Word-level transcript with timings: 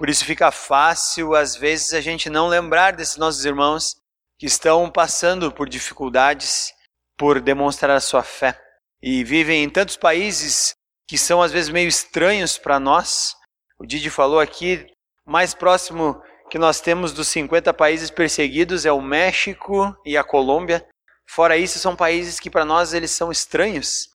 Por 0.00 0.08
isso 0.08 0.24
fica 0.24 0.50
fácil, 0.50 1.34
às 1.34 1.54
vezes, 1.54 1.92
a 1.92 2.00
gente 2.00 2.30
não 2.30 2.48
lembrar 2.48 2.96
desses 2.96 3.18
nossos 3.18 3.44
irmãos 3.44 3.96
que 4.38 4.46
estão 4.46 4.90
passando 4.90 5.52
por 5.52 5.68
dificuldades 5.68 6.72
por 7.18 7.38
demonstrar 7.38 7.94
a 7.94 8.00
sua 8.00 8.22
fé 8.22 8.58
e 9.02 9.22
vivem 9.22 9.62
em 9.62 9.68
tantos 9.68 9.98
países 9.98 10.72
que 11.06 11.18
são 11.18 11.42
às 11.42 11.52
vezes 11.52 11.68
meio 11.68 11.86
estranhos 11.86 12.56
para 12.56 12.80
nós. 12.80 13.36
O 13.78 13.84
Didi 13.84 14.08
falou 14.08 14.40
aqui, 14.40 14.86
mais 15.26 15.52
próximo 15.52 16.18
que 16.48 16.56
nós 16.56 16.80
temos 16.80 17.12
dos 17.12 17.28
50 17.28 17.74
países 17.74 18.10
perseguidos 18.10 18.86
é 18.86 18.92
o 18.92 19.02
México 19.02 19.94
e 20.06 20.16
a 20.16 20.24
Colômbia. 20.24 20.82
Fora 21.28 21.58
isso, 21.58 21.78
são 21.78 21.94
países 21.94 22.40
que 22.40 22.48
para 22.48 22.64
nós 22.64 22.94
eles 22.94 23.10
são 23.10 23.30
estranhos 23.30 24.08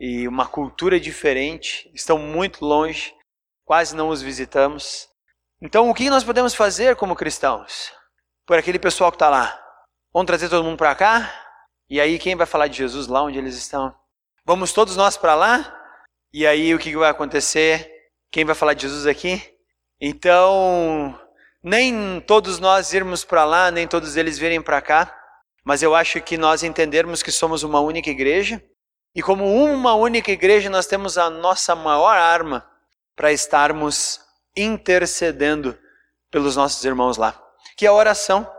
e 0.00 0.26
uma 0.26 0.46
cultura 0.46 0.98
diferente, 0.98 1.90
estão 1.94 2.18
muito 2.18 2.64
longe, 2.64 3.14
quase 3.66 3.94
não 3.94 4.08
os 4.08 4.22
visitamos. 4.22 5.14
Então, 5.66 5.90
o 5.90 5.94
que 5.94 6.08
nós 6.08 6.22
podemos 6.22 6.54
fazer 6.54 6.94
como 6.94 7.16
cristãos? 7.16 7.92
Por 8.46 8.56
aquele 8.56 8.78
pessoal 8.78 9.10
que 9.10 9.16
está 9.16 9.28
lá. 9.28 9.60
Vamos 10.14 10.28
trazer 10.28 10.48
todo 10.48 10.62
mundo 10.62 10.76
para 10.76 10.94
cá? 10.94 11.28
E 11.90 12.00
aí, 12.00 12.20
quem 12.20 12.36
vai 12.36 12.46
falar 12.46 12.68
de 12.68 12.76
Jesus 12.76 13.08
lá 13.08 13.24
onde 13.24 13.36
eles 13.36 13.56
estão? 13.56 13.92
Vamos 14.44 14.72
todos 14.72 14.94
nós 14.94 15.16
para 15.16 15.34
lá? 15.34 15.76
E 16.32 16.46
aí, 16.46 16.72
o 16.72 16.78
que 16.78 16.96
vai 16.96 17.10
acontecer? 17.10 17.92
Quem 18.30 18.44
vai 18.44 18.54
falar 18.54 18.74
de 18.74 18.82
Jesus 18.82 19.08
aqui? 19.08 19.42
Então, 20.00 21.18
nem 21.60 22.20
todos 22.20 22.60
nós 22.60 22.92
irmos 22.92 23.24
para 23.24 23.44
lá, 23.44 23.68
nem 23.72 23.88
todos 23.88 24.16
eles 24.16 24.38
virem 24.38 24.62
para 24.62 24.80
cá, 24.80 25.18
mas 25.64 25.82
eu 25.82 25.96
acho 25.96 26.20
que 26.20 26.38
nós 26.38 26.62
entendermos 26.62 27.24
que 27.24 27.32
somos 27.32 27.64
uma 27.64 27.80
única 27.80 28.08
igreja, 28.08 28.62
e 29.16 29.20
como 29.20 29.44
uma 29.44 29.94
única 29.96 30.30
igreja, 30.30 30.70
nós 30.70 30.86
temos 30.86 31.18
a 31.18 31.28
nossa 31.28 31.74
maior 31.74 32.16
arma 32.16 32.64
para 33.16 33.32
estarmos 33.32 34.25
intercedendo 34.56 35.78
pelos 36.30 36.56
nossos 36.56 36.84
irmãos 36.84 37.16
lá, 37.16 37.40
que 37.76 37.86
é 37.86 37.88
a 37.88 37.92
oração. 37.92 38.50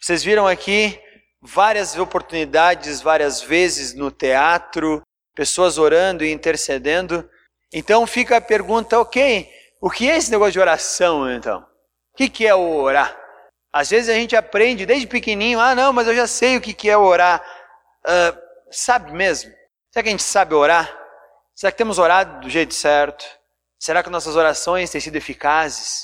Vocês 0.00 0.22
viram 0.22 0.46
aqui 0.46 0.98
várias 1.42 1.96
oportunidades, 1.96 3.00
várias 3.00 3.42
vezes 3.42 3.94
no 3.94 4.10
teatro, 4.10 5.02
pessoas 5.34 5.78
orando 5.78 6.24
e 6.24 6.32
intercedendo. 6.32 7.28
Então 7.72 8.06
fica 8.06 8.36
a 8.36 8.40
pergunta, 8.40 8.98
ok, 8.98 9.48
o 9.80 9.90
que 9.90 10.08
é 10.08 10.16
esse 10.16 10.30
negócio 10.30 10.52
de 10.52 10.60
oração 10.60 11.30
então? 11.30 11.60
O 12.12 12.16
que, 12.16 12.28
que 12.28 12.46
é 12.46 12.54
o 12.54 12.76
orar? 12.76 13.16
Às 13.72 13.90
vezes 13.90 14.08
a 14.08 14.14
gente 14.14 14.34
aprende 14.34 14.84
desde 14.84 15.06
pequenininho, 15.06 15.60
ah 15.60 15.74
não, 15.74 15.92
mas 15.92 16.08
eu 16.08 16.14
já 16.14 16.26
sei 16.26 16.56
o 16.56 16.60
que, 16.60 16.74
que 16.74 16.90
é 16.90 16.96
orar. 16.96 17.40
Uh, 18.04 18.36
sabe 18.70 19.12
mesmo? 19.12 19.52
Será 19.90 20.02
que 20.02 20.08
a 20.08 20.12
gente 20.12 20.22
sabe 20.22 20.54
orar? 20.54 20.98
Será 21.54 21.70
que 21.70 21.78
temos 21.78 21.98
orado 21.98 22.40
do 22.40 22.50
jeito 22.50 22.74
certo? 22.74 23.24
Será 23.80 24.02
que 24.02 24.10
nossas 24.10 24.36
orações 24.36 24.90
têm 24.90 25.00
sido 25.00 25.16
eficazes? 25.16 26.02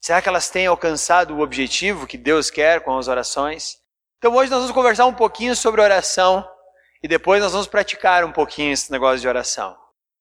Será 0.00 0.22
que 0.22 0.28
elas 0.30 0.48
têm 0.48 0.66
alcançado 0.66 1.36
o 1.36 1.40
objetivo 1.40 2.06
que 2.06 2.16
Deus 2.16 2.48
quer 2.48 2.80
com 2.80 2.96
as 2.96 3.08
orações? 3.08 3.76
Então 4.16 4.34
hoje 4.34 4.50
nós 4.50 4.60
vamos 4.60 4.74
conversar 4.74 5.04
um 5.04 5.12
pouquinho 5.12 5.54
sobre 5.54 5.82
oração 5.82 6.48
e 7.02 7.06
depois 7.06 7.42
nós 7.42 7.52
vamos 7.52 7.66
praticar 7.66 8.24
um 8.24 8.32
pouquinho 8.32 8.72
esse 8.72 8.90
negócio 8.90 9.20
de 9.20 9.28
oração. 9.28 9.76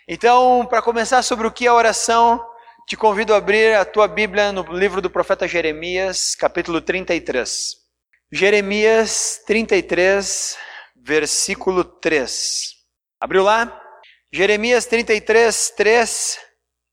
Então, 0.10 0.66
para 0.70 0.82
começar 0.82 1.22
sobre 1.22 1.48
o 1.48 1.52
que 1.52 1.66
é 1.66 1.72
oração, 1.72 2.46
te 2.86 2.98
convido 2.98 3.34
a 3.34 3.38
abrir 3.38 3.76
a 3.76 3.86
tua 3.86 4.08
Bíblia 4.08 4.52
no 4.52 4.64
livro 4.64 5.02
do 5.02 5.10
profeta 5.10 5.48
Jeremias, 5.48 6.36
capítulo 6.36 6.82
33. 6.82 7.78
Jeremias 8.30 9.42
33, 9.48 10.58
versículo 10.98 11.86
3. 11.86 12.74
Abriu 13.22 13.44
lá? 13.44 13.82
Jeremias 14.34 14.86
33, 14.86 15.70
3 15.78 16.49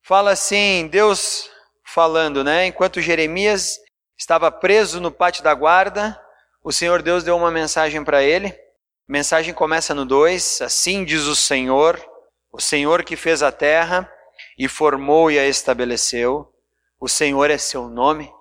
fala 0.06 0.30
assim: 0.30 0.86
Deus 0.86 1.50
falando, 1.84 2.44
né? 2.44 2.66
Enquanto 2.66 3.00
Jeremias 3.00 3.78
estava 4.16 4.50
preso 4.52 5.00
no 5.00 5.10
pátio 5.10 5.42
da 5.42 5.52
guarda, 5.52 6.18
o 6.62 6.72
Senhor 6.72 7.02
Deus 7.02 7.24
deu 7.24 7.36
uma 7.36 7.50
mensagem 7.50 8.04
para 8.04 8.22
ele. 8.22 8.48
A 8.48 8.52
mensagem 9.08 9.52
começa 9.52 9.94
no 9.94 10.06
2: 10.06 10.62
Assim 10.62 11.04
diz 11.04 11.22
o 11.22 11.34
Senhor, 11.34 12.00
o 12.52 12.60
Senhor 12.60 13.04
que 13.04 13.16
fez 13.16 13.42
a 13.42 13.50
terra 13.50 14.10
e 14.56 14.68
formou 14.68 15.30
e 15.30 15.38
a 15.38 15.46
estabeleceu, 15.46 16.52
o 17.00 17.08
Senhor 17.08 17.50
é 17.50 17.58
seu 17.58 17.88
nome. 17.88 18.32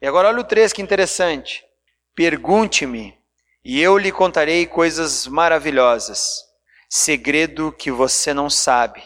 E 0.00 0.06
agora 0.06 0.28
olha 0.28 0.40
o 0.40 0.44
3, 0.44 0.72
que 0.72 0.82
interessante. 0.82 1.64
Pergunte-me, 2.14 3.16
e 3.64 3.80
eu 3.80 3.96
lhe 3.96 4.10
contarei 4.10 4.66
coisas 4.66 5.26
maravilhosas, 5.26 6.42
segredo 6.90 7.72
que 7.72 7.90
você 7.90 8.34
não 8.34 8.50
sabe 8.50 9.02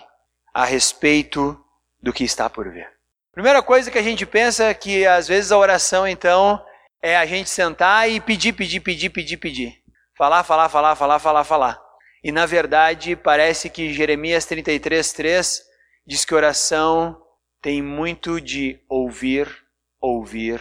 a 0.52 0.64
respeito 0.64 1.62
do 2.02 2.12
que 2.12 2.24
está 2.24 2.48
por 2.48 2.70
vir. 2.70 2.88
Primeira 3.32 3.62
coisa 3.62 3.90
que 3.90 3.98
a 3.98 4.02
gente 4.02 4.24
pensa 4.24 4.64
é 4.64 4.74
que 4.74 5.06
às 5.06 5.28
vezes 5.28 5.52
a 5.52 5.58
oração 5.58 6.08
então 6.08 6.62
é 7.02 7.16
a 7.16 7.26
gente 7.26 7.50
sentar 7.50 8.08
e 8.10 8.20
pedir, 8.20 8.52
pedir, 8.52 8.80
pedir, 8.80 9.10
pedir, 9.10 9.36
pedir. 9.36 9.82
Falar, 10.16 10.42
falar, 10.42 10.68
falar, 10.68 10.96
falar, 10.96 11.18
falar, 11.18 11.44
falar. 11.44 11.82
E 12.24 12.32
na 12.32 12.46
verdade 12.46 13.14
parece 13.14 13.68
que 13.68 13.92
Jeremias 13.92 14.46
33, 14.46 15.12
3 15.12 15.62
diz 16.06 16.24
que 16.24 16.34
oração 16.34 17.20
tem 17.60 17.82
muito 17.82 18.40
de 18.40 18.80
ouvir, 18.88 19.54
ouvir, 20.00 20.60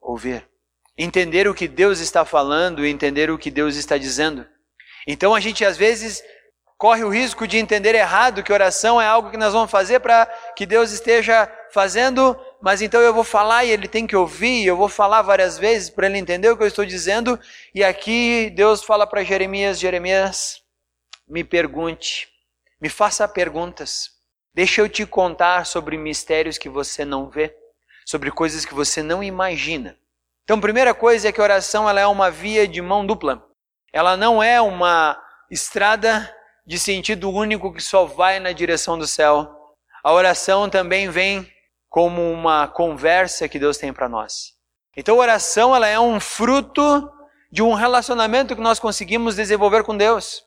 ouvir. 0.00 0.46
Entender 0.98 1.46
o 1.46 1.54
que 1.54 1.68
Deus 1.68 2.00
está 2.00 2.24
falando 2.24 2.84
e 2.84 2.90
entender 2.90 3.30
o 3.30 3.38
que 3.38 3.50
Deus 3.50 3.76
está 3.76 3.96
dizendo. 3.96 4.46
Então 5.06 5.34
a 5.34 5.40
gente 5.40 5.64
às 5.64 5.76
vezes 5.76 6.22
corre 6.78 7.04
o 7.04 7.08
risco 7.08 7.46
de 7.46 7.56
entender 7.56 7.94
errado 7.94 8.42
que 8.42 8.52
oração 8.52 9.00
é 9.00 9.06
algo 9.06 9.30
que 9.30 9.36
nós 9.36 9.52
vamos 9.52 9.70
fazer 9.70 10.00
para 10.00 10.26
que 10.54 10.66
Deus 10.66 10.92
esteja 10.92 11.50
fazendo, 11.72 12.38
mas 12.60 12.82
então 12.82 13.00
eu 13.00 13.14
vou 13.14 13.24
falar 13.24 13.64
e 13.64 13.70
ele 13.70 13.88
tem 13.88 14.06
que 14.06 14.16
ouvir, 14.16 14.64
eu 14.64 14.76
vou 14.76 14.88
falar 14.88 15.22
várias 15.22 15.58
vezes 15.58 15.88
para 15.88 16.06
ele 16.06 16.18
entender 16.18 16.50
o 16.50 16.56
que 16.56 16.62
eu 16.62 16.66
estou 16.66 16.84
dizendo, 16.84 17.38
e 17.74 17.82
aqui 17.82 18.50
Deus 18.54 18.82
fala 18.82 19.06
para 19.06 19.24
Jeremias: 19.24 19.78
Jeremias, 19.78 20.62
me 21.26 21.42
pergunte, 21.42 22.28
me 22.80 22.88
faça 22.88 23.26
perguntas, 23.26 24.10
deixa 24.54 24.80
eu 24.80 24.88
te 24.88 25.06
contar 25.06 25.64
sobre 25.64 25.96
mistérios 25.96 26.58
que 26.58 26.68
você 26.68 27.04
não 27.04 27.28
vê, 27.28 27.56
sobre 28.04 28.30
coisas 28.30 28.64
que 28.64 28.74
você 28.74 29.02
não 29.02 29.22
imagina. 29.22 29.98
Então, 30.44 30.60
primeira 30.60 30.94
coisa 30.94 31.28
é 31.28 31.32
que 31.32 31.40
a 31.40 31.44
oração 31.44 31.88
ela 31.90 32.00
é 32.00 32.06
uma 32.06 32.30
via 32.30 32.68
de 32.68 32.80
mão 32.80 33.04
dupla. 33.04 33.44
Ela 33.92 34.16
não 34.16 34.40
é 34.40 34.60
uma 34.60 35.20
estrada 35.50 36.32
de 36.66 36.78
sentido 36.78 37.30
único 37.30 37.72
que 37.72 37.80
só 37.80 38.04
vai 38.04 38.40
na 38.40 38.50
direção 38.50 38.98
do 38.98 39.06
céu. 39.06 39.48
A 40.02 40.12
oração 40.12 40.68
também 40.68 41.08
vem 41.08 41.48
como 41.88 42.20
uma 42.32 42.66
conversa 42.66 43.48
que 43.48 43.58
Deus 43.58 43.78
tem 43.78 43.92
para 43.92 44.08
nós. 44.08 44.54
Então 44.96 45.16
a 45.16 45.20
oração 45.20 45.76
ela 45.76 45.86
é 45.86 45.98
um 46.00 46.18
fruto 46.18 47.08
de 47.52 47.62
um 47.62 47.74
relacionamento 47.74 48.56
que 48.56 48.62
nós 48.62 48.80
conseguimos 48.80 49.36
desenvolver 49.36 49.84
com 49.84 49.96
Deus. 49.96 50.42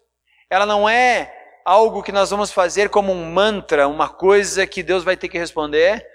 Ela 0.49 0.65
não 0.65 0.89
é 0.89 1.33
algo 1.65 2.03
que 2.03 2.11
nós 2.11 2.29
vamos 2.29 2.51
fazer 2.51 2.89
como 2.89 3.11
um 3.13 3.31
mantra, 3.31 3.87
uma 3.87 4.09
coisa 4.09 4.67
que 4.67 4.83
Deus 4.83 5.03
vai 5.03 5.15
ter 5.15 5.29
que 5.29 5.37
responder, 5.37 6.05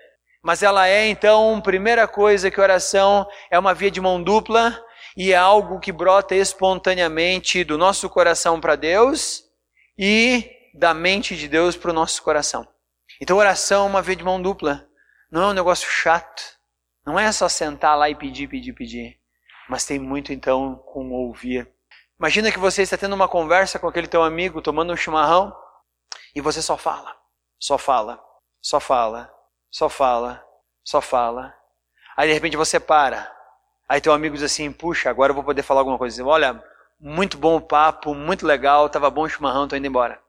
mas 0.42 0.62
ela 0.62 0.86
é 0.86 1.06
então, 1.06 1.60
primeira 1.62 2.06
coisa 2.06 2.50
que 2.50 2.60
oração 2.60 3.26
é 3.50 3.58
uma 3.58 3.72
via 3.72 3.90
de 3.90 4.00
mão 4.00 4.22
dupla 4.22 4.78
e 5.16 5.32
é 5.32 5.36
algo 5.36 5.80
que 5.80 5.92
brota 5.92 6.34
espontaneamente 6.34 7.64
do 7.64 7.78
nosso 7.78 8.10
coração 8.10 8.60
para 8.60 8.76
Deus 8.76 9.44
e 9.96 10.50
da 10.74 10.92
mente 10.92 11.36
de 11.36 11.48
Deus 11.48 11.76
para 11.76 11.90
o 11.90 11.94
nosso 11.94 12.22
coração. 12.22 12.66
Então, 13.20 13.36
oração 13.36 13.84
é 13.84 13.88
uma 13.88 14.02
via 14.02 14.16
de 14.16 14.24
mão 14.24 14.40
dupla. 14.40 14.88
Não 15.30 15.42
é 15.42 15.46
um 15.46 15.52
negócio 15.52 15.88
chato. 15.88 16.42
Não 17.06 17.18
é 17.18 17.30
só 17.32 17.48
sentar 17.48 17.96
lá 17.96 18.08
e 18.10 18.14
pedir, 18.14 18.48
pedir, 18.48 18.72
pedir. 18.72 19.20
Mas 19.68 19.84
tem 19.84 19.98
muito, 19.98 20.32
então, 20.32 20.76
com 20.76 21.10
ouvir. 21.10 21.70
Imagina 22.18 22.50
que 22.50 22.58
você 22.58 22.82
está 22.82 22.96
tendo 22.96 23.14
uma 23.14 23.28
conversa 23.28 23.78
com 23.78 23.86
aquele 23.86 24.06
teu 24.06 24.22
amigo, 24.22 24.62
tomando 24.62 24.92
um 24.92 24.96
chimarrão, 24.96 25.54
e 26.34 26.40
você 26.40 26.62
só 26.62 26.76
fala, 26.76 27.16
só 27.58 27.76
fala, 27.76 28.22
só 28.62 28.80
fala, 28.80 29.32
só 29.70 29.88
fala, 29.88 30.44
só 30.84 31.00
fala. 31.00 31.54
Aí, 32.16 32.28
de 32.28 32.34
repente, 32.34 32.56
você 32.56 32.78
para. 32.78 33.32
Aí 33.88 34.00
teu 34.00 34.12
amigo 34.12 34.34
diz 34.34 34.44
assim, 34.44 34.72
puxa, 34.72 35.10
agora 35.10 35.30
eu 35.30 35.34
vou 35.34 35.44
poder 35.44 35.62
falar 35.62 35.80
alguma 35.80 35.98
coisa. 35.98 36.24
Olha, 36.24 36.62
muito 36.98 37.36
bom 37.36 37.56
o 37.56 37.60
papo, 37.60 38.14
muito 38.14 38.46
legal, 38.46 38.88
tava 38.88 39.10
bom 39.10 39.22
o 39.22 39.28
chimarrão, 39.28 39.68
tô 39.68 39.76
indo 39.76 39.86
embora. 39.86 40.20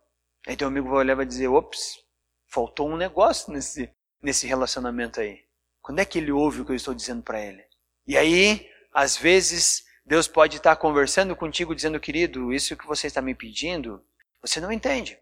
Aí 0.48 0.56
teu 0.56 0.68
amigo 0.68 0.90
vai 0.90 1.00
olhar 1.00 1.14
e 1.14 1.18
vai 1.18 1.26
dizer, 1.26 1.48
ops, 1.48 1.98
faltou 2.48 2.90
um 2.90 2.98
negócio 2.98 3.52
nesse, 3.52 3.90
nesse 4.22 4.48
relacionamento 4.48 5.20
aí. 5.20 5.40
Quando 5.82 6.00
é 6.00 6.06
que 6.06 6.18
ele 6.18 6.32
ouve 6.32 6.62
o 6.62 6.66
que 6.66 6.72
eu 6.72 6.76
estou 6.76 6.94
dizendo 6.94 7.22
para 7.22 7.40
ele? 7.40 7.64
E 8.08 8.18
aí, 8.18 8.70
às 8.94 9.18
vezes, 9.18 9.84
Deus 10.06 10.28
pode 10.28 10.58
estar 10.58 10.76
conversando 10.76 11.36
contigo, 11.36 11.76
dizendo, 11.76 12.00
querido, 12.00 12.54
isso 12.54 12.78
que 12.78 12.86
você 12.86 13.08
está 13.08 13.22
me 13.22 13.34
pedindo, 13.34 14.04
você 14.42 14.60
não 14.60 14.72
entende. 14.72 15.18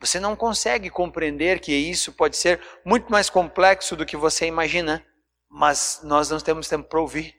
Você 0.00 0.20
não 0.20 0.36
consegue 0.36 0.90
compreender 0.90 1.58
que 1.60 1.72
isso 1.72 2.12
pode 2.12 2.36
ser 2.36 2.60
muito 2.84 3.10
mais 3.10 3.28
complexo 3.28 3.96
do 3.96 4.06
que 4.06 4.16
você 4.16 4.46
imagina, 4.46 5.04
mas 5.50 6.00
nós 6.04 6.30
não 6.30 6.38
temos 6.38 6.68
tempo 6.68 6.88
para 6.88 7.00
ouvir. 7.00 7.34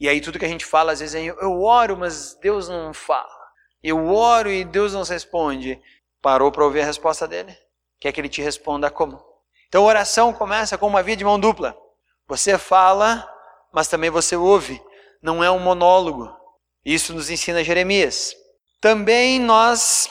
E 0.00 0.08
aí 0.08 0.20
tudo 0.20 0.38
que 0.38 0.44
a 0.46 0.48
gente 0.48 0.64
fala, 0.64 0.92
às 0.92 1.00
vezes, 1.00 1.14
é, 1.14 1.26
eu 1.26 1.62
oro, 1.62 1.96
mas 1.96 2.34
Deus 2.40 2.68
não 2.68 2.94
fala. 2.94 3.28
Eu 3.82 4.08
oro 4.08 4.50
e 4.50 4.64
Deus 4.64 4.94
não 4.94 5.02
responde. 5.02 5.80
Parou 6.22 6.50
para 6.50 6.64
ouvir 6.64 6.80
a 6.80 6.86
resposta 6.86 7.28
dele? 7.28 7.54
Quer 8.00 8.10
que 8.10 8.20
ele 8.20 8.28
te 8.28 8.40
responda 8.40 8.90
como? 8.90 9.22
Então, 9.68 9.84
oração 9.84 10.32
começa 10.32 10.78
com 10.78 10.86
uma 10.86 11.02
via 11.02 11.16
de 11.16 11.24
mão 11.24 11.38
dupla. 11.38 11.76
Você 12.26 12.56
fala, 12.56 13.28
mas 13.72 13.88
também 13.88 14.08
você 14.08 14.34
ouve. 14.36 14.82
Não 15.22 15.44
é 15.44 15.50
um 15.50 15.58
monólogo. 15.58 16.34
Isso 16.84 17.12
nos 17.12 17.28
ensina 17.28 17.62
Jeremias. 17.62 18.34
Também 18.80 19.38
nós 19.38 20.08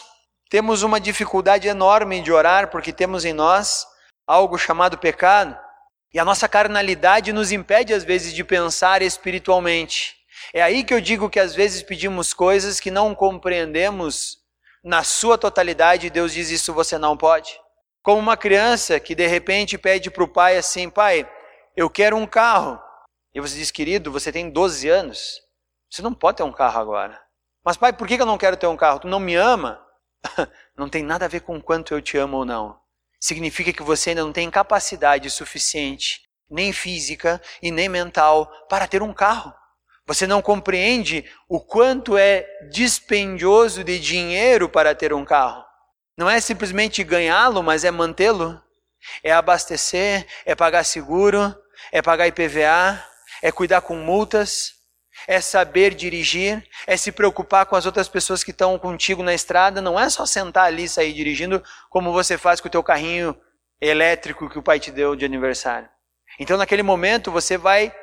temos 0.49 0.83
uma 0.83 0.99
dificuldade 0.99 1.67
enorme 1.67 2.21
de 2.21 2.31
orar 2.31 2.69
porque 2.69 2.93
temos 2.93 3.25
em 3.25 3.33
nós 3.33 3.87
algo 4.27 4.57
chamado 4.57 4.97
pecado. 4.97 5.57
E 6.13 6.19
a 6.19 6.25
nossa 6.25 6.49
carnalidade 6.49 7.31
nos 7.31 7.51
impede 7.51 7.93
às 7.93 8.03
vezes 8.03 8.33
de 8.33 8.43
pensar 8.43 9.01
espiritualmente. 9.01 10.17
É 10.53 10.61
aí 10.61 10.83
que 10.83 10.93
eu 10.93 10.99
digo 10.99 11.29
que 11.29 11.39
às 11.39 11.53
vezes 11.53 11.83
pedimos 11.83 12.33
coisas 12.33 12.79
que 12.79 12.89
não 12.89 13.13
compreendemos 13.13 14.39
na 14.83 15.03
sua 15.03 15.37
totalidade 15.37 16.07
e 16.07 16.09
Deus 16.09 16.33
diz 16.33 16.49
isso 16.49 16.73
você 16.73 16.97
não 16.97 17.15
pode. 17.15 17.59
Como 18.01 18.17
uma 18.17 18.37
criança 18.37 18.99
que 18.99 19.13
de 19.13 19.27
repente 19.27 19.77
pede 19.77 20.09
para 20.09 20.23
o 20.23 20.27
pai 20.27 20.57
assim: 20.57 20.89
pai, 20.89 21.29
eu 21.75 21.89
quero 21.89 22.17
um 22.17 22.25
carro. 22.25 22.81
E 23.33 23.39
você 23.39 23.55
diz, 23.55 23.69
querido, 23.69 24.11
você 24.11 24.31
tem 24.31 24.49
12 24.49 24.89
anos, 24.89 25.39
você 25.89 26.01
não 26.01 26.13
pode 26.13 26.37
ter 26.37 26.43
um 26.43 26.51
carro 26.51 26.79
agora. 26.79 27.21
Mas 27.63 27.77
pai, 27.77 27.93
por 27.93 28.07
que 28.07 28.19
eu 28.19 28.25
não 28.25 28.37
quero 28.37 28.57
ter 28.57 28.65
um 28.65 28.77
carro? 28.77 28.99
Tu 28.99 29.07
não 29.07 29.19
me 29.19 29.35
ama? 29.35 29.85
não 30.75 30.89
tem 30.89 31.03
nada 31.03 31.25
a 31.25 31.27
ver 31.29 31.41
com 31.41 31.61
quanto 31.61 31.93
eu 31.93 32.01
te 32.01 32.17
amo 32.17 32.37
ou 32.37 32.45
não. 32.45 32.79
Significa 33.19 33.73
que 33.73 33.83
você 33.83 34.11
ainda 34.11 34.23
não 34.23 34.31
tem 34.31 34.49
capacidade 34.49 35.29
suficiente, 35.29 36.21
nem 36.49 36.71
física 36.71 37.41
e 37.61 37.69
nem 37.69 37.89
mental, 37.89 38.49
para 38.69 38.87
ter 38.87 39.03
um 39.03 39.13
carro. 39.13 39.53
Você 40.07 40.25
não 40.25 40.41
compreende 40.41 41.23
o 41.47 41.59
quanto 41.59 42.17
é 42.17 42.45
dispendioso 42.71 43.83
de 43.83 43.99
dinheiro 43.99 44.67
para 44.67 44.95
ter 44.95 45.13
um 45.13 45.23
carro. 45.23 45.63
Não 46.17 46.29
é 46.29 46.41
simplesmente 46.41 47.03
ganhá-lo, 47.03 47.61
mas 47.61 47.83
é 47.83 47.91
mantê-lo. 47.91 48.59
É 49.23 49.31
abastecer, 49.31 50.25
é 50.45 50.55
pagar 50.55 50.83
seguro, 50.83 51.55
é 51.91 52.01
pagar 52.01 52.27
IPVA, 52.27 53.05
é 53.41 53.51
cuidar 53.51 53.81
com 53.81 53.95
multas, 53.95 54.73
é 55.27 55.39
saber 55.41 55.93
dirigir, 55.93 56.63
é 56.87 56.97
se 56.97 57.11
preocupar 57.11 57.65
com 57.65 57.75
as 57.75 57.85
outras 57.85 58.07
pessoas 58.07 58.43
que 58.43 58.51
estão 58.51 58.77
contigo 58.77 59.23
na 59.23 59.33
estrada. 59.33 59.81
Não 59.81 59.99
é 59.99 60.09
só 60.09 60.25
sentar 60.25 60.65
ali 60.65 60.83
e 60.83 60.89
sair 60.89 61.13
dirigindo 61.13 61.63
como 61.89 62.11
você 62.11 62.37
faz 62.37 62.59
com 62.59 62.67
o 62.67 62.71
teu 62.71 62.83
carrinho 62.83 63.35
elétrico 63.81 64.49
que 64.49 64.59
o 64.59 64.63
pai 64.63 64.79
te 64.79 64.91
deu 64.91 65.15
de 65.15 65.25
aniversário. 65.25 65.89
Então, 66.39 66.57
naquele 66.57 66.83
momento, 66.83 67.31
você 67.31 67.57
vai 67.57 67.93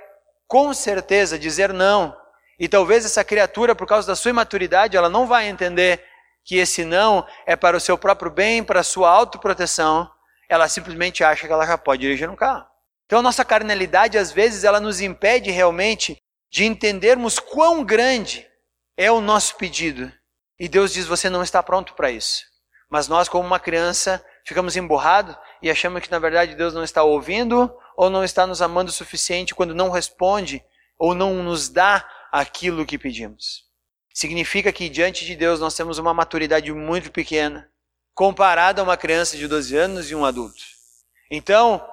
com 0.46 0.72
certeza 0.72 1.38
dizer 1.38 1.72
não. 1.72 2.16
E 2.58 2.68
talvez 2.68 3.04
essa 3.04 3.24
criatura, 3.24 3.74
por 3.74 3.86
causa 3.86 4.06
da 4.06 4.16
sua 4.16 4.30
imaturidade, 4.30 4.96
ela 4.96 5.10
não 5.10 5.26
vai 5.26 5.48
entender 5.48 6.02
que 6.44 6.56
esse 6.56 6.84
não 6.84 7.26
é 7.44 7.56
para 7.56 7.76
o 7.76 7.80
seu 7.80 7.98
próprio 7.98 8.30
bem, 8.30 8.62
para 8.62 8.80
a 8.80 8.84
sua 8.84 9.10
autoproteção. 9.10 10.10
Ela 10.48 10.68
simplesmente 10.68 11.24
acha 11.24 11.46
que 11.46 11.52
ela 11.52 11.66
já 11.66 11.76
pode 11.76 12.02
dirigir 12.02 12.30
um 12.30 12.36
carro. 12.36 12.64
Então 13.04 13.18
a 13.18 13.22
nossa 13.22 13.44
carnalidade, 13.44 14.16
às 14.16 14.32
vezes, 14.32 14.64
ela 14.64 14.80
nos 14.80 15.00
impede 15.00 15.50
realmente 15.50 16.16
de 16.50 16.64
entendermos 16.64 17.38
quão 17.38 17.84
grande 17.84 18.46
é 18.96 19.10
o 19.10 19.20
nosso 19.20 19.56
pedido. 19.56 20.12
E 20.58 20.68
Deus 20.68 20.92
diz: 20.92 21.06
você 21.06 21.28
não 21.28 21.42
está 21.42 21.62
pronto 21.62 21.94
para 21.94 22.10
isso. 22.10 22.44
Mas 22.88 23.08
nós, 23.08 23.28
como 23.28 23.46
uma 23.46 23.58
criança, 23.58 24.24
ficamos 24.44 24.76
emburrados 24.76 25.36
e 25.60 25.70
achamos 25.70 26.02
que 26.02 26.10
na 26.10 26.18
verdade 26.18 26.54
Deus 26.54 26.72
não 26.72 26.84
está 26.84 27.02
ouvindo 27.02 27.74
ou 27.96 28.08
não 28.08 28.22
está 28.22 28.46
nos 28.46 28.62
amando 28.62 28.90
o 28.90 28.94
suficiente 28.94 29.54
quando 29.54 29.74
não 29.74 29.90
responde 29.90 30.64
ou 30.98 31.14
não 31.14 31.42
nos 31.42 31.68
dá 31.68 32.08
aquilo 32.30 32.86
que 32.86 32.98
pedimos. 32.98 33.64
Significa 34.14 34.72
que 34.72 34.88
diante 34.88 35.26
de 35.26 35.34
Deus 35.34 35.60
nós 35.60 35.74
temos 35.74 35.98
uma 35.98 36.14
maturidade 36.14 36.72
muito 36.72 37.10
pequena, 37.10 37.68
comparada 38.14 38.80
a 38.80 38.84
uma 38.84 38.96
criança 38.96 39.36
de 39.36 39.46
12 39.46 39.76
anos 39.76 40.10
e 40.10 40.14
um 40.14 40.24
adulto. 40.24 40.62
Então, 41.30 41.86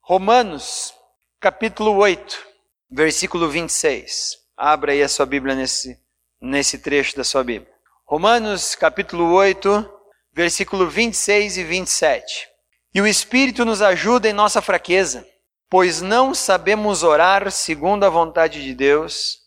Romanos, 0.00 0.94
capítulo 1.40 1.96
8, 1.96 2.46
versículo 2.94 3.48
26. 3.48 4.36
Abra 4.56 4.92
aí 4.92 5.02
a 5.02 5.08
sua 5.08 5.26
Bíblia 5.26 5.54
nesse, 5.54 5.98
nesse 6.40 6.78
trecho 6.78 7.16
da 7.16 7.24
sua 7.24 7.42
Bíblia. 7.42 7.72
Romanos, 8.06 8.74
capítulo 8.74 9.32
8, 9.32 9.90
versículo 10.32 10.88
26 10.88 11.58
e 11.58 11.64
27. 11.64 12.48
E 12.94 13.00
o 13.00 13.06
Espírito 13.06 13.64
nos 13.64 13.82
ajuda 13.82 14.28
em 14.28 14.32
nossa 14.32 14.62
fraqueza 14.62 15.26
pois 15.74 16.00
não 16.00 16.32
sabemos 16.32 17.02
orar 17.02 17.50
segundo 17.50 18.04
a 18.04 18.08
vontade 18.08 18.62
de 18.62 18.72
Deus, 18.72 19.38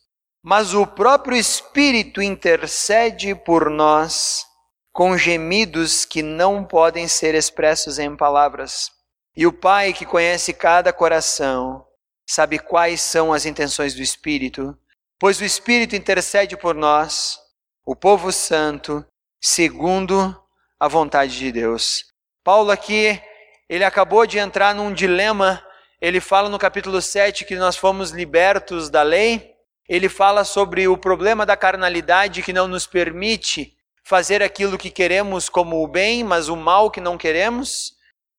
mas 0.43 0.73
o 0.73 0.85
próprio 0.85 1.37
Espírito 1.37 2.21
intercede 2.21 3.33
por 3.33 3.69
nós 3.69 4.45
com 4.91 5.17
gemidos 5.17 6.03
que 6.03 6.21
não 6.21 6.65
podem 6.65 7.07
ser 7.07 7.33
expressos 7.33 7.97
em 7.97 8.13
palavras. 8.13 8.91
E 9.37 9.47
o 9.47 9.53
Pai, 9.53 9.93
que 9.93 10.05
conhece 10.05 10.51
cada 10.51 10.91
coração, 10.91 11.85
sabe 12.27 12.59
quais 12.59 13.01
são 13.01 13.31
as 13.31 13.45
intenções 13.45 13.95
do 13.95 14.01
Espírito, 14.01 14.77
pois 15.17 15.39
o 15.39 15.45
Espírito 15.45 15.95
intercede 15.95 16.57
por 16.57 16.75
nós, 16.75 17.39
o 17.85 17.95
povo 17.95 18.31
santo, 18.31 19.05
segundo 19.41 20.39
a 20.79 20.87
vontade 20.87 21.37
de 21.37 21.51
Deus. 21.51 22.05
Paulo 22.43 22.69
aqui, 22.69 23.21
ele 23.69 23.83
acabou 23.83 24.27
de 24.27 24.37
entrar 24.37 24.75
num 24.75 24.93
dilema 24.93 25.63
ele 25.99 26.21
fala 26.21 26.47
no 26.47 26.59
capítulo 26.59 27.01
7 27.01 27.43
que 27.43 27.55
nós 27.55 27.75
fomos 27.75 28.11
libertos 28.11 28.87
da 28.87 29.01
lei. 29.01 29.55
Ele 29.89 30.07
fala 30.07 30.43
sobre 30.43 30.87
o 30.87 30.95
problema 30.95 31.43
da 31.43 31.57
carnalidade 31.57 32.43
que 32.43 32.53
não 32.53 32.67
nos 32.67 32.85
permite 32.85 33.75
fazer 34.03 34.43
aquilo 34.43 34.77
que 34.77 34.91
queremos 34.91 35.49
como 35.49 35.83
o 35.83 35.87
bem, 35.87 36.23
mas 36.23 36.49
o 36.49 36.55
mal 36.55 36.91
que 36.91 37.01
não 37.01 37.17
queremos. 37.17 37.93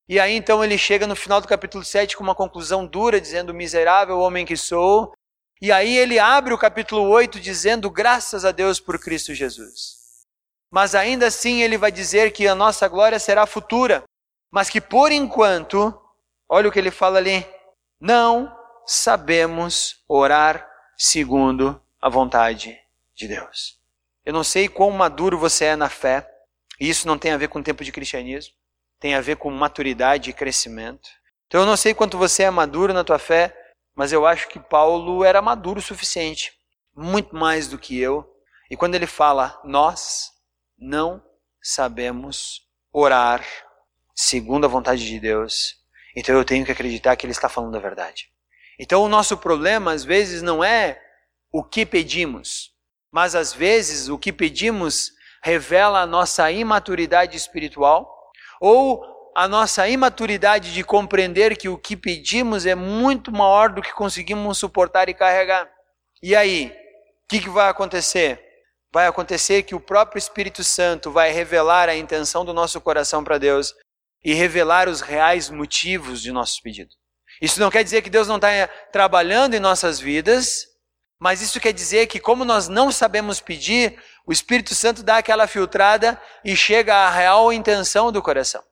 E 0.09 0.19
aí 0.19 0.35
então 0.35 0.65
ele 0.65 0.79
chega 0.79 1.07
no 1.07 1.15
final 1.15 1.41
do 1.41 1.49
capítulo 1.49 1.85
7 1.85 2.17
com 2.17 2.23
uma 2.23 2.35
conclusão 2.35 2.87
dura, 2.87 3.21
dizendo: 3.21 3.53
Miserável 3.53 4.19
homem 4.19 4.47
que 4.47 4.57
sou. 4.57 5.13
E 5.61 5.71
aí 5.71 5.97
ele 5.97 6.19
abre 6.19 6.55
o 6.55 6.59
capítulo 6.59 7.03
8 7.09 7.39
dizendo: 7.39 7.91
Graças 7.91 8.45
a 8.45 8.53
Deus 8.53 8.81
por 8.81 8.99
Cristo 8.99 9.35
Jesus. 9.35 9.99
Mas 10.71 10.95
ainda 10.95 11.27
assim 11.27 11.63
ele 11.63 11.77
vai 11.77 11.91
dizer 11.91 12.33
que 12.33 12.47
a 12.47 12.55
nossa 12.55 12.89
glória 12.89 13.19
será 13.19 13.47
futura, 13.47 14.05
mas 14.51 14.69
que 14.69 14.81
por 14.81 15.13
enquanto 15.13 15.95
Olha 16.49 16.69
o 16.69 16.73
que 16.73 16.79
ele 16.79 16.91
fala 16.91 17.19
ali. 17.19 17.47
Não 18.01 18.51
sabemos 18.87 20.03
orar 20.09 20.67
segundo 20.97 21.81
a 22.01 22.09
vontade 22.09 22.79
de 23.15 23.29
Deus. 23.29 23.79
Eu 24.25 24.33
não 24.33 24.43
sei 24.43 24.69
quão 24.69 24.91
maduro 24.91 25.39
você 25.39 25.67
é 25.67 25.77
na 25.77 25.91
fé, 25.91 26.27
e 26.81 26.89
isso 26.89 27.07
não 27.07 27.19
tem 27.19 27.33
a 27.33 27.37
ver 27.37 27.49
com 27.49 27.63
tempo 27.63 27.85
de 27.85 27.93
cristianismo, 27.93 28.55
tem 29.01 29.15
a 29.15 29.21
ver 29.21 29.37
com 29.37 29.51
maturidade 29.51 30.31
e 30.31 30.33
crescimento. 30.33 31.09
Então 31.47 31.61
eu 31.63 31.67
não 31.67 31.77
sei 31.77 31.95
quanto 31.95 32.19
você 32.19 32.43
é 32.43 32.51
maduro 32.51 32.93
na 32.93 33.05
tua 33.05 33.19
fé, 33.19 33.55
mas 33.95 34.13
eu 34.13 34.27
acho 34.27 34.49
que 34.49 34.61
Paulo 34.61 35.25
era 35.25 35.41
maduro 35.41 35.79
o 35.79 35.83
suficiente, 35.83 36.53
muito 36.95 37.35
mais 37.35 37.69
do 37.69 37.79
que 37.79 37.99
eu. 37.99 38.29
E 38.71 38.77
quando 38.77 38.95
ele 38.95 39.07
fala, 39.07 39.61
nós 39.65 40.31
não 40.79 41.23
sabemos 41.63 42.63
orar 42.93 43.45
segundo 44.15 44.65
a 44.65 44.69
vontade 44.69 45.07
de 45.07 45.19
Deus, 45.19 45.77
então 46.15 46.35
eu 46.35 46.45
tenho 46.45 46.65
que 46.65 46.73
acreditar 46.73 47.17
que 47.17 47.25
ele 47.25 47.33
está 47.33 47.49
falando 47.49 47.77
a 47.77 47.81
verdade. 47.81 48.29
Então 48.79 49.03
o 49.03 49.09
nosso 49.09 49.37
problema 49.37 49.93
às 49.93 50.05
vezes 50.05 50.43
não 50.43 50.63
é 50.63 51.01
o 51.53 51.65
que 51.65 51.87
pedimos, 51.87 52.73
mas 53.11 53.35
às 53.35 53.53
vezes 53.53 54.09
o 54.09 54.19
que 54.19 54.33
pedimos 54.33 55.13
revela 55.43 56.01
a 56.01 56.07
nossa 56.07 56.51
imaturidade 56.51 57.37
espiritual 57.37 58.18
ou 58.61 59.05
a 59.35 59.47
nossa 59.47 59.89
imaturidade 59.89 60.73
de 60.73 60.83
compreender 60.83 61.57
que 61.57 61.69
o 61.69 61.79
que 61.79 61.97
pedimos 61.97 62.67
é 62.67 62.75
muito 62.75 63.31
maior 63.31 63.71
do 63.73 63.81
que 63.81 63.93
conseguimos 63.93 64.59
suportar 64.59 65.09
e 65.09 65.15
carregar. 65.15 65.71
E 66.21 66.35
aí, 66.35 66.75
o 67.25 67.29
que, 67.29 67.41
que 67.41 67.49
vai 67.49 67.69
acontecer? 67.69 68.43
Vai 68.93 69.07
acontecer 69.07 69.63
que 69.63 69.75
o 69.75 69.81
próprio 69.81 70.19
Espírito 70.19 70.65
Santo 70.65 71.11
vai 71.11 71.31
revelar 71.31 71.89
a 71.89 71.95
intenção 71.95 72.45
do 72.45 72.53
nosso 72.53 72.81
coração 72.81 73.23
para 73.23 73.39
Deus 73.39 73.75
e 74.25 74.35
revelar 74.35 74.89
os 74.89 75.01
reais 75.01 75.49
motivos 75.51 76.21
de 76.21 76.33
nossos 76.33 76.59
pedidos. 76.61 76.97
Isso 77.41 77.61
não 77.61 77.71
quer 77.71 77.85
dizer 77.85 78.03
que 78.03 78.11
Deus 78.11 78.27
não 78.27 78.37
está 78.37 78.67
trabalhando 78.91 79.55
em 79.55 79.61
nossas 79.61 80.01
vidas, 80.01 80.67
mas 81.21 81.43
isso 81.43 81.61
quer 81.61 81.73
dizer 81.73 82.07
que, 82.07 82.19
como 82.19 82.45
nós 82.45 82.69
não 82.69 82.91
sabemos 82.91 83.41
pedir, 83.41 84.01
o 84.29 84.33
Espírito 84.33 84.75
Santo 84.75 85.03
dá 85.03 85.17
aquela 85.17 85.47
filtrada 85.47 86.21
e 86.45 86.55
chega 86.55 86.95
à 86.95 87.11
real 87.11 87.51
intenção 87.51 88.13
do 88.13 88.21
coração. 88.21 88.63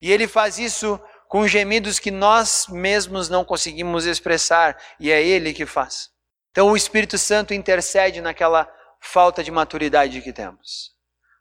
E 0.00 0.10
ele 0.10 0.26
faz 0.26 0.58
isso 0.58 0.98
com 1.28 1.46
gemidos 1.46 1.98
que 1.98 2.10
nós 2.10 2.66
mesmos 2.70 3.28
não 3.28 3.44
conseguimos 3.44 4.06
expressar, 4.06 4.74
e 4.98 5.10
é 5.10 5.22
ele 5.22 5.52
que 5.52 5.66
faz. 5.66 6.08
Então 6.50 6.70
o 6.70 6.76
Espírito 6.76 7.18
Santo 7.18 7.52
intercede 7.52 8.22
naquela 8.22 8.66
falta 9.02 9.44
de 9.44 9.50
maturidade 9.50 10.22
que 10.22 10.32
temos. 10.32 10.92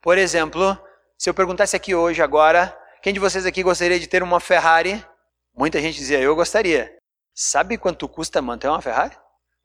Por 0.01 0.17
exemplo, 0.17 0.77
se 1.17 1.29
eu 1.29 1.33
perguntasse 1.33 1.73
aqui 1.73 1.95
hoje, 1.95 2.21
agora, 2.21 2.77
quem 3.01 3.13
de 3.13 3.21
vocês 3.21 3.45
aqui 3.45 3.63
gostaria 3.63 3.97
de 3.97 4.07
ter 4.07 4.21
uma 4.21 4.41
Ferrari? 4.41 5.01
Muita 5.55 5.79
gente 5.79 5.95
dizia, 5.95 6.19
eu 6.19 6.35
gostaria. 6.35 6.93
Sabe 7.33 7.77
quanto 7.77 8.09
custa 8.09 8.41
manter 8.41 8.67
uma 8.67 8.81
Ferrari? 8.81 9.15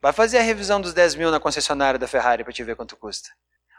Vai 0.01 0.13
fazer 0.13 0.37
a 0.37 0.43
revisão 0.43 0.79
dos 0.79 0.93
10 0.93 1.15
mil 1.15 1.29
na 1.29 1.41
concessionária 1.41 1.99
da 1.99 2.07
Ferrari 2.07 2.45
para 2.45 2.53
te 2.53 2.63
ver 2.63 2.77
quanto 2.77 2.95
custa. 2.95 3.29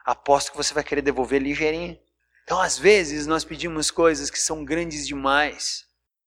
Aposto 0.08 0.52
que 0.52 0.56
você 0.56 0.72
vai 0.72 0.82
querer 0.82 1.02
devolver 1.02 1.38
ligeirinho. 1.38 1.98
Então, 2.42 2.58
às 2.58 2.78
vezes, 2.78 3.26
nós 3.26 3.44
pedimos 3.44 3.90
coisas 3.90 4.30
que 4.30 4.38
são 4.38 4.64
grandes 4.64 5.06
demais. 5.06 5.84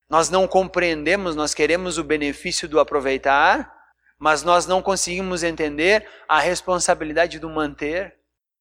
Nós 0.08 0.30
não 0.30 0.46
compreendemos, 0.46 1.34
nós 1.34 1.52
queremos 1.52 1.98
o 1.98 2.04
benefício 2.04 2.68
do 2.68 2.78
aproveitar, 2.78 3.74
mas 4.16 4.44
nós 4.44 4.68
não 4.68 4.80
conseguimos 4.80 5.42
entender 5.42 6.08
a 6.28 6.38
responsabilidade 6.38 7.40
do 7.40 7.50
manter. 7.50 8.14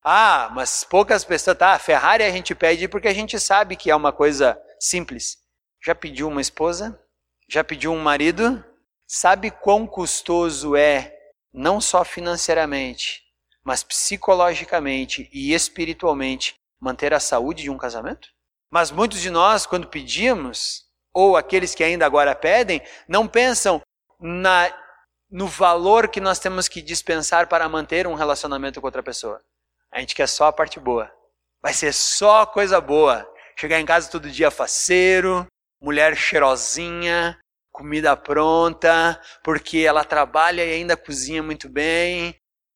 Ah, 0.03 0.49
mas 0.55 0.83
poucas 0.83 1.23
pessoas, 1.23 1.55
tá, 1.55 1.77
Ferrari 1.77 2.23
a 2.23 2.31
gente 2.31 2.55
pede 2.55 2.87
porque 2.87 3.07
a 3.07 3.13
gente 3.13 3.39
sabe 3.39 3.75
que 3.75 3.91
é 3.91 3.95
uma 3.95 4.11
coisa 4.11 4.59
simples. 4.79 5.37
Já 5.85 5.93
pediu 5.93 6.29
uma 6.29 6.41
esposa? 6.41 6.99
Já 7.47 7.63
pediu 7.63 7.91
um 7.91 7.99
marido? 7.99 8.65
Sabe 9.05 9.51
quão 9.51 9.85
custoso 9.85 10.75
é, 10.75 11.15
não 11.53 11.79
só 11.79 12.03
financeiramente, 12.03 13.21
mas 13.63 13.83
psicologicamente 13.83 15.29
e 15.31 15.53
espiritualmente, 15.53 16.55
manter 16.79 17.13
a 17.13 17.19
saúde 17.19 17.63
de 17.63 17.69
um 17.69 17.77
casamento? 17.77 18.29
Mas 18.69 18.89
muitos 18.89 19.19
de 19.19 19.29
nós, 19.29 19.65
quando 19.65 19.87
pedimos, 19.87 20.85
ou 21.13 21.35
aqueles 21.35 21.75
que 21.75 21.83
ainda 21.83 22.05
agora 22.05 22.33
pedem, 22.33 22.81
não 23.07 23.27
pensam 23.27 23.81
na, 24.19 24.73
no 25.29 25.47
valor 25.47 26.07
que 26.07 26.21
nós 26.21 26.39
temos 26.39 26.67
que 26.67 26.81
dispensar 26.81 27.47
para 27.47 27.67
manter 27.67 28.07
um 28.07 28.13
relacionamento 28.13 28.79
com 28.79 28.87
outra 28.87 29.03
pessoa. 29.03 29.41
A 29.91 29.99
gente 29.99 30.15
quer 30.15 30.27
só 30.27 30.47
a 30.47 30.53
parte 30.53 30.79
boa. 30.79 31.11
Vai 31.61 31.73
ser 31.73 31.93
só 31.93 32.45
coisa 32.45 32.79
boa. 32.79 33.29
Chegar 33.57 33.79
em 33.79 33.85
casa 33.85 34.09
todo 34.09 34.31
dia 34.31 34.49
faceiro, 34.49 35.45
mulher 35.81 36.15
cheirosinha, 36.15 37.37
comida 37.71 38.15
pronta, 38.15 39.19
porque 39.43 39.79
ela 39.79 40.03
trabalha 40.03 40.65
e 40.65 40.73
ainda 40.73 40.95
cozinha 40.95 41.43
muito 41.43 41.67
bem, 41.67 42.35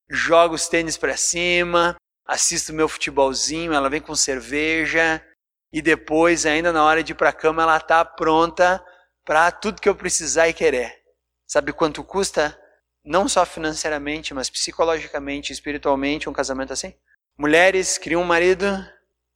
joga 0.10 0.56
os 0.56 0.68
tênis 0.68 0.98
para 0.98 1.18
cima, 1.18 1.96
assisto 2.26 2.74
meu 2.74 2.88
futebolzinho, 2.88 3.74
ela 3.74 3.90
vem 3.90 4.02
com 4.02 4.16
cerveja 4.16 5.24
e 5.72 5.82
depois, 5.82 6.46
ainda 6.46 6.72
na 6.72 6.84
hora 6.84 7.04
de 7.04 7.12
ir 7.12 7.16
para 7.16 7.34
cama, 7.34 7.64
ela 7.64 7.78
está 7.78 8.04
pronta 8.06 8.84
para 9.26 9.52
tudo 9.52 9.82
que 9.82 9.90
eu 9.90 9.96
precisar 9.96 10.48
e 10.48 10.54
querer. 10.54 10.94
Sabe 11.48 11.74
quanto 11.74 12.04
custa? 12.04 12.58
Não 13.04 13.28
só 13.28 13.46
financeiramente, 13.46 14.34
mas 14.34 14.50
psicologicamente, 14.50 15.54
espiritualmente, 15.54 16.30
um 16.30 16.34
casamento 16.34 16.74
assim? 16.74 16.94
Mulheres 17.38 17.98
criam 17.98 18.22
um 18.22 18.26
marido? 18.26 18.66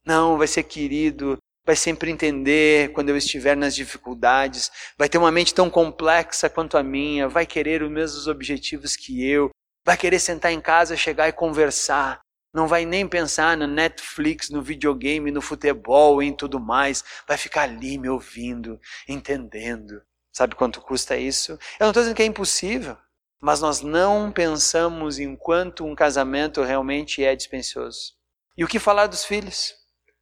Não, 0.04 0.38
vai 0.38 0.46
ser 0.46 0.62
querido, 0.62 1.36
vai 1.64 1.76
sempre 1.76 2.10
entender 2.10 2.92
quando 2.92 3.10
eu 3.10 3.16
estiver 3.16 3.56
nas 3.56 3.74
dificuldades, 3.74 4.72
vai 4.96 5.08
ter 5.08 5.18
uma 5.18 5.30
mente 5.30 5.54
tão 5.54 5.68
complexa 5.68 6.48
quanto 6.48 6.76
a 6.78 6.82
minha, 6.82 7.28
vai 7.28 7.46
querer 7.46 7.82
os 7.82 7.90
mesmos 7.90 8.26
objetivos 8.26 8.96
que 8.96 9.24
eu, 9.24 9.50
vai 9.84 9.96
querer 9.96 10.18
sentar 10.18 10.52
em 10.52 10.60
casa, 10.60 10.96
chegar 10.96 11.28
e 11.28 11.32
conversar, 11.32 12.20
não 12.52 12.66
vai 12.66 12.84
nem 12.84 13.06
pensar 13.06 13.56
no 13.56 13.66
Netflix, 13.66 14.50
no 14.50 14.60
videogame, 14.60 15.30
no 15.30 15.40
futebol 15.40 16.22
e 16.22 16.26
em 16.26 16.32
tudo 16.32 16.58
mais, 16.58 17.04
vai 17.26 17.36
ficar 17.36 17.62
ali 17.62 17.96
me 17.96 18.08
ouvindo, 18.08 18.80
entendendo. 19.08 20.02
Sabe 20.32 20.54
quanto 20.54 20.80
custa 20.80 21.16
isso? 21.16 21.52
Eu 21.78 21.84
não 21.84 21.90
estou 21.90 22.02
dizendo 22.02 22.16
que 22.16 22.22
é 22.22 22.26
impossível, 22.26 22.96
mas 23.40 23.60
nós 23.60 23.80
não 23.80 24.30
pensamos 24.32 25.18
em 25.18 25.36
quanto 25.36 25.84
um 25.84 25.94
casamento 25.94 26.62
realmente 26.62 27.24
é 27.24 27.34
dispendioso. 27.34 28.14
E 28.56 28.64
o 28.64 28.68
que 28.68 28.78
falar 28.78 29.06
dos 29.06 29.24
filhos? 29.24 29.74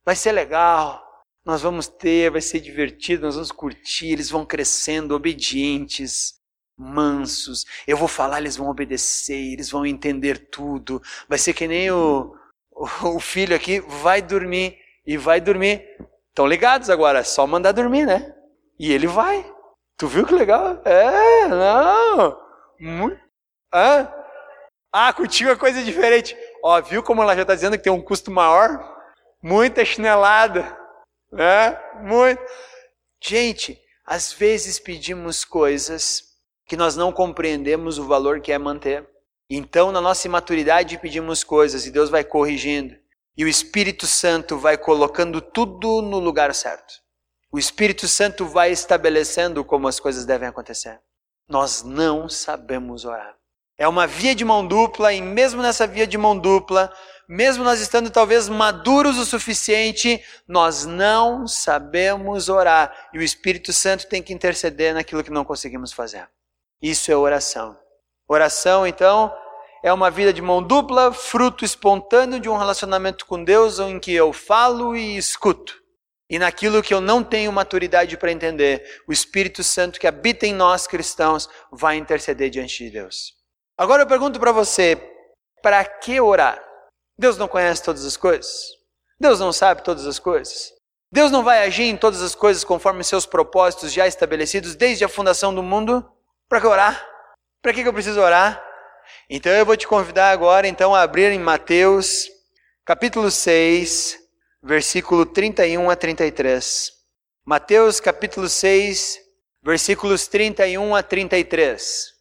Vai 0.04 0.14
ser 0.14 0.32
legal, 0.32 1.02
nós 1.44 1.62
vamos 1.62 1.86
ter, 1.86 2.30
vai 2.30 2.40
ser 2.40 2.60
divertido, 2.60 3.22
nós 3.22 3.34
vamos 3.34 3.50
curtir, 3.50 4.12
eles 4.12 4.30
vão 4.30 4.44
crescendo 4.44 5.14
obedientes, 5.14 6.34
mansos. 6.78 7.66
Eu 7.86 7.96
vou 7.96 8.08
falar, 8.08 8.38
eles 8.38 8.56
vão 8.56 8.68
obedecer, 8.68 9.52
eles 9.52 9.70
vão 9.70 9.84
entender 9.84 10.48
tudo. 10.50 11.02
Vai 11.28 11.38
ser 11.38 11.52
que 11.52 11.66
nem 11.66 11.90
o, 11.90 12.34
o 13.02 13.20
filho 13.20 13.56
aqui 13.56 13.80
vai 13.80 14.22
dormir 14.22 14.78
e 15.06 15.16
vai 15.16 15.40
dormir. 15.40 15.84
Estão 16.28 16.46
ligados 16.46 16.88
agora, 16.88 17.20
é 17.20 17.24
só 17.24 17.46
mandar 17.46 17.72
dormir, 17.72 18.06
né? 18.06 18.34
E 18.78 18.92
ele 18.92 19.06
vai. 19.06 19.44
Tu 19.96 20.06
viu 20.06 20.24
que 20.24 20.34
legal? 20.34 20.80
É, 20.84 21.48
não. 21.48 22.38
Muito. 22.78 23.20
Ah, 23.72 24.12
ah 24.92 25.12
contigo 25.12 25.50
é 25.50 25.56
coisa 25.56 25.82
diferente. 25.82 26.36
Ó, 26.62 26.80
viu 26.80 27.02
como 27.02 27.22
ela 27.22 27.34
já 27.34 27.42
está 27.42 27.54
dizendo 27.54 27.76
que 27.76 27.82
tem 27.82 27.92
um 27.92 28.00
custo 28.00 28.30
maior? 28.30 28.96
Muita 29.42 29.84
chinelada 29.84 30.78
né? 31.30 31.78
Muito. 32.02 32.42
Gente, 33.20 33.80
às 34.04 34.32
vezes 34.32 34.78
pedimos 34.78 35.44
coisas 35.44 36.27
que 36.68 36.76
nós 36.76 36.94
não 36.94 37.10
compreendemos 37.10 37.98
o 37.98 38.04
valor 38.04 38.42
que 38.42 38.52
é 38.52 38.58
manter. 38.58 39.08
Então, 39.48 39.90
na 39.90 40.02
nossa 40.02 40.26
imaturidade, 40.26 40.98
pedimos 40.98 41.42
coisas 41.42 41.86
e 41.86 41.90
Deus 41.90 42.10
vai 42.10 42.22
corrigindo. 42.22 42.94
E 43.34 43.42
o 43.42 43.48
Espírito 43.48 44.06
Santo 44.06 44.58
vai 44.58 44.76
colocando 44.76 45.40
tudo 45.40 46.02
no 46.02 46.18
lugar 46.18 46.54
certo. 46.54 46.92
O 47.50 47.58
Espírito 47.58 48.06
Santo 48.06 48.44
vai 48.44 48.70
estabelecendo 48.70 49.64
como 49.64 49.88
as 49.88 49.98
coisas 49.98 50.26
devem 50.26 50.46
acontecer. 50.46 51.00
Nós 51.48 51.82
não 51.82 52.28
sabemos 52.28 53.06
orar. 53.06 53.34
É 53.78 53.88
uma 53.88 54.06
via 54.06 54.34
de 54.34 54.44
mão 54.44 54.66
dupla, 54.66 55.14
e 55.14 55.22
mesmo 55.22 55.62
nessa 55.62 55.86
via 55.86 56.06
de 56.06 56.18
mão 56.18 56.38
dupla, 56.38 56.92
mesmo 57.26 57.64
nós 57.64 57.80
estando 57.80 58.10
talvez 58.10 58.48
maduros 58.48 59.16
o 59.16 59.24
suficiente, 59.24 60.22
nós 60.46 60.84
não 60.84 61.46
sabemos 61.46 62.50
orar. 62.50 63.08
E 63.14 63.18
o 63.18 63.22
Espírito 63.22 63.72
Santo 63.72 64.06
tem 64.06 64.22
que 64.22 64.34
interceder 64.34 64.92
naquilo 64.92 65.24
que 65.24 65.30
não 65.30 65.44
conseguimos 65.44 65.92
fazer. 65.92 66.28
Isso 66.80 67.10
é 67.10 67.16
oração. 67.16 67.76
Oração, 68.28 68.86
então, 68.86 69.34
é 69.82 69.92
uma 69.92 70.10
vida 70.10 70.32
de 70.32 70.42
mão 70.42 70.62
dupla, 70.62 71.12
fruto 71.12 71.64
espontâneo 71.64 72.38
de 72.38 72.48
um 72.48 72.56
relacionamento 72.56 73.26
com 73.26 73.42
Deus, 73.42 73.78
em 73.78 73.98
que 73.98 74.12
eu 74.12 74.32
falo 74.32 74.96
e 74.96 75.16
escuto. 75.16 75.76
E 76.30 76.38
naquilo 76.38 76.82
que 76.82 76.92
eu 76.92 77.00
não 77.00 77.24
tenho 77.24 77.50
maturidade 77.50 78.16
para 78.16 78.30
entender, 78.30 79.02
o 79.08 79.12
Espírito 79.12 79.64
Santo 79.64 79.98
que 79.98 80.06
habita 80.06 80.46
em 80.46 80.52
nós 80.52 80.86
cristãos 80.86 81.48
vai 81.72 81.96
interceder 81.96 82.50
diante 82.50 82.84
de 82.84 82.90
Deus. 82.90 83.32
Agora 83.78 84.02
eu 84.02 84.06
pergunto 84.06 84.38
para 84.38 84.52
você: 84.52 84.96
para 85.62 85.82
que 85.84 86.20
orar? 86.20 86.62
Deus 87.18 87.38
não 87.38 87.48
conhece 87.48 87.82
todas 87.82 88.04
as 88.04 88.16
coisas? 88.16 88.68
Deus 89.18 89.40
não 89.40 89.52
sabe 89.52 89.82
todas 89.82 90.06
as 90.06 90.18
coisas? 90.18 90.72
Deus 91.10 91.30
não 91.30 91.42
vai 91.42 91.64
agir 91.64 91.84
em 91.84 91.96
todas 91.96 92.20
as 92.20 92.34
coisas 92.34 92.62
conforme 92.62 93.02
seus 93.02 93.24
propósitos 93.24 93.92
já 93.92 94.06
estabelecidos 94.06 94.76
desde 94.76 95.04
a 95.04 95.08
fundação 95.08 95.54
do 95.54 95.62
mundo? 95.62 96.06
Para 96.48 96.62
que 96.62 96.66
orar? 96.66 97.06
Para 97.60 97.74
que 97.74 97.82
eu 97.82 97.92
preciso 97.92 98.20
orar? 98.20 98.64
Então 99.28 99.52
eu 99.52 99.66
vou 99.66 99.76
te 99.76 99.86
convidar 99.86 100.30
agora 100.30 100.66
então 100.66 100.94
a 100.94 101.02
abrir 101.02 101.30
em 101.30 101.38
Mateus, 101.38 102.26
capítulo 102.86 103.30
6, 103.30 104.16
versículo 104.62 105.26
31 105.26 105.90
a 105.90 105.94
33. 105.94 106.90
Mateus 107.44 108.00
capítulo 108.00 108.48
6, 108.48 109.18
versículos 109.62 110.26
31 110.26 110.94
a 110.94 111.02
33. 111.02 112.14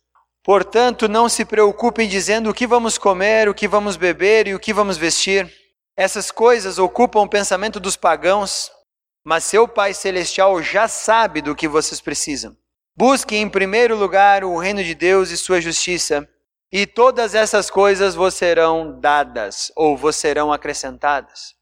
Portanto, 0.43 1.07
não 1.07 1.29
se 1.29 1.45
preocupem 1.45 2.05
dizendo 2.05 2.49
o 2.49 2.53
que 2.53 2.67
vamos 2.67 2.97
comer, 2.97 3.47
o 3.47 3.53
que 3.53 3.67
vamos 3.67 3.95
beber 3.95 4.47
e 4.47 4.53
o 4.53 4.59
que 4.59 4.73
vamos 4.73 4.97
vestir. 4.97 5.49
Essas 5.95 6.31
coisas 6.31 6.77
ocupam 6.77 7.21
o 7.21 7.29
pensamento 7.29 7.79
dos 7.79 7.95
pagãos, 7.95 8.69
mas 9.23 9.45
seu 9.45 9.69
Pai 9.69 9.93
Celestial 9.93 10.61
já 10.61 10.85
sabe 10.89 11.41
do 11.41 11.55
que 11.55 11.65
vocês 11.65 12.01
precisam. 12.01 12.57
Busquem 12.97 13.43
em 13.43 13.49
primeiro 13.49 13.95
lugar 13.95 14.43
o 14.43 14.57
reino 14.57 14.83
de 14.83 14.95
Deus 14.95 15.29
e 15.29 15.37
sua 15.37 15.61
justiça, 15.61 16.27
e 16.71 16.87
todas 16.87 17.35
essas 17.35 17.69
coisas 17.69 18.15
vos 18.15 18.33
serão 18.33 18.99
dadas 18.99 19.71
ou 19.75 19.95
vos 19.95 20.15
serão 20.15 20.51
acrescentadas. 20.51 21.53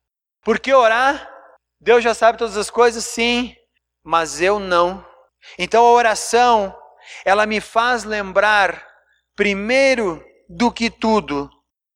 Por 0.42 0.58
que 0.58 0.74
orar? 0.74 1.30
Deus 1.78 2.02
já 2.02 2.14
sabe 2.14 2.38
todas 2.38 2.56
as 2.56 2.70
coisas, 2.70 3.04
sim, 3.04 3.54
mas 4.02 4.40
eu 4.40 4.60
não. 4.60 5.06
Então 5.60 5.86
a 5.86 5.92
oração 5.92 6.74
ela 7.26 7.46
me 7.46 7.60
faz 7.60 8.06
lembrar, 8.06 8.88
primeiro 9.36 10.24
do 10.48 10.72
que 10.72 10.90
tudo, 10.90 11.50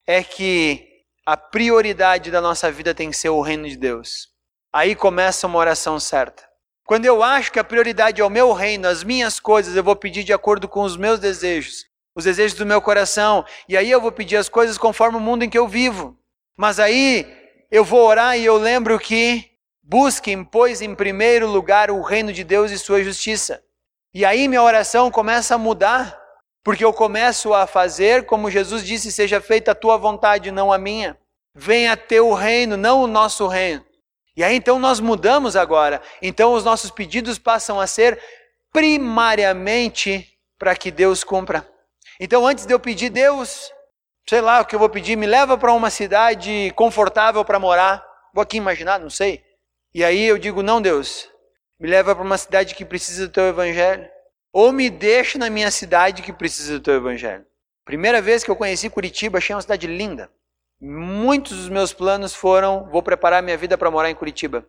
é 0.05 0.22
que 0.22 0.86
a 1.25 1.38
prioridade 1.38 2.29
da 2.29 2.41
nossa 2.41 2.69
vida 2.69 2.93
tem 2.93 3.10
que 3.10 3.15
ser 3.15 3.29
o 3.29 3.39
reino 3.39 3.69
de 3.69 3.77
Deus. 3.77 4.27
Aí 4.74 4.98
começa 4.98 5.48
uma 5.48 5.60
oração 5.60 5.98
certa. 5.98 6.48
Quando 6.89 7.05
eu 7.05 7.22
acho 7.22 7.51
que 7.51 7.60
a 7.60 7.63
prioridade 7.63 8.19
é 8.19 8.25
o 8.25 8.31
meu 8.31 8.51
reino, 8.51 8.88
as 8.88 9.03
minhas 9.03 9.39
coisas, 9.39 9.75
eu 9.75 9.84
vou 9.84 9.96
pedir 9.96 10.24
de 10.24 10.34
acordo 10.34 10.67
com 10.67 10.81
os 10.81 10.98
meus 10.98 11.19
desejos, 11.19 11.86
os 12.15 12.24
desejos 12.24 12.58
do 12.58 12.65
meu 12.65 12.81
coração, 12.81 13.46
e 13.67 13.77
aí 13.77 13.91
eu 13.91 14.01
vou 14.01 14.12
pedir 14.12 14.38
as 14.38 14.50
coisas 14.50 14.75
conforme 14.75 15.15
o 15.15 15.22
mundo 15.22 15.43
em 15.43 15.50
que 15.51 15.60
eu 15.60 15.67
vivo. 15.67 16.17
Mas 16.58 16.79
aí 16.79 17.31
eu 17.69 17.86
vou 17.86 18.08
orar 18.08 18.39
e 18.39 18.43
eu 18.43 18.58
lembro 18.58 18.98
que 18.98 19.51
busquem, 19.84 20.43
pois, 20.43 20.81
em 20.81 20.96
primeiro 20.96 21.46
lugar 21.46 21.91
o 21.91 22.01
reino 22.01 22.34
de 22.34 22.43
Deus 22.43 22.72
e 22.72 22.79
sua 22.79 23.03
justiça. 23.03 23.63
E 24.12 24.25
aí 24.25 24.48
minha 24.48 24.63
oração 24.63 25.12
começa 25.12 25.53
a 25.53 25.60
mudar, 25.60 26.19
porque 26.63 26.84
eu 26.84 26.91
começo 26.91 27.53
a 27.53 27.67
fazer 27.67 28.25
como 28.25 28.50
Jesus 28.50 28.84
disse: 28.84 29.12
seja 29.12 29.39
feita 29.39 29.74
a 29.74 29.75
tua 29.75 29.96
vontade, 29.96 30.50
não 30.50 30.74
a 30.74 30.79
minha. 30.79 31.15
Venha 31.53 31.96
teu 31.96 32.34
reino, 32.34 32.75
não 32.75 33.03
o 33.03 33.08
nosso 33.08 33.46
reino. 33.46 33.86
E 34.39 34.43
aí 34.43 34.55
então 34.55 34.79
nós 34.79 35.01
mudamos 35.01 35.58
agora. 35.58 36.01
Então 36.22 36.53
os 36.53 36.63
nossos 36.63 36.89
pedidos 36.89 37.38
passam 37.38 37.77
a 37.77 37.86
ser 37.86 38.17
primariamente 38.72 40.25
para 40.58 40.74
que 40.77 40.89
Deus 40.89 41.25
cumpra. 41.25 41.69
Então 42.17 42.48
antes 42.48 42.65
de 42.65 42.74
eu 42.74 42.79
pedir 42.79 43.10
Deus, 43.10 43.69
sei 44.29 44.39
lá 44.39 44.62
o 44.62 44.65
que 44.65 44.74
eu 44.74 44.79
vou 44.79 44.88
pedir, 44.88 45.17
me 45.17 45.25
leva 45.25 45.58
para 45.58 45.74
uma 45.74 45.89
cidade 45.89 46.72
confortável 46.77 47.43
para 47.43 47.60
morar. 47.60 48.01
Vou 48.34 48.41
aqui 48.41 48.55
imaginar, 48.55 48.98
não 48.98 49.10
sei. 49.10 49.43
E 49.93 50.05
aí 50.05 50.24
eu 50.24 50.38
digo: 50.38 50.63
não, 50.63 50.81
Deus, 50.81 51.29
me 51.77 51.89
leva 51.89 52.15
para 52.15 52.24
uma 52.24 52.38
cidade 52.38 52.75
que 52.75 52.86
precisa 52.86 53.27
do 53.27 53.34
teu 53.34 53.43
evangelho, 53.43 54.08
ou 54.53 54.72
me 54.72 54.89
deixa 54.89 55.38
na 55.38 55.50
minha 55.50 55.69
cidade 55.69 56.22
que 56.22 56.31
precisa 56.31 56.79
do 56.79 56.81
teu 56.81 56.93
evangelho. 56.93 57.46
Primeira 57.84 58.22
vez 58.22 58.41
que 58.41 58.50
eu 58.50 58.55
conheci 58.55 58.89
Curitiba, 58.89 59.39
achei 59.39 59.53
uma 59.53 59.62
cidade 59.62 59.86
linda. 59.86 60.31
Muitos 60.81 61.57
dos 61.57 61.69
meus 61.69 61.93
planos 61.93 62.33
foram: 62.33 62.89
vou 62.89 63.03
preparar 63.03 63.43
minha 63.43 63.57
vida 63.57 63.77
para 63.77 63.91
morar 63.91 64.09
em 64.09 64.15
Curitiba. 64.15 64.65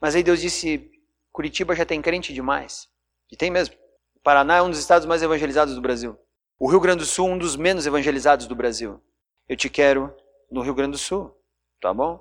Mas 0.00 0.14
aí 0.14 0.22
Deus 0.22 0.40
disse: 0.40 0.90
Curitiba 1.30 1.74
já 1.76 1.84
tem 1.84 2.02
crente 2.02 2.34
demais. 2.34 2.88
E 3.30 3.36
tem 3.36 3.50
mesmo. 3.50 3.76
O 4.16 4.20
Paraná 4.20 4.56
é 4.56 4.62
um 4.62 4.70
dos 4.70 4.78
estados 4.78 5.06
mais 5.06 5.22
evangelizados 5.22 5.74
do 5.74 5.80
Brasil. 5.80 6.18
O 6.58 6.68
Rio 6.68 6.80
Grande 6.80 7.00
do 7.00 7.06
Sul, 7.06 7.28
um 7.28 7.38
dos 7.38 7.56
menos 7.56 7.86
evangelizados 7.86 8.46
do 8.46 8.54
Brasil. 8.54 9.00
Eu 9.48 9.56
te 9.56 9.68
quero 9.68 10.14
no 10.50 10.62
Rio 10.62 10.74
Grande 10.74 10.92
do 10.92 10.98
Sul. 10.98 11.36
Tá 11.80 11.92
bom? 11.94 12.20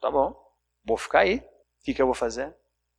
Tá 0.00 0.10
bom. 0.10 0.34
Vou 0.84 0.96
ficar 0.96 1.20
aí. 1.20 1.38
O 1.38 1.84
que, 1.84 1.94
que 1.94 2.00
eu 2.00 2.06
vou 2.06 2.14
fazer? 2.14 2.54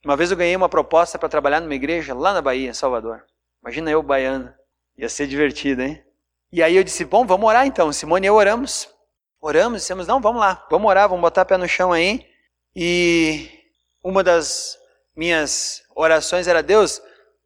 Uma 0.06 0.18
vez 0.18 0.30
eu 0.30 0.38
ganhei 0.38 0.56
uma 0.56 0.70
proposta 0.70 1.18
para 1.18 1.30
trabalhar 1.30 1.62
numa 1.62 1.74
igreja 1.74 2.14
lá 2.14 2.34
na 2.34 2.42
Bahia, 2.42 2.74
Salvador. 2.74 3.26
Imagina 3.62 3.90
eu, 3.90 4.04
baiano. 4.04 4.54
Ia 4.98 5.08
ser 5.08 5.28
divertido, 5.28 5.82
hein? 5.82 6.04
E 6.52 6.62
aí 6.62 6.76
eu 6.76 6.84
disse, 6.84 7.06
bom, 7.06 7.26
vamos 7.26 7.48
orar 7.48 7.66
então. 7.66 7.92
Simone 7.92 8.28
e 8.28 8.30
eu 8.30 8.36
oramos. 8.36 8.93
Oramos, 9.46 9.82
dissemos, 9.82 10.08
não, 10.08 10.22
vamos 10.22 10.40
lá, 10.40 10.66
vamos 10.72 10.90
orar, 10.90 11.10
vamos 11.10 11.22
botar 11.22 11.44
pé 11.44 11.58
no 11.58 11.68
chão 11.68 11.92
aí. 11.92 12.26
E 12.74 13.50
uma 14.02 14.24
das 14.24 14.80
minhas 15.14 15.84
orações 15.94 16.48
era, 16.48 16.64
Deus, 16.64 17.02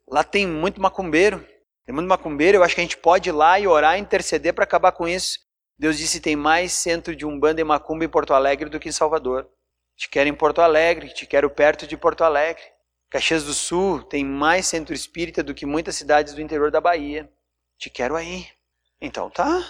lá 0.06 0.22
tem 0.22 0.46
muito 0.46 0.80
macumbeiro. 0.80 1.44
Tem 1.84 1.92
muito 1.92 2.06
macumbeiro, 2.06 2.58
eu 2.58 2.62
acho 2.62 2.76
que 2.76 2.80
a 2.80 2.84
gente 2.84 2.96
pode 2.96 3.30
ir 3.30 3.32
lá 3.32 3.58
e 3.58 3.66
orar, 3.66 3.98
interceder 3.98 4.54
para 4.54 4.62
acabar 4.62 4.92
com 4.92 5.08
isso. 5.08 5.40
Deus 5.76 5.98
disse, 5.98 6.20
tem 6.20 6.36
mais 6.36 6.70
centro 6.70 7.16
de 7.16 7.26
Umbanda 7.26 7.60
e 7.60 7.64
Macumba 7.64 8.04
em 8.04 8.08
Porto 8.08 8.32
Alegre 8.32 8.70
do 8.70 8.78
que 8.78 8.88
em 8.88 8.92
Salvador. 8.92 9.50
Te 9.96 10.08
quero 10.08 10.28
em 10.28 10.34
Porto 10.34 10.60
Alegre, 10.60 11.12
te 11.12 11.26
quero 11.26 11.50
perto 11.50 11.84
de 11.84 11.96
Porto 11.96 12.22
Alegre. 12.22 12.62
Caxias 13.10 13.42
do 13.42 13.52
Sul 13.52 14.04
tem 14.04 14.24
mais 14.24 14.68
centro 14.68 14.94
espírita 14.94 15.42
do 15.42 15.52
que 15.52 15.66
muitas 15.66 15.96
cidades 15.96 16.32
do 16.32 16.40
interior 16.40 16.70
da 16.70 16.80
Bahia. 16.80 17.28
Te 17.76 17.90
quero 17.90 18.14
aí. 18.14 18.46
Então 19.00 19.28
tá, 19.28 19.68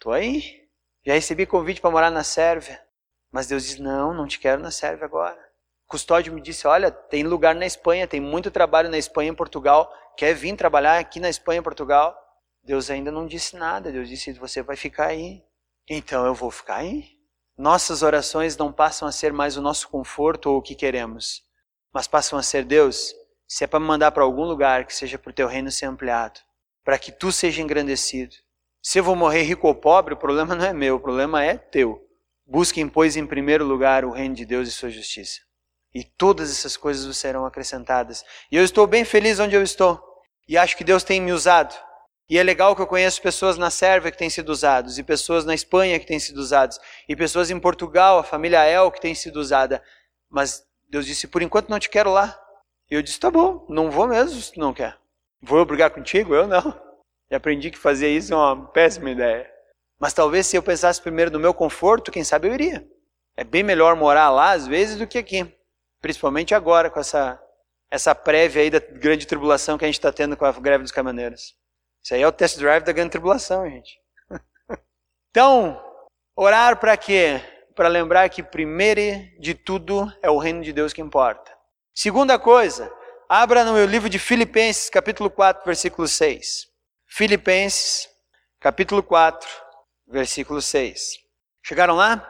tô 0.00 0.10
aí. 0.10 0.67
Já 1.08 1.14
recebi 1.14 1.46
convite 1.46 1.80
para 1.80 1.90
morar 1.90 2.10
na 2.10 2.22
Sérvia. 2.22 2.78
Mas 3.32 3.46
Deus 3.46 3.64
diz: 3.64 3.78
Não, 3.78 4.12
não 4.12 4.26
te 4.26 4.38
quero 4.38 4.60
na 4.60 4.70
Sérvia 4.70 5.06
agora. 5.06 5.40
O 5.86 5.92
custódio 5.92 6.34
me 6.34 6.42
disse: 6.42 6.66
Olha, 6.66 6.90
tem 6.90 7.22
lugar 7.22 7.54
na 7.54 7.64
Espanha, 7.64 8.06
tem 8.06 8.20
muito 8.20 8.50
trabalho 8.50 8.90
na 8.90 8.98
Espanha 8.98 9.30
e 9.30 9.34
Portugal. 9.34 9.90
Quer 10.18 10.34
vir 10.34 10.54
trabalhar 10.54 10.98
aqui 10.98 11.18
na 11.18 11.30
Espanha 11.30 11.60
e 11.60 11.62
Portugal? 11.62 12.14
Deus 12.62 12.90
ainda 12.90 13.10
não 13.10 13.26
disse 13.26 13.56
nada. 13.56 13.90
Deus 13.90 14.06
disse: 14.06 14.34
Você 14.34 14.60
vai 14.62 14.76
ficar 14.76 15.06
aí. 15.06 15.42
Então 15.88 16.26
eu 16.26 16.34
vou 16.34 16.50
ficar 16.50 16.76
aí. 16.76 17.06
Nossas 17.56 18.02
orações 18.02 18.54
não 18.58 18.70
passam 18.70 19.08
a 19.08 19.12
ser 19.12 19.32
mais 19.32 19.56
o 19.56 19.62
nosso 19.62 19.88
conforto 19.88 20.50
ou 20.50 20.58
o 20.58 20.62
que 20.62 20.74
queremos, 20.74 21.42
mas 21.90 22.06
passam 22.06 22.38
a 22.38 22.42
ser 22.42 22.66
Deus, 22.66 23.14
se 23.48 23.64
é 23.64 23.66
para 23.66 23.80
me 23.80 23.86
mandar 23.86 24.12
para 24.12 24.24
algum 24.24 24.44
lugar, 24.44 24.84
que 24.84 24.94
seja 24.94 25.18
para 25.18 25.30
o 25.30 25.34
teu 25.34 25.48
reino 25.48 25.70
ser 25.70 25.86
ampliado, 25.86 26.38
para 26.84 26.98
que 26.98 27.10
tu 27.10 27.32
seja 27.32 27.62
engrandecido. 27.62 28.36
Se 28.82 29.00
eu 29.00 29.04
vou 29.04 29.16
morrer 29.16 29.42
rico 29.42 29.66
ou 29.66 29.74
pobre, 29.74 30.14
o 30.14 30.16
problema 30.16 30.54
não 30.54 30.64
é 30.64 30.72
meu, 30.72 30.96
o 30.96 31.00
problema 31.00 31.44
é 31.44 31.56
teu. 31.56 32.00
Busquem, 32.46 32.88
pois, 32.88 33.16
em 33.16 33.26
primeiro 33.26 33.64
lugar 33.64 34.04
o 34.04 34.10
reino 34.10 34.34
de 34.34 34.44
Deus 34.44 34.68
e 34.68 34.72
sua 34.72 34.88
justiça. 34.88 35.40
E 35.94 36.04
todas 36.04 36.50
essas 36.50 36.76
coisas 36.76 37.04
vos 37.04 37.18
serão 37.18 37.44
acrescentadas. 37.44 38.24
E 38.50 38.56
eu 38.56 38.64
estou 38.64 38.86
bem 38.86 39.04
feliz 39.04 39.38
onde 39.38 39.54
eu 39.54 39.62
estou. 39.62 40.02
E 40.48 40.56
acho 40.56 40.76
que 40.76 40.84
Deus 40.84 41.02
tem 41.02 41.20
me 41.20 41.32
usado. 41.32 41.74
E 42.30 42.38
é 42.38 42.42
legal 42.42 42.76
que 42.76 42.82
eu 42.82 42.86
conheço 42.86 43.22
pessoas 43.22 43.56
na 43.56 43.70
Sérvia 43.70 44.10
que 44.10 44.18
têm 44.18 44.28
sido 44.28 44.50
usados, 44.50 44.98
e 44.98 45.02
pessoas 45.02 45.46
na 45.46 45.54
Espanha 45.54 45.98
que 45.98 46.06
têm 46.06 46.20
sido 46.20 46.38
usados, 46.38 46.78
e 47.08 47.16
pessoas 47.16 47.50
em 47.50 47.58
Portugal, 47.58 48.18
a 48.18 48.22
família 48.22 48.66
El 48.66 48.90
que 48.90 49.00
tem 49.00 49.14
sido 49.14 49.40
usada. 49.40 49.82
Mas 50.28 50.62
Deus 50.88 51.06
disse: 51.06 51.26
por 51.26 51.42
enquanto 51.42 51.70
não 51.70 51.78
te 51.78 51.88
quero 51.88 52.10
lá. 52.10 52.38
E 52.90 52.94
eu 52.94 53.02
disse: 53.02 53.18
tá 53.18 53.30
bom, 53.30 53.66
não 53.68 53.90
vou 53.90 54.06
mesmo 54.06 54.40
se 54.40 54.52
tu 54.52 54.60
não 54.60 54.74
quer. 54.74 54.98
Vou 55.40 55.64
brigar 55.64 55.90
contigo? 55.90 56.34
Eu 56.34 56.46
não. 56.46 56.87
E 57.30 57.34
aprendi 57.34 57.70
que 57.70 57.78
fazer 57.78 58.08
isso 58.08 58.32
é 58.32 58.36
uma 58.36 58.66
péssima 58.68 59.10
ideia. 59.10 59.50
Mas 59.98 60.12
talvez 60.12 60.46
se 60.46 60.56
eu 60.56 60.62
pensasse 60.62 61.00
primeiro 61.00 61.30
no 61.30 61.40
meu 61.40 61.52
conforto, 61.52 62.10
quem 62.10 62.24
sabe 62.24 62.48
eu 62.48 62.54
iria. 62.54 62.88
É 63.36 63.44
bem 63.44 63.62
melhor 63.62 63.96
morar 63.96 64.30
lá 64.30 64.52
às 64.52 64.66
vezes 64.66 64.96
do 64.96 65.06
que 65.06 65.18
aqui. 65.18 65.52
Principalmente 66.00 66.54
agora 66.54 66.88
com 66.88 67.00
essa, 67.00 67.40
essa 67.90 68.14
prévia 68.14 68.62
aí 68.62 68.70
da 68.70 68.78
grande 68.78 69.26
tribulação 69.26 69.76
que 69.76 69.84
a 69.84 69.88
gente 69.88 69.98
está 69.98 70.12
tendo 70.12 70.36
com 70.36 70.44
a 70.44 70.52
greve 70.52 70.82
dos 70.82 70.92
caminhoneiros. 70.92 71.56
Isso 72.02 72.14
aí 72.14 72.22
é 72.22 72.26
o 72.26 72.32
test 72.32 72.58
drive 72.58 72.84
da 72.84 72.92
grande 72.92 73.10
tribulação, 73.10 73.68
gente. 73.68 74.00
então, 75.30 75.82
orar 76.36 76.78
para 76.78 76.96
quê? 76.96 77.40
Para 77.74 77.88
lembrar 77.88 78.28
que 78.28 78.42
primeiro 78.42 79.00
de 79.38 79.54
tudo 79.54 80.10
é 80.22 80.30
o 80.30 80.38
reino 80.38 80.62
de 80.62 80.72
Deus 80.72 80.92
que 80.92 81.02
importa. 81.02 81.52
Segunda 81.94 82.38
coisa, 82.38 82.92
abra 83.28 83.64
no 83.64 83.72
meu 83.72 83.84
livro 83.84 84.08
de 84.08 84.18
Filipenses, 84.18 84.88
capítulo 84.88 85.28
4, 85.28 85.64
versículo 85.64 86.06
6. 86.06 86.68
Filipenses, 87.18 88.08
capítulo 88.60 89.02
4, 89.02 89.48
versículo 90.06 90.62
6. 90.62 91.18
Chegaram 91.66 91.96
lá? 91.96 92.24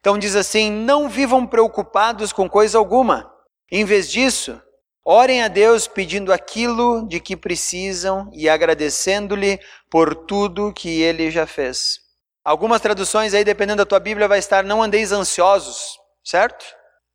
Então 0.00 0.18
diz 0.18 0.34
assim: 0.34 0.72
Não 0.72 1.08
vivam 1.08 1.46
preocupados 1.46 2.32
com 2.32 2.50
coisa 2.50 2.76
alguma. 2.76 3.32
Em 3.70 3.84
vez 3.84 4.10
disso, 4.10 4.60
Orem 5.04 5.40
a 5.40 5.46
Deus 5.46 5.86
pedindo 5.86 6.32
aquilo 6.32 7.06
de 7.06 7.20
que 7.20 7.36
precisam 7.36 8.28
e 8.32 8.48
agradecendo-lhe 8.48 9.60
por 9.88 10.16
tudo 10.16 10.72
que 10.72 11.00
ele 11.00 11.30
já 11.30 11.46
fez. 11.46 12.00
Algumas 12.44 12.80
traduções 12.80 13.34
aí, 13.34 13.44
dependendo 13.44 13.84
da 13.84 13.86
tua 13.86 14.00
Bíblia, 14.00 14.26
vai 14.26 14.40
estar 14.40 14.64
não 14.64 14.82
andeis 14.82 15.12
ansiosos, 15.12 15.96
certo? 16.24 16.66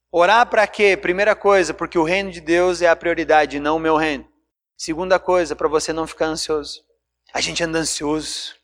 Orar 0.10 0.45
para 0.45 0.65
quê? 0.65 0.95
Primeira 0.95 1.36
coisa, 1.36 1.73
porque 1.73 1.99
o 1.99 2.03
reino 2.05 2.32
de 2.32 2.39
Deus 2.39 2.82
é 2.82 2.88
a 2.88 2.95
prioridade, 2.95 3.60
não 3.60 3.75
o 3.75 3.79
meu 3.79 3.97
reino. 3.97 4.25
Segunda 4.77 5.19
coisa, 5.19 5.53
para 5.53 5.67
você 5.67 5.91
não 5.91 6.08
ficar 6.08 6.27
ansioso. 6.27 6.88
A 7.33 7.41
gente 7.41 7.63
anda 7.63 7.79
ansioso. 7.79 8.55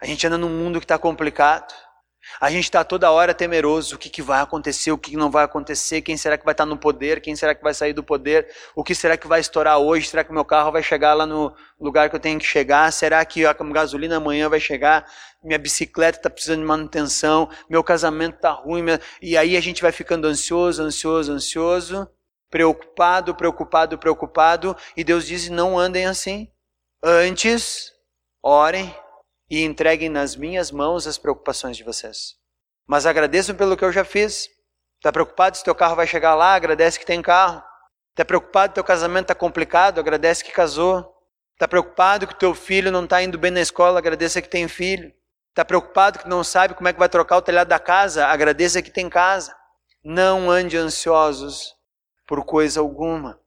A 0.00 0.06
gente 0.06 0.26
anda 0.26 0.38
num 0.38 0.48
mundo 0.48 0.78
que 0.78 0.84
está 0.84 0.98
complicado. 0.98 1.72
A 2.40 2.50
gente 2.50 2.64
está 2.64 2.84
toda 2.84 3.10
hora 3.10 3.34
temeroso: 3.34 3.96
o 3.96 3.98
que, 3.98 4.08
que 4.08 4.22
vai 4.22 4.40
acontecer, 4.40 4.92
o 4.92 4.98
que 4.98 5.16
não 5.16 5.30
vai 5.30 5.44
acontecer, 5.44 6.02
quem 6.02 6.16
será 6.16 6.36
que 6.36 6.44
vai 6.44 6.52
estar 6.52 6.66
no 6.66 6.76
poder, 6.76 7.20
quem 7.20 7.34
será 7.34 7.54
que 7.54 7.62
vai 7.62 7.72
sair 7.74 7.92
do 7.92 8.02
poder, 8.02 8.48
o 8.74 8.84
que 8.84 8.94
será 8.94 9.16
que 9.16 9.26
vai 9.26 9.40
estourar 9.40 9.78
hoje, 9.78 10.08
será 10.08 10.22
que 10.22 10.32
meu 10.32 10.44
carro 10.44 10.70
vai 10.70 10.82
chegar 10.82 11.14
lá 11.14 11.26
no 11.26 11.54
lugar 11.78 12.10
que 12.10 12.16
eu 12.16 12.20
tenho 12.20 12.38
que 12.38 12.44
chegar, 12.44 12.92
será 12.92 13.24
que 13.24 13.44
a 13.46 13.52
gasolina 13.52 14.18
amanhã 14.18 14.48
vai 14.48 14.60
chegar, 14.60 15.06
minha 15.42 15.58
bicicleta 15.58 16.18
está 16.18 16.30
precisando 16.30 16.60
de 16.60 16.66
manutenção, 16.66 17.48
meu 17.68 17.82
casamento 17.82 18.36
está 18.36 18.50
ruim, 18.50 18.84
e 19.20 19.36
aí 19.36 19.56
a 19.56 19.60
gente 19.60 19.82
vai 19.82 19.92
ficando 19.92 20.26
ansioso, 20.26 20.82
ansioso, 20.82 21.32
ansioso, 21.32 22.08
preocupado, 22.50 23.34
preocupado, 23.34 23.98
preocupado, 23.98 24.76
e 24.96 25.02
Deus 25.02 25.26
diz: 25.26 25.48
não 25.48 25.78
andem 25.78 26.06
assim. 26.06 26.48
Antes, 27.02 27.89
orem 28.42 28.94
e 29.50 29.64
entreguem 29.64 30.08
nas 30.08 30.36
minhas 30.36 30.70
mãos 30.70 31.06
as 31.06 31.18
preocupações 31.18 31.76
de 31.76 31.84
vocês. 31.84 32.36
Mas 32.86 33.06
agradeçam 33.06 33.54
pelo 33.54 33.76
que 33.76 33.84
eu 33.84 33.92
já 33.92 34.04
fiz. 34.04 34.48
Está 34.96 35.12
preocupado 35.12 35.56
se 35.56 35.64
teu 35.64 35.74
carro 35.74 35.96
vai 35.96 36.06
chegar 36.06 36.34
lá? 36.34 36.54
Agradece 36.54 36.98
que 36.98 37.06
tem 37.06 37.22
carro. 37.22 37.62
Está 38.10 38.24
preocupado 38.24 38.70
que 38.70 38.74
teu 38.74 38.84
casamento 38.84 39.24
está 39.24 39.34
complicado? 39.34 39.98
Agradece 39.98 40.44
que 40.44 40.52
casou. 40.52 41.16
Está 41.54 41.66
preocupado 41.68 42.26
que 42.26 42.38
teu 42.38 42.54
filho 42.54 42.90
não 42.90 43.04
está 43.04 43.22
indo 43.22 43.38
bem 43.38 43.50
na 43.50 43.60
escola? 43.60 43.98
Agradeça 43.98 44.40
que 44.40 44.48
tem 44.48 44.68
filho. 44.68 45.12
Está 45.50 45.64
preocupado 45.64 46.18
que 46.18 46.28
não 46.28 46.44
sabe 46.44 46.74
como 46.74 46.88
é 46.88 46.92
que 46.92 46.98
vai 46.98 47.08
trocar 47.08 47.36
o 47.36 47.42
telhado 47.42 47.68
da 47.68 47.78
casa? 47.78 48.26
Agradeça 48.26 48.80
que 48.80 48.90
tem 48.90 49.08
casa. 49.08 49.54
Não 50.02 50.50
ande 50.50 50.76
ansiosos 50.76 51.74
por 52.26 52.44
coisa 52.44 52.80
alguma. 52.80 53.38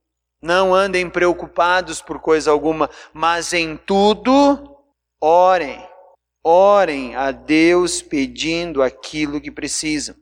Não 0.41 0.75
andem 0.75 1.09
preocupados 1.09 2.01
por 2.01 2.19
coisa 2.19 2.51
alguma, 2.51 2.89
mas 3.13 3.53
em 3.53 3.77
tudo 3.77 4.72
orem 5.23 5.81
orem 6.43 7.15
a 7.15 7.31
Deus 7.31 8.01
pedindo 8.01 8.83
aquilo 8.83 9.39
que 9.39 9.49
precisam. 9.49 10.15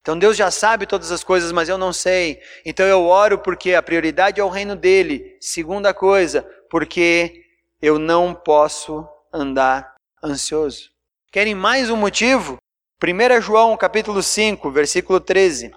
Então 0.00 0.18
Deus 0.18 0.36
já 0.36 0.50
sabe 0.50 0.86
todas 0.86 1.12
as 1.12 1.22
coisas, 1.22 1.52
mas 1.52 1.68
eu 1.68 1.78
não 1.78 1.92
sei. 1.92 2.40
Então 2.64 2.84
eu 2.84 3.04
oro 3.04 3.38
porque 3.38 3.74
a 3.74 3.82
prioridade 3.82 4.40
é 4.40 4.44
o 4.44 4.48
reino 4.48 4.74
dele. 4.74 5.36
Segunda 5.40 5.94
coisa, 5.94 6.42
porque 6.70 7.44
eu 7.80 7.98
não 7.98 8.34
posso 8.34 9.06
andar 9.32 9.94
ansioso. 10.24 10.90
Querem 11.30 11.54
mais 11.54 11.90
um 11.90 11.96
motivo? 11.96 12.56
1 13.02 13.40
João 13.40 13.76
capítulo 13.76 14.22
5, 14.22 14.70
versículo 14.72 15.20
13. 15.20 15.70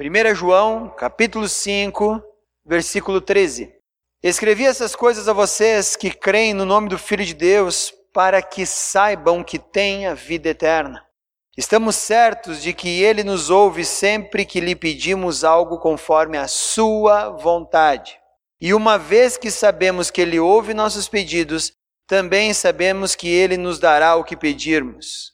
1 0.00 0.34
João 0.34 0.88
capítulo 0.90 1.48
5, 1.48 2.22
versículo 2.64 3.20
13. 3.20 3.74
Escrevi 4.22 4.64
essas 4.66 4.94
coisas 4.94 5.28
a 5.28 5.32
vocês 5.32 5.96
que 5.96 6.10
creem 6.10 6.52
no 6.52 6.64
nome 6.64 6.88
do 6.88 6.98
Filho 6.98 7.24
de 7.24 7.34
Deus, 7.34 7.92
para 8.18 8.42
que 8.42 8.66
saibam 8.66 9.44
que 9.44 9.60
têm 9.60 10.08
a 10.08 10.12
vida 10.12 10.48
eterna. 10.48 11.06
Estamos 11.56 11.94
certos 11.94 12.60
de 12.60 12.72
que 12.72 13.00
Ele 13.00 13.22
nos 13.22 13.48
ouve 13.48 13.84
sempre 13.84 14.44
que 14.44 14.58
lhe 14.58 14.74
pedimos 14.74 15.44
algo 15.44 15.78
conforme 15.78 16.36
a 16.36 16.48
Sua 16.48 17.28
vontade. 17.28 18.18
E 18.60 18.74
uma 18.74 18.98
vez 18.98 19.36
que 19.36 19.52
sabemos 19.52 20.10
que 20.10 20.20
Ele 20.20 20.40
ouve 20.40 20.74
nossos 20.74 21.08
pedidos, 21.08 21.72
também 22.08 22.52
sabemos 22.52 23.14
que 23.14 23.28
Ele 23.28 23.56
nos 23.56 23.78
dará 23.78 24.16
o 24.16 24.24
que 24.24 24.36
pedirmos. 24.36 25.32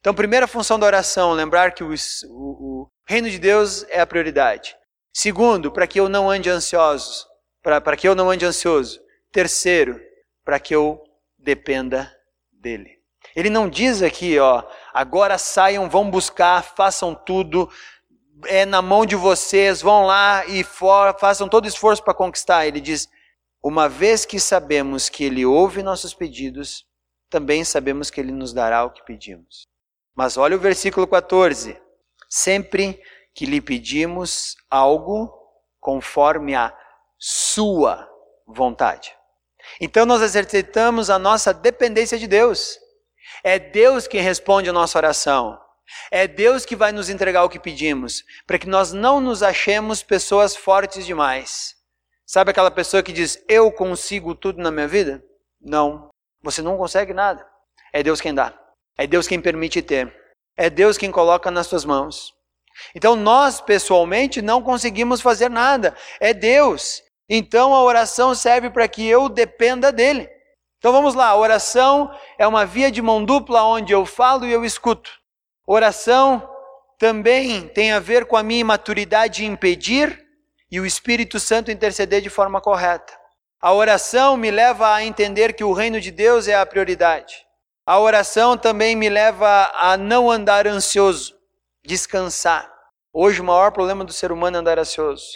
Então, 0.00 0.12
primeira 0.12 0.46
função 0.46 0.78
da 0.78 0.84
oração, 0.84 1.32
lembrar 1.32 1.72
que 1.72 1.82
o, 1.82 1.94
o, 2.28 2.82
o 2.82 2.88
reino 3.08 3.30
de 3.30 3.38
Deus 3.38 3.82
é 3.88 3.98
a 3.98 4.06
prioridade. 4.06 4.76
Segundo, 5.10 5.72
para 5.72 5.86
que 5.86 5.98
eu 5.98 6.06
não 6.06 6.28
ande 6.28 6.50
ansioso, 6.50 7.24
para 7.62 7.96
que 7.96 8.06
eu 8.06 8.14
não 8.14 8.28
ande 8.28 8.44
ansioso. 8.44 9.00
Terceiro, 9.32 9.98
para 10.44 10.60
que 10.60 10.74
eu 10.74 11.02
dependa 11.38 12.14
dele. 12.66 12.98
Ele 13.34 13.48
não 13.48 13.68
diz 13.68 14.02
aqui, 14.02 14.38
ó, 14.40 14.64
agora 14.92 15.38
saiam, 15.38 15.88
vão 15.88 16.10
buscar, 16.10 16.64
façam 16.64 17.14
tudo, 17.14 17.70
é 18.46 18.64
na 18.66 18.82
mão 18.82 19.06
de 19.06 19.14
vocês, 19.14 19.80
vão 19.80 20.04
lá 20.04 20.44
e 20.46 20.64
for, 20.64 21.16
façam 21.18 21.48
todo 21.48 21.68
esforço 21.68 22.02
para 22.02 22.14
conquistar. 22.14 22.66
Ele 22.66 22.80
diz: 22.80 23.08
uma 23.62 23.88
vez 23.88 24.24
que 24.26 24.40
sabemos 24.40 25.08
que 25.08 25.22
Ele 25.24 25.46
ouve 25.46 25.82
nossos 25.82 26.12
pedidos, 26.12 26.84
também 27.30 27.64
sabemos 27.64 28.10
que 28.10 28.20
Ele 28.20 28.32
nos 28.32 28.52
dará 28.52 28.84
o 28.84 28.90
que 28.90 29.04
pedimos. 29.04 29.68
Mas 30.14 30.36
olha 30.36 30.56
o 30.56 30.60
versículo 30.60 31.06
14: 31.06 31.80
sempre 32.28 33.00
que 33.32 33.46
lhe 33.46 33.60
pedimos 33.60 34.56
algo 34.68 35.32
conforme 35.78 36.54
a 36.54 36.76
Sua 37.18 38.08
vontade. 38.46 39.14
Então 39.80 40.06
nós 40.06 40.22
exercitamos 40.22 41.10
a 41.10 41.18
nossa 41.18 41.52
dependência 41.52 42.18
de 42.18 42.26
Deus. 42.26 42.78
É 43.42 43.58
Deus 43.58 44.06
quem 44.06 44.20
responde 44.20 44.68
a 44.68 44.72
nossa 44.72 44.98
oração. 44.98 45.58
É 46.10 46.26
Deus 46.26 46.64
que 46.64 46.74
vai 46.74 46.90
nos 46.92 47.08
entregar 47.08 47.44
o 47.44 47.48
que 47.48 47.60
pedimos, 47.60 48.24
para 48.46 48.58
que 48.58 48.68
nós 48.68 48.92
não 48.92 49.20
nos 49.20 49.42
achemos 49.42 50.02
pessoas 50.02 50.56
fortes 50.56 51.06
demais. 51.06 51.74
Sabe 52.26 52.50
aquela 52.50 52.70
pessoa 52.70 53.02
que 53.02 53.12
diz, 53.12 53.42
eu 53.48 53.70
consigo 53.70 54.34
tudo 54.34 54.60
na 54.60 54.70
minha 54.70 54.88
vida? 54.88 55.22
Não, 55.60 56.08
você 56.42 56.60
não 56.60 56.76
consegue 56.76 57.14
nada. 57.14 57.46
É 57.92 58.02
Deus 58.02 58.20
quem 58.20 58.34
dá. 58.34 58.52
É 58.98 59.06
Deus 59.06 59.28
quem 59.28 59.40
permite 59.40 59.80
ter. 59.80 60.12
É 60.56 60.68
Deus 60.68 60.98
quem 60.98 61.10
coloca 61.10 61.50
nas 61.50 61.66
suas 61.66 61.84
mãos. 61.84 62.34
Então 62.94 63.14
nós, 63.14 63.60
pessoalmente, 63.60 64.42
não 64.42 64.62
conseguimos 64.62 65.20
fazer 65.20 65.48
nada. 65.48 65.94
É 66.20 66.34
Deus. 66.34 67.02
Então 67.28 67.74
a 67.74 67.82
oração 67.82 68.34
serve 68.34 68.70
para 68.70 68.86
que 68.86 69.06
eu 69.06 69.28
dependa 69.28 69.90
dele. 69.90 70.28
Então 70.78 70.92
vamos 70.92 71.14
lá, 71.14 71.28
a 71.28 71.36
oração 71.36 72.10
é 72.38 72.46
uma 72.46 72.64
via 72.64 72.90
de 72.90 73.02
mão 73.02 73.24
dupla 73.24 73.64
onde 73.64 73.92
eu 73.92 74.06
falo 74.06 74.46
e 74.46 74.52
eu 74.52 74.64
escuto. 74.64 75.10
Oração 75.66 76.48
também 76.98 77.66
tem 77.68 77.92
a 77.92 77.98
ver 77.98 78.26
com 78.26 78.36
a 78.36 78.42
minha 78.42 78.60
imaturidade 78.60 79.44
em 79.44 79.56
pedir 79.56 80.24
e 80.70 80.78
o 80.78 80.86
Espírito 80.86 81.40
Santo 81.40 81.70
interceder 81.70 82.20
de 82.20 82.30
forma 82.30 82.60
correta. 82.60 83.12
A 83.60 83.72
oração 83.72 84.36
me 84.36 84.50
leva 84.50 84.94
a 84.94 85.02
entender 85.02 85.54
que 85.54 85.64
o 85.64 85.72
reino 85.72 86.00
de 86.00 86.10
Deus 86.10 86.46
é 86.46 86.54
a 86.54 86.66
prioridade. 86.66 87.44
A 87.84 87.98
oração 87.98 88.56
também 88.56 88.94
me 88.94 89.08
leva 89.08 89.72
a 89.74 89.96
não 89.96 90.30
andar 90.30 90.66
ansioso, 90.66 91.34
descansar. 91.84 92.70
Hoje 93.12 93.40
o 93.40 93.44
maior 93.44 93.72
problema 93.72 94.04
do 94.04 94.12
ser 94.12 94.30
humano 94.30 94.56
é 94.56 94.60
andar 94.60 94.78
ansioso. 94.78 95.26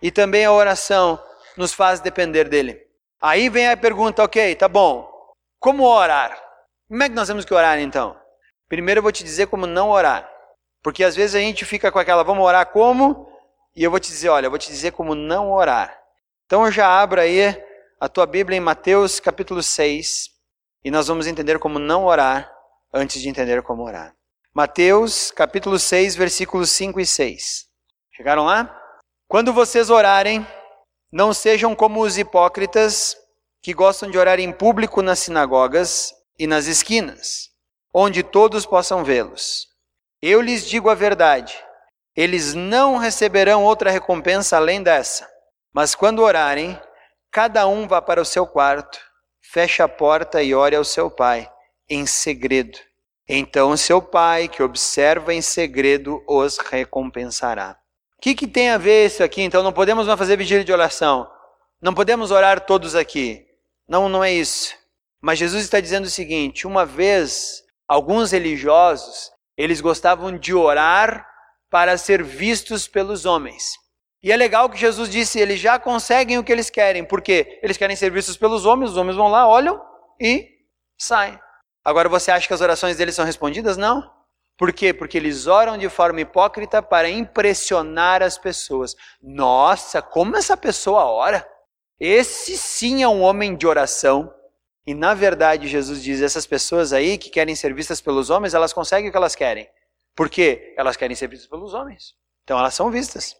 E 0.00 0.10
também 0.10 0.44
a 0.44 0.52
oração 0.52 1.22
nos 1.56 1.72
faz 1.72 2.00
depender 2.00 2.48
dele. 2.48 2.80
Aí 3.20 3.48
vem 3.48 3.68
a 3.68 3.76
pergunta, 3.76 4.22
ok, 4.22 4.54
tá 4.54 4.68
bom. 4.68 5.10
Como 5.58 5.84
orar? 5.84 6.40
Como 6.88 7.02
é 7.02 7.08
que 7.08 7.14
nós 7.14 7.28
temos 7.28 7.44
que 7.44 7.54
orar 7.54 7.78
então? 7.78 8.16
Primeiro 8.68 8.98
eu 8.98 9.02
vou 9.02 9.12
te 9.12 9.24
dizer 9.24 9.46
como 9.46 9.66
não 9.66 9.90
orar. 9.90 10.30
Porque 10.82 11.02
às 11.02 11.16
vezes 11.16 11.34
a 11.34 11.40
gente 11.40 11.64
fica 11.64 11.90
com 11.90 11.98
aquela, 11.98 12.22
vamos 12.22 12.44
orar 12.44 12.66
como? 12.66 13.28
E 13.74 13.82
eu 13.82 13.90
vou 13.90 13.98
te 13.98 14.08
dizer, 14.08 14.28
olha, 14.28 14.46
eu 14.46 14.50
vou 14.50 14.58
te 14.58 14.70
dizer 14.70 14.92
como 14.92 15.14
não 15.14 15.50
orar. 15.52 15.98
Então 16.44 16.70
já 16.70 16.88
abra 16.88 17.22
aí 17.22 17.42
a 18.00 18.08
tua 18.08 18.26
Bíblia 18.26 18.56
em 18.56 18.60
Mateus 18.60 19.18
capítulo 19.18 19.62
6 19.62 20.30
e 20.84 20.90
nós 20.90 21.08
vamos 21.08 21.26
entender 21.26 21.58
como 21.58 21.78
não 21.78 22.04
orar 22.04 22.52
antes 22.92 23.20
de 23.20 23.28
entender 23.28 23.62
como 23.62 23.82
orar. 23.82 24.14
Mateus 24.54 25.30
capítulo 25.30 25.78
6, 25.78 26.16
versículos 26.16 26.70
5 26.70 27.00
e 27.00 27.04
6. 27.04 27.66
Chegaram 28.12 28.44
lá? 28.44 28.74
Quando 29.28 29.52
vocês 29.52 29.90
orarem, 29.90 30.46
não 31.10 31.32
sejam 31.32 31.74
como 31.74 32.02
os 32.02 32.18
hipócritas 32.18 33.16
que 33.62 33.72
gostam 33.72 34.10
de 34.10 34.18
orar 34.18 34.38
em 34.38 34.52
público 34.52 35.02
nas 35.02 35.18
sinagogas 35.20 36.14
e 36.38 36.46
nas 36.46 36.66
esquinas, 36.66 37.50
onde 37.92 38.22
todos 38.22 38.66
possam 38.66 39.02
vê-los. 39.02 39.68
Eu 40.20 40.40
lhes 40.40 40.66
digo 40.66 40.90
a 40.90 40.94
verdade: 40.94 41.56
eles 42.14 42.54
não 42.54 42.96
receberão 42.96 43.62
outra 43.62 43.90
recompensa 43.90 44.56
além 44.56 44.82
dessa. 44.82 45.28
Mas 45.72 45.94
quando 45.94 46.22
orarem, 46.22 46.80
cada 47.30 47.66
um 47.66 47.86
vá 47.86 48.00
para 48.00 48.22
o 48.22 48.24
seu 48.24 48.46
quarto, 48.46 48.98
feche 49.42 49.82
a 49.82 49.88
porta 49.88 50.42
e 50.42 50.54
ore 50.54 50.74
ao 50.74 50.84
seu 50.84 51.10
pai, 51.10 51.50
em 51.88 52.06
segredo. 52.06 52.78
Então 53.28 53.76
seu 53.76 54.00
pai, 54.00 54.48
que 54.48 54.62
observa 54.62 55.34
em 55.34 55.42
segredo, 55.42 56.24
os 56.26 56.56
recompensará. 56.56 57.78
O 58.18 58.22
que, 58.22 58.34
que 58.34 58.46
tem 58.46 58.70
a 58.70 58.78
ver 58.78 59.06
isso 59.06 59.22
aqui? 59.22 59.42
Então 59.42 59.62
não 59.62 59.72
podemos 59.72 60.06
fazer 60.06 60.36
vigília 60.36 60.64
de 60.64 60.72
oração. 60.72 61.30
Não 61.80 61.94
podemos 61.94 62.30
orar 62.30 62.60
todos 62.60 62.94
aqui. 62.94 63.46
Não, 63.88 64.08
não 64.08 64.24
é 64.24 64.32
isso. 64.32 64.74
Mas 65.20 65.38
Jesus 65.38 65.64
está 65.64 65.80
dizendo 65.80 66.06
o 66.06 66.10
seguinte: 66.10 66.66
uma 66.66 66.84
vez, 66.84 67.62
alguns 67.86 68.32
religiosos, 68.32 69.30
eles 69.56 69.80
gostavam 69.80 70.36
de 70.36 70.54
orar 70.54 71.26
para 71.70 71.96
ser 71.98 72.22
vistos 72.22 72.88
pelos 72.88 73.26
homens. 73.26 73.74
E 74.22 74.32
é 74.32 74.36
legal 74.36 74.68
que 74.68 74.76
Jesus 74.76 75.08
disse, 75.08 75.38
eles 75.38 75.60
já 75.60 75.78
conseguem 75.78 76.38
o 76.38 76.42
que 76.42 76.50
eles 76.50 76.70
querem, 76.70 77.04
porque 77.04 77.60
eles 77.62 77.76
querem 77.76 77.94
ser 77.94 78.10
vistos 78.10 78.36
pelos 78.36 78.64
homens, 78.64 78.90
os 78.90 78.96
homens 78.96 79.16
vão 79.16 79.28
lá, 79.28 79.46
olham 79.46 79.80
e 80.20 80.48
saem. 80.98 81.38
Agora 81.84 82.08
você 82.08 82.32
acha 82.32 82.48
que 82.48 82.54
as 82.54 82.60
orações 82.60 82.96
deles 82.96 83.14
são 83.14 83.24
respondidas? 83.24 83.76
Não. 83.76 84.10
Por 84.56 84.72
quê? 84.72 84.92
Porque 84.92 85.18
eles 85.18 85.46
oram 85.46 85.76
de 85.76 85.88
forma 85.88 86.20
hipócrita 86.20 86.82
para 86.82 87.10
impressionar 87.10 88.22
as 88.22 88.38
pessoas. 88.38 88.96
Nossa, 89.22 90.00
como 90.00 90.36
essa 90.36 90.56
pessoa 90.56 91.04
ora! 91.04 91.46
Esse 91.98 92.56
sim 92.56 93.02
é 93.02 93.08
um 93.08 93.22
homem 93.22 93.56
de 93.56 93.66
oração. 93.66 94.32
E 94.86 94.94
na 94.94 95.14
verdade, 95.14 95.68
Jesus 95.68 96.02
diz: 96.02 96.22
essas 96.22 96.46
pessoas 96.46 96.92
aí 96.92 97.18
que 97.18 97.30
querem 97.30 97.54
ser 97.54 97.74
vistas 97.74 98.00
pelos 98.00 98.30
homens, 98.30 98.54
elas 98.54 98.72
conseguem 98.72 99.08
o 99.08 99.10
que 99.10 99.16
elas 99.16 99.34
querem. 99.34 99.68
Por 100.14 100.30
quê? 100.30 100.74
Elas 100.78 100.96
querem 100.96 101.14
ser 101.14 101.28
vistas 101.28 101.48
pelos 101.48 101.74
homens. 101.74 102.14
Então 102.44 102.58
elas 102.58 102.74
são 102.74 102.90
vistas, 102.90 103.36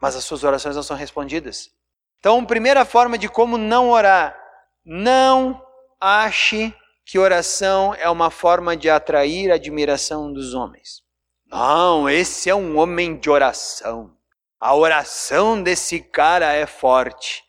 mas 0.00 0.16
as 0.16 0.24
suas 0.24 0.44
orações 0.44 0.76
não 0.76 0.82
são 0.82 0.96
respondidas. 0.96 1.70
Então, 2.18 2.44
primeira 2.44 2.84
forma 2.84 3.16
de 3.16 3.28
como 3.28 3.56
não 3.56 3.90
orar: 3.90 4.38
não 4.84 5.64
ache 6.00 6.74
que 7.08 7.18
oração 7.18 7.94
é 7.94 8.06
uma 8.10 8.30
forma 8.30 8.76
de 8.76 8.90
atrair 8.90 9.50
a 9.50 9.54
admiração 9.54 10.30
dos 10.30 10.52
homens. 10.52 11.02
Não, 11.46 12.06
esse 12.06 12.50
é 12.50 12.54
um 12.54 12.76
homem 12.76 13.18
de 13.18 13.30
oração. 13.30 14.14
A 14.60 14.74
oração 14.76 15.62
desse 15.62 16.00
cara 16.00 16.52
é 16.52 16.66
forte. 16.66 17.42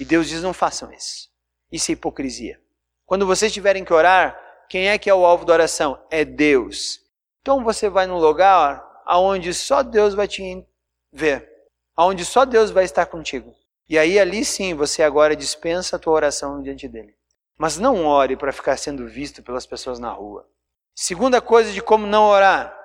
E 0.00 0.06
Deus 0.06 0.26
diz: 0.26 0.42
não 0.42 0.54
façam 0.54 0.90
isso. 0.90 1.28
Isso 1.70 1.90
é 1.90 1.92
hipocrisia. 1.92 2.58
Quando 3.04 3.26
vocês 3.26 3.52
tiverem 3.52 3.84
que 3.84 3.92
orar, 3.92 4.40
quem 4.70 4.88
é 4.88 4.96
que 4.96 5.10
é 5.10 5.14
o 5.14 5.26
alvo 5.26 5.44
da 5.44 5.52
oração? 5.52 6.02
É 6.10 6.24
Deus. 6.24 6.98
Então 7.42 7.62
você 7.62 7.90
vai 7.90 8.06
num 8.06 8.18
lugar 8.18 8.82
aonde 9.04 9.52
só 9.52 9.82
Deus 9.82 10.14
vai 10.14 10.26
te 10.26 10.66
ver, 11.12 11.46
aonde 11.94 12.24
só 12.24 12.46
Deus 12.46 12.70
vai 12.70 12.84
estar 12.84 13.04
contigo. 13.04 13.54
E 13.86 13.98
aí 13.98 14.18
ali 14.18 14.46
sim 14.46 14.72
você 14.72 15.02
agora 15.02 15.36
dispensa 15.36 15.96
a 15.96 15.98
tua 15.98 16.14
oração 16.14 16.62
diante 16.62 16.88
dele. 16.88 17.14
Mas 17.56 17.78
não 17.78 18.04
ore 18.04 18.36
para 18.36 18.52
ficar 18.52 18.76
sendo 18.76 19.06
visto 19.06 19.42
pelas 19.42 19.66
pessoas 19.66 19.98
na 19.98 20.10
rua. 20.10 20.48
Segunda 20.94 21.40
coisa 21.40 21.72
de 21.72 21.80
como 21.82 22.06
não 22.06 22.24
orar 22.24 22.76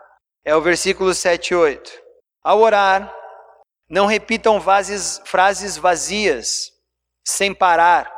é 0.44 0.56
o 0.56 0.62
versículo 0.62 1.14
7 1.14 1.50
e 1.50 1.56
8. 1.56 1.92
Ao 2.44 2.60
orar, 2.60 3.14
não 3.90 4.06
repitam 4.06 4.62
frases 4.62 5.78
vazias, 5.78 6.72
sem 7.24 7.54
parar, 7.54 8.12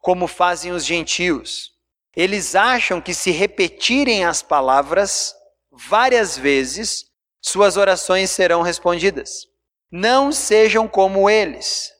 como 0.00 0.26
fazem 0.26 0.72
os 0.72 0.84
gentios. 0.84 1.72
Eles 2.14 2.54
acham 2.54 3.00
que 3.00 3.14
se 3.14 3.30
repetirem 3.30 4.24
as 4.24 4.42
palavras 4.42 5.34
várias 5.70 6.36
vezes, 6.36 7.06
suas 7.40 7.76
orações 7.76 8.30
serão 8.30 8.62
respondidas. 8.62 9.46
Não 9.90 10.32
sejam 10.32 10.86
como 10.86 11.30
eles 11.30 11.97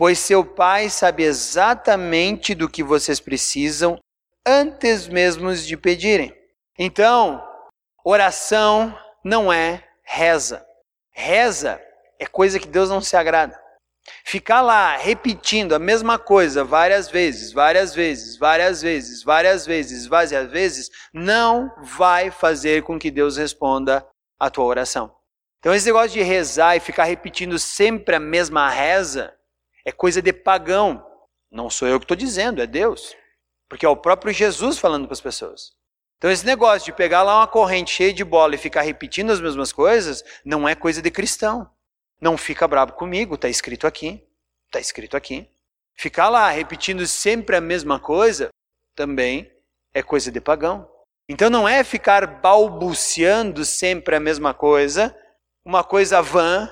pois 0.00 0.18
seu 0.18 0.42
Pai 0.42 0.88
sabe 0.88 1.24
exatamente 1.24 2.54
do 2.54 2.70
que 2.70 2.82
vocês 2.82 3.20
precisam 3.20 3.98
antes 4.46 5.06
mesmo 5.06 5.54
de 5.54 5.76
pedirem. 5.76 6.34
Então, 6.78 7.46
oração 8.02 8.98
não 9.22 9.52
é 9.52 9.84
reza. 10.02 10.64
Reza 11.12 11.78
é 12.18 12.24
coisa 12.24 12.58
que 12.58 12.66
Deus 12.66 12.88
não 12.88 13.02
se 13.02 13.14
agrada. 13.14 13.60
Ficar 14.24 14.62
lá 14.62 14.96
repetindo 14.96 15.74
a 15.74 15.78
mesma 15.78 16.18
coisa 16.18 16.64
várias 16.64 17.10
vezes, 17.10 17.52
várias 17.52 17.94
vezes, 17.94 18.38
várias 18.38 18.80
vezes, 18.80 19.22
várias 19.22 19.66
vezes, 19.66 20.06
várias 20.06 20.50
vezes, 20.50 20.90
não 21.12 21.70
vai 21.82 22.30
fazer 22.30 22.84
com 22.84 22.98
que 22.98 23.10
Deus 23.10 23.36
responda 23.36 24.06
a 24.38 24.48
tua 24.48 24.64
oração. 24.64 25.14
Então, 25.58 25.74
esse 25.74 25.84
negócio 25.84 26.12
de 26.12 26.22
rezar 26.22 26.74
e 26.74 26.80
ficar 26.80 27.04
repetindo 27.04 27.58
sempre 27.58 28.16
a 28.16 28.20
mesma 28.20 28.70
reza, 28.70 29.38
é 29.84 29.92
coisa 29.92 30.20
de 30.20 30.32
pagão. 30.32 31.04
Não 31.50 31.68
sou 31.68 31.88
eu 31.88 31.98
que 31.98 32.04
estou 32.04 32.16
dizendo, 32.16 32.62
é 32.62 32.66
Deus. 32.66 33.14
Porque 33.68 33.86
é 33.86 33.88
o 33.88 33.96
próprio 33.96 34.32
Jesus 34.32 34.78
falando 34.78 35.06
para 35.06 35.14
as 35.14 35.20
pessoas. 35.20 35.72
Então, 36.18 36.30
esse 36.30 36.44
negócio 36.44 36.84
de 36.84 36.92
pegar 36.92 37.22
lá 37.22 37.38
uma 37.38 37.46
corrente 37.46 37.90
cheia 37.90 38.12
de 38.12 38.24
bola 38.24 38.54
e 38.54 38.58
ficar 38.58 38.82
repetindo 38.82 39.30
as 39.30 39.40
mesmas 39.40 39.72
coisas, 39.72 40.22
não 40.44 40.68
é 40.68 40.74
coisa 40.74 41.00
de 41.00 41.10
cristão. 41.10 41.70
Não 42.20 42.36
fica 42.36 42.68
bravo 42.68 42.92
comigo, 42.92 43.36
está 43.36 43.48
escrito 43.48 43.86
aqui. 43.86 44.22
Está 44.66 44.78
escrito 44.78 45.16
aqui. 45.16 45.48
Ficar 45.96 46.28
lá 46.28 46.50
repetindo 46.50 47.06
sempre 47.06 47.56
a 47.56 47.60
mesma 47.60 47.98
coisa 47.98 48.48
também 48.94 49.50
é 49.94 50.02
coisa 50.02 50.30
de 50.30 50.40
pagão. 50.40 50.88
Então 51.28 51.48
não 51.48 51.68
é 51.68 51.82
ficar 51.84 52.26
balbuciando 52.26 53.64
sempre 53.64 54.16
a 54.16 54.20
mesma 54.20 54.52
coisa, 54.52 55.16
uma 55.64 55.84
coisa 55.84 56.20
vã, 56.20 56.68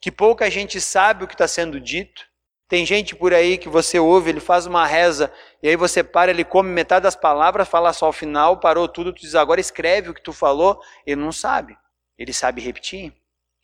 que 0.00 0.12
pouca 0.12 0.50
gente 0.50 0.80
sabe 0.80 1.24
o 1.24 1.28
que 1.28 1.34
está 1.34 1.48
sendo 1.48 1.80
dito. 1.80 2.26
Tem 2.72 2.86
gente 2.86 3.14
por 3.14 3.34
aí 3.34 3.58
que 3.58 3.68
você 3.68 3.98
ouve, 3.98 4.30
ele 4.30 4.40
faz 4.40 4.64
uma 4.64 4.86
reza, 4.86 5.30
e 5.62 5.68
aí 5.68 5.76
você 5.76 6.02
para, 6.02 6.30
ele 6.30 6.42
come 6.42 6.70
metade 6.70 7.02
das 7.02 7.14
palavras, 7.14 7.68
fala 7.68 7.92
só 7.92 8.08
o 8.08 8.14
final, 8.14 8.60
parou 8.60 8.88
tudo, 8.88 9.12
tu 9.12 9.20
diz 9.20 9.34
agora 9.34 9.60
escreve 9.60 10.08
o 10.08 10.14
que 10.14 10.22
tu 10.22 10.32
falou, 10.32 10.80
ele 11.06 11.20
não 11.20 11.30
sabe. 11.32 11.76
Ele 12.16 12.32
sabe 12.32 12.62
repetir. 12.62 13.12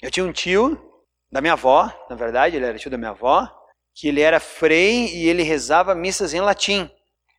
Eu 0.02 0.10
tinha 0.10 0.26
um 0.26 0.30
tio 0.30 0.78
da 1.32 1.40
minha 1.40 1.54
avó, 1.54 1.90
na 2.10 2.16
verdade, 2.16 2.56
ele 2.56 2.66
era 2.66 2.76
tio 2.76 2.90
da 2.90 2.98
minha 2.98 3.12
avó, 3.12 3.50
que 3.94 4.08
ele 4.08 4.20
era 4.20 4.38
frei 4.38 5.06
e 5.06 5.26
ele 5.26 5.42
rezava 5.42 5.94
missas 5.94 6.34
em 6.34 6.42
latim. 6.42 6.90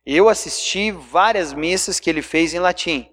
Eu 0.04 0.28
assisti 0.28 0.90
várias 0.90 1.52
missas 1.52 2.00
que 2.00 2.10
ele 2.10 2.20
fez 2.20 2.52
em 2.52 2.58
latim. 2.58 3.08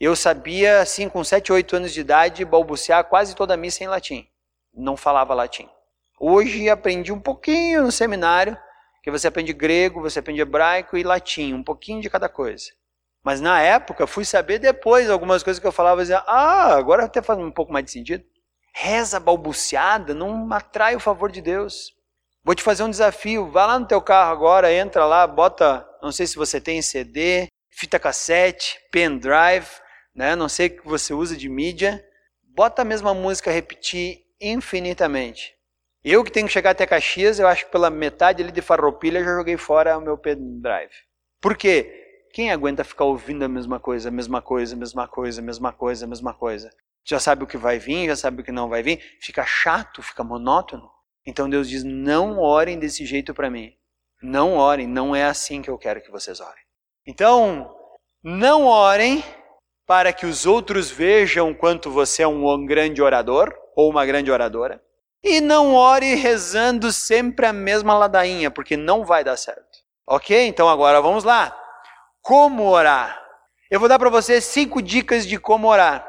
Eu 0.00 0.16
sabia, 0.16 0.80
assim, 0.80 1.08
com 1.08 1.22
7, 1.22 1.52
8 1.52 1.76
anos 1.76 1.92
de 1.94 2.00
idade, 2.00 2.44
balbuciar 2.44 3.04
quase 3.04 3.36
toda 3.36 3.54
a 3.54 3.56
missa 3.56 3.84
em 3.84 3.86
latim. 3.86 4.26
Não 4.74 4.96
falava 4.96 5.32
latim. 5.32 5.68
Hoje 6.22 6.68
aprendi 6.68 7.10
um 7.10 7.18
pouquinho 7.18 7.82
no 7.82 7.90
seminário, 7.90 8.54
que 9.02 9.10
você 9.10 9.26
aprende 9.26 9.54
grego, 9.54 10.02
você 10.02 10.18
aprende 10.18 10.42
hebraico 10.42 10.98
e 10.98 11.02
latim, 11.02 11.54
um 11.54 11.62
pouquinho 11.62 12.02
de 12.02 12.10
cada 12.10 12.28
coisa. 12.28 12.66
Mas 13.24 13.40
na 13.40 13.62
época, 13.62 14.06
fui 14.06 14.26
saber 14.26 14.58
depois 14.58 15.08
algumas 15.08 15.42
coisas 15.42 15.58
que 15.58 15.66
eu 15.66 15.72
falava, 15.72 16.02
dizia, 16.02 16.22
ah, 16.26 16.74
agora 16.76 17.06
até 17.06 17.22
faz 17.22 17.38
um 17.38 17.50
pouco 17.50 17.72
mais 17.72 17.86
de 17.86 17.92
sentido. 17.92 18.22
Reza 18.74 19.18
balbuciada 19.18 20.12
não 20.12 20.52
atrai 20.52 20.94
o 20.94 21.00
favor 21.00 21.32
de 21.32 21.40
Deus. 21.40 21.94
Vou 22.44 22.54
te 22.54 22.62
fazer 22.62 22.82
um 22.82 22.90
desafio. 22.90 23.50
Vá 23.50 23.64
lá 23.64 23.78
no 23.78 23.86
teu 23.86 24.02
carro 24.02 24.30
agora, 24.30 24.70
entra 24.70 25.06
lá, 25.06 25.26
bota, 25.26 25.88
não 26.02 26.12
sei 26.12 26.26
se 26.26 26.36
você 26.36 26.60
tem 26.60 26.82
CD, 26.82 27.46
fita 27.70 27.98
cassete, 27.98 28.78
pendrive, 28.92 29.68
né? 30.14 30.36
Não 30.36 30.50
sei 30.50 30.66
o 30.66 30.76
que 30.76 30.86
você 30.86 31.14
usa 31.14 31.34
de 31.34 31.48
mídia. 31.48 32.04
Bota 32.42 32.82
a 32.82 32.84
mesma 32.84 33.14
música 33.14 33.50
repetir 33.50 34.20
infinitamente. 34.38 35.58
Eu 36.02 36.24
que 36.24 36.32
tenho 36.32 36.46
que 36.46 36.52
chegar 36.52 36.70
até 36.70 36.86
Caxias, 36.86 37.38
eu 37.38 37.46
acho 37.46 37.66
que 37.66 37.72
pela 37.72 37.90
metade 37.90 38.42
ali 38.42 38.50
de 38.50 38.62
Farroupilha 38.62 39.22
já 39.22 39.34
joguei 39.34 39.58
fora 39.58 39.98
o 39.98 40.00
meu 40.00 40.16
pendrive. 40.16 40.94
Por 41.40 41.56
quê? 41.56 42.26
Quem 42.32 42.50
aguenta 42.50 42.84
ficar 42.84 43.04
ouvindo 43.04 43.44
a 43.44 43.48
mesma 43.48 43.78
coisa, 43.78 44.08
a 44.08 44.12
mesma 44.12 44.40
coisa, 44.40 44.74
a 44.74 44.78
mesma 44.78 45.06
coisa, 45.06 45.40
a 45.40 45.44
mesma 45.44 45.72
coisa, 45.72 46.04
a 46.04 46.08
mesma 46.08 46.32
coisa? 46.32 46.70
Já 47.04 47.18
sabe 47.18 47.44
o 47.44 47.46
que 47.46 47.58
vai 47.58 47.78
vir, 47.78 48.06
já 48.06 48.16
sabe 48.16 48.40
o 48.40 48.44
que 48.44 48.52
não 48.52 48.68
vai 48.68 48.82
vir, 48.82 49.00
fica 49.20 49.44
chato, 49.44 50.02
fica 50.02 50.24
monótono. 50.24 50.90
Então 51.26 51.50
Deus 51.50 51.68
diz: 51.68 51.84
não 51.84 52.38
orem 52.38 52.78
desse 52.78 53.04
jeito 53.04 53.34
para 53.34 53.50
mim. 53.50 53.72
Não 54.22 54.56
orem, 54.56 54.86
não 54.86 55.14
é 55.14 55.24
assim 55.24 55.60
que 55.60 55.68
eu 55.68 55.76
quero 55.76 56.00
que 56.00 56.10
vocês 56.10 56.40
orem. 56.40 56.64
Então, 57.06 57.74
não 58.22 58.66
orem 58.66 59.24
para 59.86 60.12
que 60.12 60.24
os 60.24 60.46
outros 60.46 60.90
vejam 60.90 61.52
quanto 61.52 61.90
você 61.90 62.22
é 62.22 62.28
um 62.28 62.64
grande 62.64 63.02
orador 63.02 63.52
ou 63.74 63.90
uma 63.90 64.06
grande 64.06 64.30
oradora. 64.30 64.80
E 65.22 65.40
não 65.40 65.74
ore 65.74 66.14
rezando 66.14 66.92
sempre 66.92 67.46
a 67.46 67.52
mesma 67.52 67.96
ladainha, 67.96 68.50
porque 68.50 68.76
não 68.76 69.04
vai 69.04 69.22
dar 69.22 69.36
certo. 69.36 69.78
Ok? 70.06 70.46
Então 70.46 70.68
agora 70.68 71.00
vamos 71.00 71.24
lá. 71.24 71.56
Como 72.22 72.68
orar? 72.68 73.20
Eu 73.70 73.78
vou 73.78 73.88
dar 73.88 73.98
para 73.98 74.10
você 74.10 74.40
cinco 74.40 74.82
dicas 74.82 75.26
de 75.26 75.38
como 75.38 75.68
orar. 75.68 76.08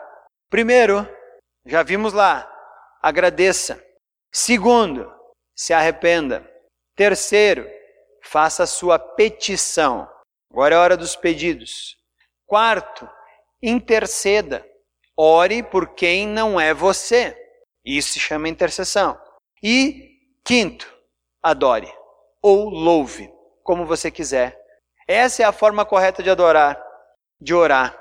Primeiro, 0.49 1.07
já 1.65 1.83
vimos 1.83 2.13
lá, 2.13 2.51
agradeça. 3.01 3.83
Segundo, 4.31 5.11
se 5.55 5.73
arrependa. 5.73 6.49
Terceiro, 6.95 7.69
faça 8.23 8.63
a 8.63 8.67
sua 8.67 8.97
petição. 8.97 10.09
Agora 10.51 10.75
é 10.75 10.77
hora 10.77 10.97
dos 10.97 11.15
pedidos. 11.15 11.97
Quarto, 12.47 13.07
interceda. 13.61 14.65
Ore 15.15 15.61
por 15.61 15.93
quem 15.93 16.27
não 16.27 16.59
é 16.59 16.73
você. 16.73 17.37
Isso 17.85 18.13
se 18.13 18.19
chama 18.19 18.49
intercessão. 18.49 19.19
E 19.61 20.19
quinto, 20.43 20.91
adore 21.41 21.91
ou 22.41 22.69
louve, 22.69 23.31
como 23.63 23.85
você 23.85 24.09
quiser. 24.09 24.59
Essa 25.07 25.43
é 25.43 25.45
a 25.45 25.51
forma 25.51 25.85
correta 25.85 26.23
de 26.23 26.29
adorar, 26.29 26.81
de 27.39 27.53
orar. 27.53 27.97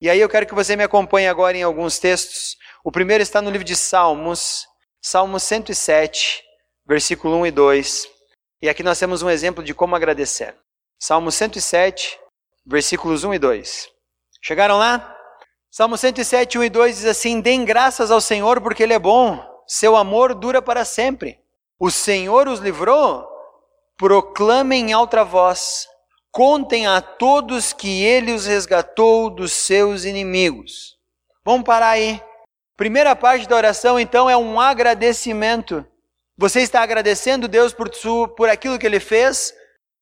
E 0.00 0.10
aí 0.10 0.20
eu 0.20 0.28
quero 0.28 0.46
que 0.46 0.54
você 0.54 0.76
me 0.76 0.82
acompanhe 0.82 1.28
agora 1.28 1.56
em 1.56 1.62
alguns 1.62 1.98
textos. 1.98 2.56
O 2.84 2.90
primeiro 2.90 3.22
está 3.22 3.40
no 3.40 3.50
livro 3.50 3.64
de 3.64 3.76
Salmos, 3.76 4.66
Salmo 5.00 5.38
107, 5.38 6.42
versículo 6.86 7.36
1 7.38 7.46
e 7.46 7.50
2. 7.50 8.08
E 8.62 8.68
aqui 8.68 8.82
nós 8.82 8.98
temos 8.98 9.22
um 9.22 9.30
exemplo 9.30 9.62
de 9.62 9.74
como 9.74 9.94
agradecer. 9.94 10.56
Salmo 10.98 11.30
107, 11.30 12.18
versículos 12.66 13.24
1 13.24 13.34
e 13.34 13.38
2. 13.38 13.90
Chegaram 14.42 14.78
lá? 14.78 15.16
Salmo 15.76 15.98
107, 15.98 16.56
1 16.56 16.62
e 16.62 16.70
2 16.70 16.96
diz 16.98 17.04
assim: 17.04 17.40
Deem 17.40 17.64
graças 17.64 18.12
ao 18.12 18.20
Senhor 18.20 18.60
porque 18.60 18.84
Ele 18.84 18.92
é 18.92 18.98
bom, 19.00 19.44
seu 19.66 19.96
amor 19.96 20.32
dura 20.32 20.62
para 20.62 20.84
sempre. 20.84 21.40
O 21.80 21.90
Senhor 21.90 22.46
os 22.46 22.60
livrou, 22.60 23.26
proclamem 23.96 24.90
em 24.90 24.92
alta 24.92 25.24
voz, 25.24 25.88
contem 26.30 26.86
a 26.86 27.00
todos 27.00 27.72
que 27.72 28.04
Ele 28.04 28.32
os 28.32 28.46
resgatou 28.46 29.28
dos 29.28 29.50
seus 29.50 30.04
inimigos. 30.04 30.96
Vamos 31.44 31.64
parar 31.64 31.88
aí. 31.88 32.22
Primeira 32.76 33.16
parte 33.16 33.48
da 33.48 33.56
oração, 33.56 33.98
então, 33.98 34.30
é 34.30 34.36
um 34.36 34.60
agradecimento. 34.60 35.84
Você 36.38 36.60
está 36.60 36.82
agradecendo 36.82 37.48
Deus 37.48 37.72
por, 37.72 37.90
por 38.36 38.48
aquilo 38.48 38.78
que 38.78 38.86
Ele 38.86 39.00
fez? 39.00 39.52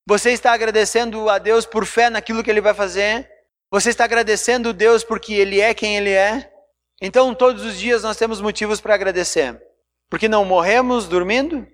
Você 0.05 0.33
está 0.33 0.53
agradecendo 0.53 1.27
a 1.31 1.39
Deus 1.39 1.65
por 1.65 1.83
fé 1.83 2.11
naquilo 2.11 2.43
que 2.43 2.51
Ele 2.51 2.61
vai 2.61 2.75
fazer? 2.75 3.32
Você 3.73 3.89
está 3.89 4.03
agradecendo 4.03 4.71
Deus 4.71 5.03
porque 5.03 5.33
Ele 5.33 5.59
é 5.59 5.73
quem 5.73 5.97
Ele 5.97 6.11
é? 6.11 6.47
Então, 7.01 7.33
todos 7.33 7.63
os 7.63 7.75
dias 7.75 8.03
nós 8.03 8.15
temos 8.15 8.39
motivos 8.39 8.79
para 8.79 8.93
agradecer. 8.93 9.59
Porque 10.11 10.27
não 10.27 10.45
morremos 10.45 11.07
dormindo? 11.07 11.65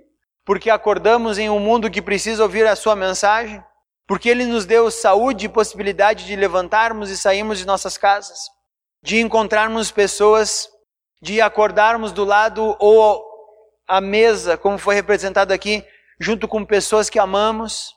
Porque 0.46 0.70
acordamos 0.70 1.38
em 1.38 1.50
um 1.50 1.60
mundo 1.60 1.92
que 1.92 2.02
precisa 2.02 2.42
ouvir 2.42 2.66
a 2.66 2.78
Sua 2.78 2.96
mensagem? 2.96 3.62
Porque 4.08 4.30
Ele 4.30 4.46
nos 4.46 4.66
deu 4.66 4.90
saúde 4.90 5.48
e 5.48 5.50
possibilidade 5.50 6.26
de 6.26 6.38
levantarmos 6.38 7.10
e 7.10 7.18
sairmos 7.18 7.60
de 7.60 7.68
nossas 7.68 7.98
casas? 7.98 8.40
De 9.04 9.20
encontrarmos 9.20 9.92
pessoas 9.92 10.70
de 11.22 11.42
acordarmos 11.42 12.14
do 12.14 12.24
lado 12.24 12.78
ou 12.80 13.22
à 13.86 14.00
mesa, 14.00 14.56
como 14.56 14.78
foi 14.78 14.96
representado 14.96 15.52
aqui, 15.52 15.86
junto 16.18 16.48
com 16.48 16.64
pessoas 16.64 17.10
que 17.10 17.20
amamos, 17.20 17.94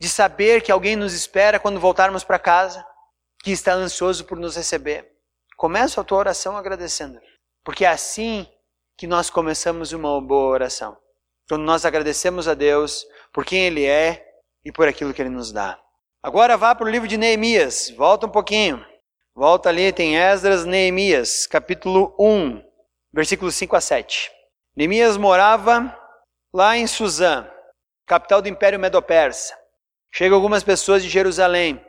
de 0.00 0.08
saber 0.08 0.62
que 0.62 0.72
alguém 0.72 0.96
nos 0.96 1.12
espera 1.12 1.60
quando 1.60 1.78
voltarmos 1.78 2.24
para 2.24 2.38
casa, 2.38 2.82
que 3.42 3.50
está 3.50 3.74
ansioso 3.74 4.24
por 4.24 4.38
nos 4.38 4.56
receber. 4.56 5.10
Começa 5.56 6.00
a 6.00 6.04
tua 6.04 6.18
oração 6.18 6.56
agradecendo, 6.56 7.20
porque 7.64 7.84
é 7.84 7.88
assim 7.88 8.46
que 8.96 9.06
nós 9.06 9.30
começamos 9.30 9.92
uma 9.92 10.20
boa 10.20 10.52
oração. 10.52 10.96
Quando 11.48 11.62
nós 11.62 11.84
agradecemos 11.84 12.46
a 12.46 12.54
Deus 12.54 13.04
por 13.32 13.44
quem 13.44 13.66
Ele 13.66 13.84
é 13.84 14.24
e 14.64 14.70
por 14.70 14.86
aquilo 14.86 15.12
que 15.12 15.20
Ele 15.20 15.28
nos 15.28 15.52
dá. 15.52 15.78
Agora 16.22 16.56
vá 16.56 16.74
para 16.74 16.86
o 16.86 16.90
livro 16.90 17.08
de 17.08 17.18
Neemias, 17.18 17.90
volta 17.96 18.26
um 18.26 18.30
pouquinho. 18.30 18.84
Volta 19.34 19.70
ali, 19.70 19.92
tem 19.92 20.16
Esdras, 20.16 20.66
Neemias, 20.66 21.46
capítulo 21.46 22.14
1, 22.18 22.62
versículos 23.12 23.54
5 23.54 23.74
a 23.74 23.80
7. 23.80 24.30
Neemias 24.76 25.16
morava 25.16 25.98
lá 26.52 26.76
em 26.76 26.86
Suzã, 26.86 27.50
capital 28.06 28.42
do 28.42 28.48
Império 28.48 28.78
Medo-Persa. 28.78 29.56
Chegam 30.12 30.36
algumas 30.36 30.62
pessoas 30.62 31.02
de 31.02 31.08
Jerusalém. 31.08 31.82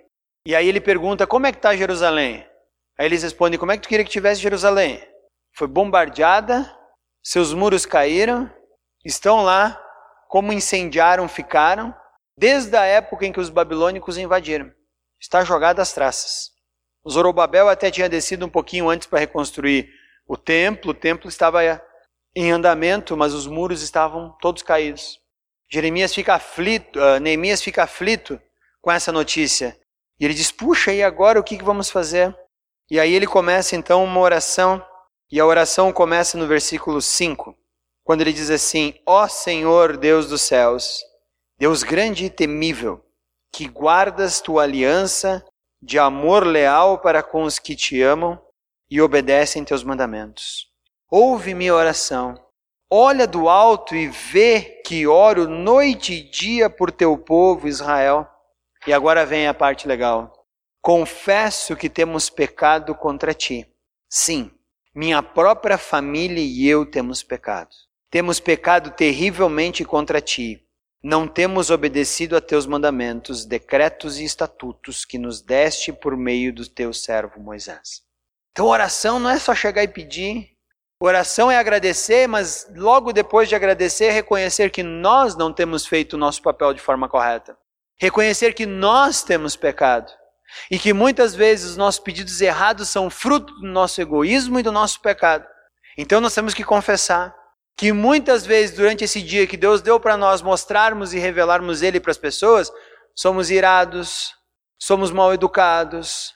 E 0.45 0.56
aí 0.56 0.67
ele 0.67 0.82
pergunta: 0.82 1.25
Como 1.25 1.47
é 1.47 1.51
que 1.51 1.58
está 1.58 1.75
Jerusalém? 1.75 2.47
Aí 2.97 3.06
eles 3.06 3.23
respondem: 3.23 3.60
Como 3.60 3.71
é 3.71 3.77
que 3.77 3.84
tu 3.84 3.89
queria 3.89 4.06
que 4.06 4.12
tivesse 4.12 4.41
Jerusalém? 4.41 5.01
Foi 5.56 5.67
bombardeada, 5.67 6.69
seus 7.23 7.53
muros 7.53 7.86
caíram, 7.86 8.51
estão 9.06 9.43
lá, 9.43 9.82
como 10.27 10.51
incendiaram, 10.51 11.27
ficaram, 11.27 11.95
desde 12.38 12.75
a 12.75 12.84
época 12.86 13.25
em 13.25 13.32
que 13.32 13.39
os 13.39 13.49
babilônicos 13.49 14.17
invadiram. 14.17 14.71
Está 15.19 15.43
jogada 15.43 15.82
as 15.82 15.93
traças. 15.93 16.51
O 17.03 17.10
Zorobabel 17.10 17.69
até 17.69 17.91
tinha 17.91 18.10
descido 18.10 18.45
um 18.45 18.49
pouquinho 18.49 18.89
antes 18.89 19.08
para 19.08 19.19
reconstruir 19.19 19.89
o 20.27 20.36
templo. 20.36 20.91
O 20.91 20.93
templo 20.93 21.29
estava 21.29 21.60
em 22.36 22.51
andamento, 22.51 23.15
mas 23.15 23.34
os 23.34 23.45
muros 23.45 23.82
estavam 23.82 24.36
todos 24.41 24.63
caídos. 24.63 25.19
Jeremias 25.69 26.13
fica 26.13 26.36
aflito, 26.36 26.99
uh, 26.99 27.19
Neemias 27.19 27.62
fica 27.62 27.84
aflito 27.84 28.39
com 28.82 28.91
essa 28.91 29.12
notícia. 29.12 29.77
E 30.19 30.26
ele 30.26 30.34
diz: 30.34 30.52
Puxa, 30.52 30.91
e 30.91 31.04
agora 31.04 31.39
o 31.39 31.43
que, 31.43 31.62
vamos 31.63 31.89
fazer? 31.89 32.36
E 32.89 32.99
aí 32.99 33.13
ele 33.13 33.28
começa 33.28 33.76
então 33.76 34.04
uma 34.04 34.19
oração, 34.19 34.84
e 35.32 35.39
a 35.39 35.45
oração 35.45 35.91
começa 35.91 36.38
no 36.38 36.47
versículo 36.47 37.02
5, 37.02 37.56
quando 38.04 38.21
ele 38.21 38.34
diz 38.34 38.49
assim: 38.49 38.93
Ó 39.06 39.28
Senhor 39.28 39.97
Deus 39.97 40.28
dos 40.28 40.41
céus, 40.41 40.99
Deus 41.58 41.84
grande 41.84 42.26
e 42.26 42.30
temível, 42.30 43.04
que 43.52 43.67
guardas 43.67 44.41
tua 44.41 44.63
aliança 44.63 45.43
de 45.82 45.99
amor 45.99 46.45
leal 46.45 46.99
para 46.99 47.21
com 47.21 47.43
os 47.43 47.60
que 47.60 47.76
te 47.76 48.02
amam 48.02 48.41
e 48.89 49.02
obedecem 49.02 49.63
teus 49.63 49.84
mandamentos. 49.84 50.67
Ouve 51.10 51.54
minha 51.54 51.76
oração, 51.76 52.39
olha 52.91 53.28
do 53.28 53.49
alto 53.49 53.95
e 53.95 54.08
vê 54.08 54.82
que 54.86 55.06
oro 55.06 55.47
noite 55.47 56.13
e 56.13 56.30
dia 56.30 56.69
por 56.69 56.91
teu 56.91 57.17
povo 57.17 57.67
Israel. 57.67 58.28
E 58.86 58.91
agora 58.91 59.26
vem 59.26 59.48
a 59.48 59.54
parte 59.54 59.88
legal. 59.88 60.46
Confesso 60.82 61.76
que 61.76 61.89
temos 61.89 62.30
pecado 62.30 62.93
contra 62.93 63.34
ti. 63.34 63.65
Sim, 64.10 64.52
minha 64.93 65.24
própria 65.24 65.78
família 65.78 66.43
e 66.43 66.67
eu 66.67 66.86
temos 66.86 67.24
pecado. 67.24 67.69
Temos 68.12 68.39
pecado 68.39 68.91
terrivelmente 68.91 69.86
contra 69.86 70.19
ti. 70.19 70.62
Não 71.02 71.28
temos 71.28 71.69
obedecido 71.69 72.36
a 72.36 72.41
teus 72.41 72.65
mandamentos, 72.65 73.46
decretos 73.46 74.19
e 74.19 74.26
estatutos 74.26 75.04
que 75.04 75.17
nos 75.17 75.41
deste 75.41 75.91
por 75.91 76.15
meio 76.15 76.54
do 76.54 76.67
teu 76.67 76.93
servo 76.93 77.39
Moisés. 77.39 78.04
Então, 78.52 78.67
oração 78.67 79.19
não 79.19 79.30
é 79.30 79.39
só 79.39 79.56
chegar 79.56 79.84
e 79.84 79.88
pedir. 79.88 80.50
Oração 81.00 81.50
é 81.50 81.58
agradecer, 81.58 82.28
mas 82.28 82.67
logo 82.76 83.12
depois 83.12 83.50
de 83.50 83.56
agradecer, 83.56 84.12
reconhecer 84.12 84.69
que 84.69 84.84
nós 84.84 85.36
não 85.36 85.52
temos 85.52 85.86
feito 85.86 86.13
o 86.13 86.19
nosso 86.19 86.41
papel 86.41 86.74
de 86.74 86.82
forma 86.82 87.10
correta. 87.10 87.58
Reconhecer 87.99 88.53
que 88.53 88.65
nós 88.65 89.23
temos 89.23 89.56
pecado. 89.56 90.12
E 90.69 90.77
que 90.77 90.93
muitas 90.93 91.34
vezes 91.34 91.71
os 91.71 91.77
nossos 91.77 91.99
pedidos 91.99 92.39
errados 92.41 92.89
são 92.89 93.10
fruto 93.10 93.53
do 93.56 93.67
nosso 93.67 93.99
egoísmo 94.01 94.60
e 94.60 94.63
do 94.63 94.71
nosso 94.71 95.01
pecado. 95.01 95.45
Então 95.97 96.21
nós 96.21 96.34
temos 96.34 96.53
que 96.53 96.63
confessar 96.63 97.34
que 97.77 97.91
muitas 97.91 98.45
vezes 98.45 98.75
durante 98.75 99.03
esse 99.03 99.21
dia 99.21 99.47
que 99.47 99.58
Deus 99.58 99.82
deu 99.82 99.99
para 99.99 100.17
nós 100.17 100.41
mostrarmos 100.41 101.13
e 101.13 101.19
revelarmos 101.19 101.82
Ele 101.82 101.99
para 101.99 102.12
as 102.12 102.17
pessoas, 102.17 102.71
somos 103.15 103.49
irados, 103.49 104.34
somos 104.79 105.12
mal 105.12 105.34
educados, 105.34 106.34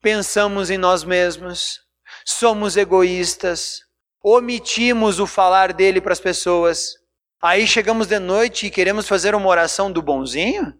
pensamos 0.00 0.70
em 0.70 0.78
nós 0.78 1.04
mesmos, 1.04 1.80
somos 2.24 2.76
egoístas, 2.76 3.80
omitimos 4.22 5.20
o 5.20 5.26
falar 5.26 5.72
dele 5.72 6.00
para 6.00 6.12
as 6.12 6.20
pessoas. 6.20 6.94
Aí 7.40 7.66
chegamos 7.66 8.06
de 8.06 8.18
noite 8.18 8.66
e 8.66 8.70
queremos 8.70 9.06
fazer 9.06 9.34
uma 9.34 9.48
oração 9.48 9.92
do 9.92 10.02
bonzinho? 10.02 10.74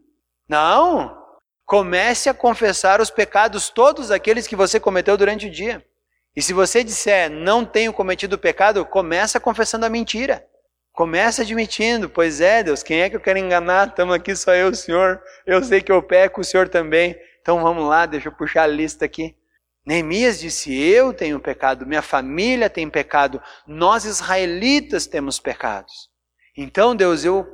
Não! 0.49 1.17
Comece 1.67 2.31
a 2.31 2.35
confessar 2.35 3.01
os 3.01 3.11
pecados, 3.11 3.69
todos 3.69 4.11
aqueles 4.11 4.47
que 4.47 4.57
você 4.57 4.81
cometeu 4.81 5.17
durante 5.17 5.47
o 5.47 5.51
dia. 5.51 5.85
E 6.35 6.41
se 6.41 6.53
você 6.53 6.83
disser, 6.83 7.31
não 7.31 7.65
tenho 7.65 7.93
cometido 7.93 8.39
pecado, 8.39 8.87
começa 8.87 9.39
confessando 9.39 9.85
a 9.85 9.91
mentira. 9.91 10.47
Começa 10.93 11.43
admitindo, 11.43 12.09
pois 12.09 12.41
é, 12.41 12.63
Deus, 12.63 12.83
quem 12.83 13.03
é 13.03 13.11
que 13.11 13.17
eu 13.17 13.21
quero 13.21 13.39
enganar? 13.39 13.89
Estamos 13.89 14.15
aqui 14.15 14.35
só 14.35 14.55
eu, 14.55 14.75
Senhor. 14.75 15.23
Eu 15.47 15.63
sei 15.63 15.81
que 15.81 15.93
eu 15.93 16.03
peco, 16.03 16.41
o 16.41 16.45
Senhor 16.45 16.69
também. 16.69 17.17
Então 17.41 17.63
vamos 17.63 17.89
lá, 17.89 18.07
deixa 18.07 18.29
eu 18.29 18.33
puxar 18.33 18.63
a 18.65 18.67
lista 18.67 19.05
aqui. 19.05 19.37
Neemias 19.87 20.39
disse: 20.41 20.77
Eu 20.77 21.15
tenho 21.15 21.41
pecado, 21.41 21.87
minha 21.87 22.03
família 22.03 22.69
tem 22.69 22.91
pecado, 22.91 23.41
nós 23.67 24.05
israelitas 24.05 25.07
temos 25.07 25.39
pecados. 25.39 26.11
Então, 26.57 26.95
Deus, 26.95 27.25
eu 27.25 27.47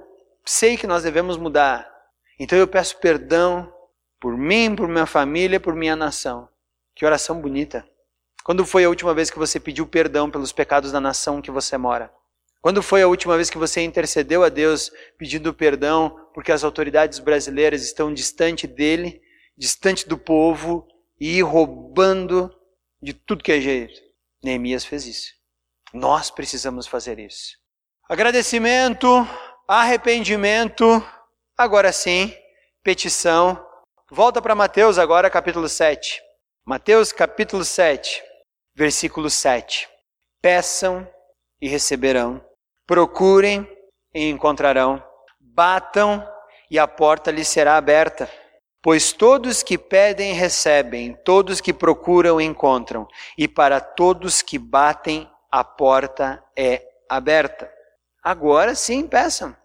sei 0.45 0.77
que 0.77 0.87
nós 0.87 1.03
devemos 1.03 1.37
mudar. 1.37 1.94
Então 2.39 2.59
eu 2.59 2.67
peço 2.67 2.99
perdão 2.99 3.73
por 4.21 4.37
mim, 4.37 4.75
por 4.75 4.89
minha 4.89 5.07
família, 5.07 5.61
por 5.61 5.75
minha 5.75 5.95
nação. 5.95 6.49
Que 6.95 7.05
oração 7.05 7.41
bonita. 7.41 7.87
Quando 8.43 8.65
foi 8.65 8.85
a 8.85 8.89
última 8.89 9.15
vez 9.15 9.31
que 9.31 9.39
você 9.39 9.59
pediu 9.59 9.87
perdão 9.87 10.31
pelos 10.31 10.53
pecados 10.53 10.93
da 10.93 11.01
nação 11.01 11.41
que 11.41 11.51
você 11.51 11.77
mora? 11.77 12.13
Quando 12.61 12.83
foi 12.83 13.03
a 13.03 13.09
última 13.09 13.37
vez 13.37 13.51
que 13.51 13.59
você 13.59 13.83
intercedeu 13.83 14.43
a 14.43 14.49
Deus 14.49 14.91
pedindo 15.19 15.53
perdão 15.53 16.29
porque 16.33 16.51
as 16.51 16.65
autoridades 16.65 17.19
brasileiras 17.19 17.85
estão 17.85 18.13
distante 18.13 18.67
dele, 18.67 19.21
distante 19.57 20.09
do 20.09 20.17
povo 20.17 20.87
e 21.21 21.43
roubando 21.43 22.51
de 23.03 23.13
tudo 23.13 23.45
que 23.45 23.53
é 23.53 23.61
jeito? 23.61 24.01
Neemias 24.43 24.85
fez 24.85 25.07
isso. 25.07 25.33
Nós 25.93 26.31
precisamos 26.31 26.87
fazer 26.87 27.19
isso. 27.19 27.57
Agradecimento, 28.09 29.07
arrependimento, 29.69 31.03
agora 31.57 31.93
sim, 31.93 32.35
petição 32.83 33.65
Volta 34.11 34.41
para 34.41 34.55
Mateus 34.55 34.97
agora, 34.97 35.29
capítulo 35.29 35.69
7. 35.69 36.23
Mateus, 36.65 37.11
capítulo 37.11 37.65
7, 37.65 38.23
versículo 38.73 39.29
7. 39.29 39.89
Peçam 40.41 41.09
e 41.61 41.67
receberão. 41.67 42.41
Procurem 42.87 43.67
e 44.15 44.29
encontrarão. 44.29 45.03
Batam 45.41 46.25
e 46.71 46.79
a 46.79 46.87
porta 46.87 47.33
lhes 47.33 47.49
será 47.49 47.77
aberta. 47.77 48.31
Pois 48.81 49.13
todos 49.13 49.65
que 49.65 49.77
pedem 49.77 50.35
recebem, 50.35 51.15
todos 51.25 51.61
que 51.61 51.73
procuram 51.73 52.41
encontram, 52.41 53.09
e 53.37 53.49
para 53.49 53.81
todos 53.81 54.43
que 54.43 54.59
batem 54.59 55.29
a 55.51 55.65
porta 55.65 56.45
é 56.57 56.87
aberta. 57.09 57.69
Agora 58.23 58.75
sim, 58.77 59.09
peçam. 59.09 59.57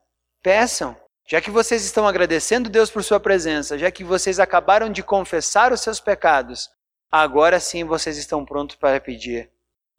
Peçam 0.42 0.96
já 1.30 1.40
que 1.40 1.52
vocês 1.52 1.86
estão 1.86 2.08
agradecendo 2.08 2.72
Deus 2.72 2.90
por 2.90 3.04
sua 3.04 3.20
presença, 3.20 3.78
já 3.78 3.92
que 3.92 4.04
vocês 4.04 4.40
acabaram 4.40 4.90
de 4.90 5.04
confessar 5.04 5.72
os 5.72 5.80
seus 5.82 6.00
pecados, 6.00 6.72
agora 7.12 7.60
sim 7.60 7.84
vocês 7.84 8.18
estão 8.18 8.44
prontos 8.44 8.76
para 8.76 9.00
pedir. 9.00 9.48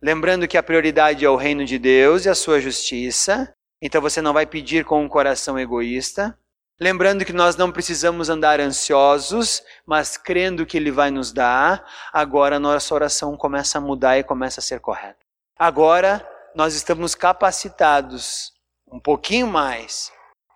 Lembrando 0.03 0.49
que 0.49 0.59
a 0.59 0.62
prioridade 0.62 1.25
é 1.25 1.31
o 1.31 1.37
reino 1.37 1.64
de 1.64 1.79
Deus 1.79 2.25
e 2.25 2.29
a 2.29 2.35
sua 2.35 2.59
justiça, 2.59 3.55
então 3.81 4.03
você 4.03 4.21
não 4.21 4.33
vai 4.33 4.45
pedir 4.45 4.85
com 4.85 5.05
um 5.05 5.09
coração 5.09 5.57
egoísta. 5.57 6.37
Lembrando 6.81 7.25
que 7.25 7.33
nós 7.33 7.55
não 7.55 7.71
precisamos 7.71 8.29
andar 8.29 8.59
ansiosos, 8.59 9.62
mas 9.87 10.16
crendo 10.16 10.66
que 10.66 10.77
Ele 10.77 10.90
vai 10.90 11.12
nos 11.12 11.31
dar, 11.31 11.87
agora 12.12 12.59
nossa 12.59 12.93
oração 12.93 13.37
começa 13.37 13.79
a 13.79 13.81
mudar 13.81 14.19
e 14.19 14.25
começa 14.25 14.59
a 14.59 14.62
ser 14.64 14.81
correta. 14.81 15.21
Agora 15.57 16.29
nós 16.57 16.75
estamos 16.75 17.14
capacitados 17.14 18.53
um 18.90 18.99
pouquinho 18.99 19.47
mais 19.47 20.11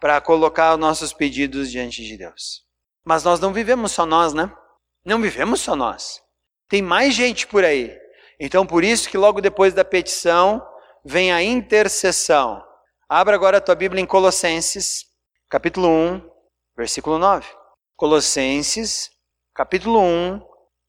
para 0.05 0.21
colocar 0.21 0.77
nossos 0.77 1.15
pedidos 1.15 1.71
diante 1.71 2.05
de 2.05 2.19
Deus. 2.19 2.63
Mas 3.03 3.25
nós 3.25 3.41
não 3.41 3.55
vivemos 3.55 3.93
só 3.93 4.05
nós, 4.05 4.35
né? 4.35 4.55
Não 5.03 5.19
vivemos 5.19 5.63
só 5.63 5.75
nós. 5.75 6.21
Tem 6.69 6.83
mais 6.83 7.15
gente 7.15 7.47
por 7.47 7.65
aí. 7.65 7.99
Então, 8.39 8.67
por 8.67 8.85
isso 8.85 9.09
que 9.09 9.17
logo 9.17 9.41
depois 9.41 9.73
da 9.73 9.83
petição 9.83 10.63
vem 11.03 11.33
a 11.33 11.43
intercessão. 11.43 12.63
Abra 13.09 13.35
agora 13.35 13.57
a 13.57 13.61
tua 13.63 13.75
Bíblia 13.75 14.03
em 14.03 14.05
Colossenses, 14.05 15.07
capítulo 15.49 15.89
1, 15.89 16.31
versículo 16.77 17.19
9. 17.19 17.49
Colossenses, 17.97 19.11
capítulo 19.55 20.03
1, 20.03 20.43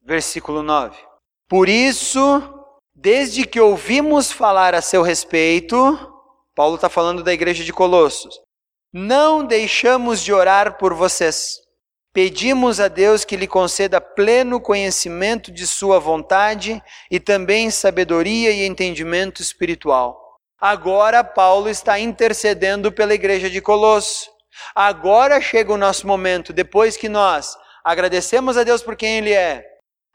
versículo 0.03 0.61
9. 0.61 0.93
Por 1.47 1.69
isso, 1.69 2.43
desde 2.93 3.47
que 3.47 3.61
ouvimos 3.61 4.29
falar 4.29 4.75
a 4.75 4.81
seu 4.81 5.01
respeito, 5.01 5.97
Paulo 6.53 6.75
está 6.75 6.89
falando 6.89 7.23
da 7.23 7.31
igreja 7.31 7.63
de 7.63 7.71
Colossos, 7.71 8.43
não 8.97 9.45
deixamos 9.45 10.21
de 10.21 10.31
orar 10.31 10.77
por 10.77 10.93
vocês. 10.93 11.59
Pedimos 12.13 12.79
a 12.79 12.87
Deus 12.87 13.25
que 13.25 13.35
lhe 13.35 13.45
conceda 13.45 13.99
pleno 13.99 14.61
conhecimento 14.61 15.51
de 15.51 15.67
Sua 15.67 15.99
vontade 15.99 16.81
e 17.11 17.19
também 17.19 17.69
sabedoria 17.69 18.51
e 18.51 18.65
entendimento 18.65 19.41
espiritual. 19.41 20.17
Agora, 20.57 21.25
Paulo 21.25 21.67
está 21.67 21.99
intercedendo 21.99 22.89
pela 22.89 23.13
igreja 23.13 23.49
de 23.49 23.59
Colosso. 23.59 24.29
Agora 24.73 25.41
chega 25.41 25.73
o 25.73 25.77
nosso 25.77 26.07
momento, 26.07 26.53
depois 26.53 26.95
que 26.95 27.09
nós 27.09 27.57
agradecemos 27.83 28.55
a 28.57 28.63
Deus 28.63 28.81
por 28.81 28.95
quem 28.95 29.17
Ele 29.17 29.33
é, 29.33 29.61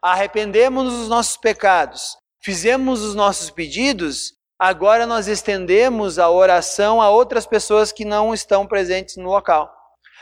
arrependemos 0.01 0.91
dos 0.91 1.07
nossos 1.07 1.37
pecados, 1.37 2.17
fizemos 2.43 3.03
os 3.03 3.13
nossos 3.13 3.51
pedidos, 3.51 4.33
agora 4.61 5.07
nós 5.07 5.27
estendemos 5.27 6.19
a 6.19 6.29
oração 6.29 7.01
a 7.01 7.09
outras 7.09 7.47
pessoas 7.47 7.91
que 7.91 8.05
não 8.05 8.31
estão 8.31 8.67
presentes 8.67 9.17
no 9.17 9.27
local. 9.27 9.73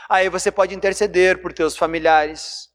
Aí 0.08 0.30
você 0.30 0.50
pode 0.50 0.74
interceder 0.74 1.42
por 1.42 1.52
teus 1.52 1.76
familiares. 1.76 2.70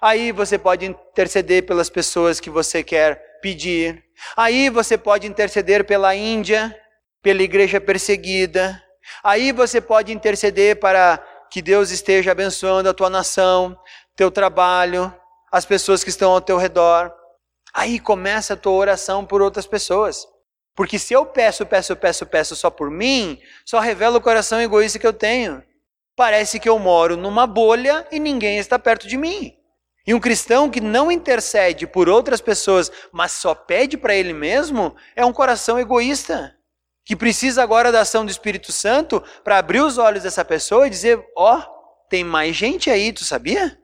Aí 0.00 0.32
você 0.32 0.56
pode 0.56 0.86
interceder 0.86 1.66
pelas 1.66 1.90
pessoas 1.90 2.40
que 2.40 2.48
você 2.48 2.82
quer 2.82 3.38
pedir. 3.42 4.02
Aí 4.34 4.70
você 4.70 4.96
pode 4.96 5.26
interceder 5.26 5.84
pela 5.84 6.14
Índia, 6.14 6.74
pela 7.22 7.42
igreja 7.42 7.78
perseguida. 7.78 8.82
Aí 9.22 9.52
você 9.52 9.78
pode 9.78 10.14
interceder 10.14 10.80
para 10.80 11.22
que 11.50 11.60
Deus 11.60 11.90
esteja 11.90 12.32
abençoando 12.32 12.88
a 12.88 12.94
tua 12.94 13.10
nação, 13.10 13.78
teu 14.16 14.30
trabalho, 14.30 15.14
as 15.52 15.66
pessoas 15.66 16.02
que 16.02 16.08
estão 16.08 16.32
ao 16.32 16.40
teu 16.40 16.56
redor. 16.56 17.12
Aí 17.74 18.00
começa 18.00 18.54
a 18.54 18.56
tua 18.56 18.72
oração 18.72 19.26
por 19.26 19.42
outras 19.42 19.66
pessoas. 19.66 20.26
Porque 20.74 20.98
se 20.98 21.12
eu 21.12 21.26
peço, 21.26 21.66
peço, 21.66 21.96
peço, 21.96 22.26
peço 22.26 22.56
só 22.56 22.70
por 22.70 22.90
mim, 22.90 23.40
só 23.64 23.80
revela 23.80 24.18
o 24.18 24.20
coração 24.20 24.60
egoísta 24.60 24.98
que 24.98 25.06
eu 25.06 25.12
tenho. 25.12 25.62
Parece 26.16 26.60
que 26.60 26.68
eu 26.68 26.78
moro 26.78 27.16
numa 27.16 27.46
bolha 27.46 28.06
e 28.10 28.18
ninguém 28.18 28.58
está 28.58 28.78
perto 28.78 29.08
de 29.08 29.16
mim. 29.16 29.56
E 30.06 30.14
um 30.14 30.20
cristão 30.20 30.70
que 30.70 30.80
não 30.80 31.10
intercede 31.10 31.86
por 31.86 32.08
outras 32.08 32.40
pessoas, 32.40 32.90
mas 33.12 33.32
só 33.32 33.54
pede 33.54 33.96
para 33.96 34.14
ele 34.14 34.32
mesmo, 34.32 34.94
é 35.14 35.24
um 35.24 35.32
coração 35.32 35.78
egoísta. 35.78 36.56
Que 37.04 37.16
precisa 37.16 37.62
agora 37.62 37.90
da 37.90 38.00
ação 38.00 38.24
do 38.24 38.30
Espírito 38.30 38.72
Santo 38.72 39.22
para 39.42 39.58
abrir 39.58 39.80
os 39.80 39.98
olhos 39.98 40.22
dessa 40.22 40.44
pessoa 40.44 40.86
e 40.86 40.90
dizer: 40.90 41.24
Ó, 41.36 41.58
oh, 41.58 41.62
tem 42.08 42.22
mais 42.22 42.54
gente 42.54 42.90
aí, 42.90 43.12
tu 43.12 43.24
sabia? 43.24 43.79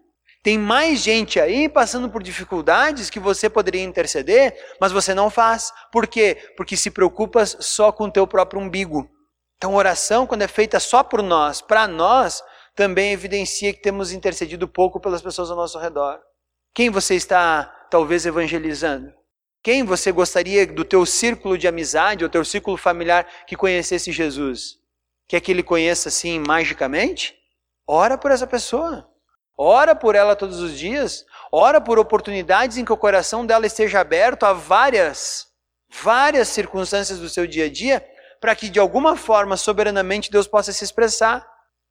Tem 0.46 0.56
mais 0.56 1.00
gente 1.00 1.40
aí 1.40 1.68
passando 1.68 2.08
por 2.08 2.22
dificuldades 2.22 3.10
que 3.10 3.18
você 3.18 3.50
poderia 3.50 3.82
interceder, 3.82 4.56
mas 4.80 4.92
você 4.92 5.12
não 5.12 5.28
faz. 5.28 5.72
Por 5.90 6.06
quê? 6.06 6.52
Porque 6.56 6.76
se 6.76 6.88
preocupas 6.88 7.56
só 7.58 7.90
com 7.90 8.04
o 8.04 8.10
teu 8.12 8.28
próprio 8.28 8.62
umbigo. 8.62 9.10
Então, 9.56 9.74
oração, 9.74 10.24
quando 10.24 10.42
é 10.42 10.46
feita 10.46 10.78
só 10.78 11.02
por 11.02 11.20
nós, 11.20 11.60
para 11.60 11.88
nós, 11.88 12.44
também 12.76 13.10
evidencia 13.10 13.72
que 13.72 13.82
temos 13.82 14.12
intercedido 14.12 14.68
pouco 14.68 15.00
pelas 15.00 15.20
pessoas 15.20 15.50
ao 15.50 15.56
nosso 15.56 15.80
redor. 15.80 16.20
Quem 16.72 16.90
você 16.90 17.16
está, 17.16 17.64
talvez, 17.90 18.24
evangelizando? 18.24 19.12
Quem 19.64 19.82
você 19.82 20.12
gostaria 20.12 20.64
do 20.64 20.84
teu 20.84 21.04
círculo 21.04 21.58
de 21.58 21.66
amizade, 21.66 22.22
ou 22.22 22.30
teu 22.30 22.44
círculo 22.44 22.76
familiar, 22.76 23.26
que 23.48 23.56
conhecesse 23.56 24.12
Jesus? 24.12 24.76
Quer 25.26 25.40
que 25.40 25.50
ele 25.50 25.64
conheça 25.64 26.08
assim 26.08 26.38
magicamente? 26.38 27.34
Ora 27.84 28.16
por 28.16 28.30
essa 28.30 28.46
pessoa. 28.46 29.10
Ora 29.56 29.94
por 29.94 30.14
ela 30.14 30.36
todos 30.36 30.60
os 30.60 30.78
dias. 30.78 31.24
Ora 31.50 31.80
por 31.80 31.98
oportunidades 31.98 32.76
em 32.76 32.84
que 32.84 32.92
o 32.92 32.96
coração 32.96 33.46
dela 33.46 33.66
esteja 33.66 34.00
aberto 34.00 34.44
a 34.44 34.52
várias, 34.52 35.46
várias 35.88 36.48
circunstâncias 36.48 37.18
do 37.18 37.28
seu 37.28 37.46
dia 37.46 37.64
a 37.64 37.70
dia, 37.70 38.06
para 38.40 38.54
que 38.54 38.68
de 38.68 38.78
alguma 38.78 39.16
forma, 39.16 39.56
soberanamente, 39.56 40.30
Deus 40.30 40.46
possa 40.46 40.72
se 40.72 40.84
expressar 40.84 41.46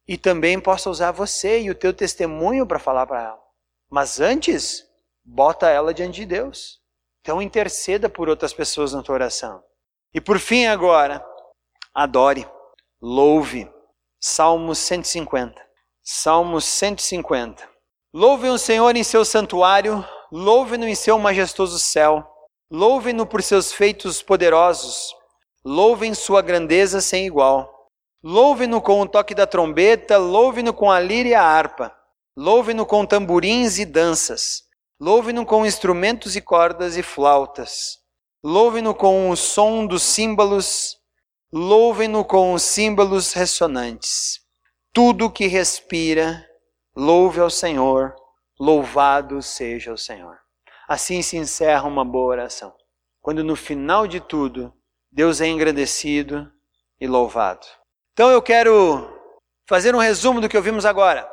e 0.06 0.16
também 0.16 0.60
possa 0.60 0.88
usar 0.88 1.10
você 1.10 1.60
e 1.60 1.70
o 1.70 1.74
teu 1.74 1.92
testemunho 1.92 2.66
para 2.66 2.78
falar 2.78 3.06
para 3.06 3.22
ela. 3.22 3.40
Mas 3.90 4.20
antes, 4.20 4.86
bota 5.24 5.68
ela 5.68 5.92
diante 5.92 6.20
de 6.20 6.26
Deus. 6.26 6.80
Então 7.20 7.42
interceda 7.42 8.08
por 8.08 8.28
outras 8.28 8.52
pessoas 8.52 8.92
na 8.92 9.02
tua 9.02 9.16
oração. 9.16 9.64
E 10.14 10.20
por 10.20 10.38
fim 10.38 10.66
agora, 10.66 11.24
adore, 11.92 12.46
louve. 13.02 13.68
Salmo 14.20 14.74
150. 14.74 15.65
Salmo 16.08 16.60
150. 16.60 17.68
Louve 18.14 18.48
o 18.48 18.56
Senhor 18.56 18.94
em 18.94 19.02
seu 19.02 19.24
santuário, 19.24 20.06
louve-no 20.30 20.86
em 20.86 20.94
seu 20.94 21.18
majestoso 21.18 21.80
céu, 21.80 22.24
louve-no 22.70 23.26
por 23.26 23.42
seus 23.42 23.72
feitos 23.72 24.22
poderosos, 24.22 25.12
louvem 25.64 26.14
sua 26.14 26.42
grandeza 26.42 27.00
sem 27.00 27.26
igual. 27.26 27.88
Louve-no 28.22 28.80
com 28.80 29.00
o 29.00 29.08
toque 29.08 29.34
da 29.34 29.48
trombeta, 29.48 30.16
louve-no 30.16 30.72
com 30.72 30.92
a 30.92 31.00
lira 31.00 31.28
e 31.30 31.34
a 31.34 31.42
harpa, 31.42 31.92
louve-no 32.38 32.86
com 32.86 33.04
tamborins 33.04 33.80
e 33.80 33.84
danças, 33.84 34.62
louve-no 35.00 35.44
com 35.44 35.66
instrumentos 35.66 36.36
e 36.36 36.40
cordas 36.40 36.96
e 36.96 37.02
flautas, 37.02 37.98
louve-no 38.44 38.94
com 38.94 39.28
o 39.28 39.36
som 39.36 39.84
dos 39.84 40.04
símbolos, 40.04 40.98
louve-no 41.52 42.24
com 42.24 42.52
os 42.54 42.62
símbolos 42.62 43.32
ressonantes. 43.32 44.45
Tudo 44.96 45.30
que 45.30 45.46
respira, 45.46 46.42
louve 46.96 47.38
ao 47.38 47.50
Senhor, 47.50 48.16
louvado 48.58 49.42
seja 49.42 49.92
o 49.92 49.98
Senhor. 49.98 50.38
Assim 50.88 51.20
se 51.20 51.36
encerra 51.36 51.86
uma 51.86 52.02
boa 52.02 52.28
oração. 52.28 52.72
Quando 53.20 53.44
no 53.44 53.54
final 53.54 54.06
de 54.06 54.20
tudo, 54.20 54.72
Deus 55.12 55.42
é 55.42 55.48
engrandecido 55.48 56.50
e 56.98 57.06
louvado. 57.06 57.66
Então 58.14 58.30
eu 58.30 58.40
quero 58.40 59.06
fazer 59.68 59.94
um 59.94 59.98
resumo 59.98 60.40
do 60.40 60.48
que 60.48 60.56
ouvimos 60.56 60.86
agora. 60.86 61.30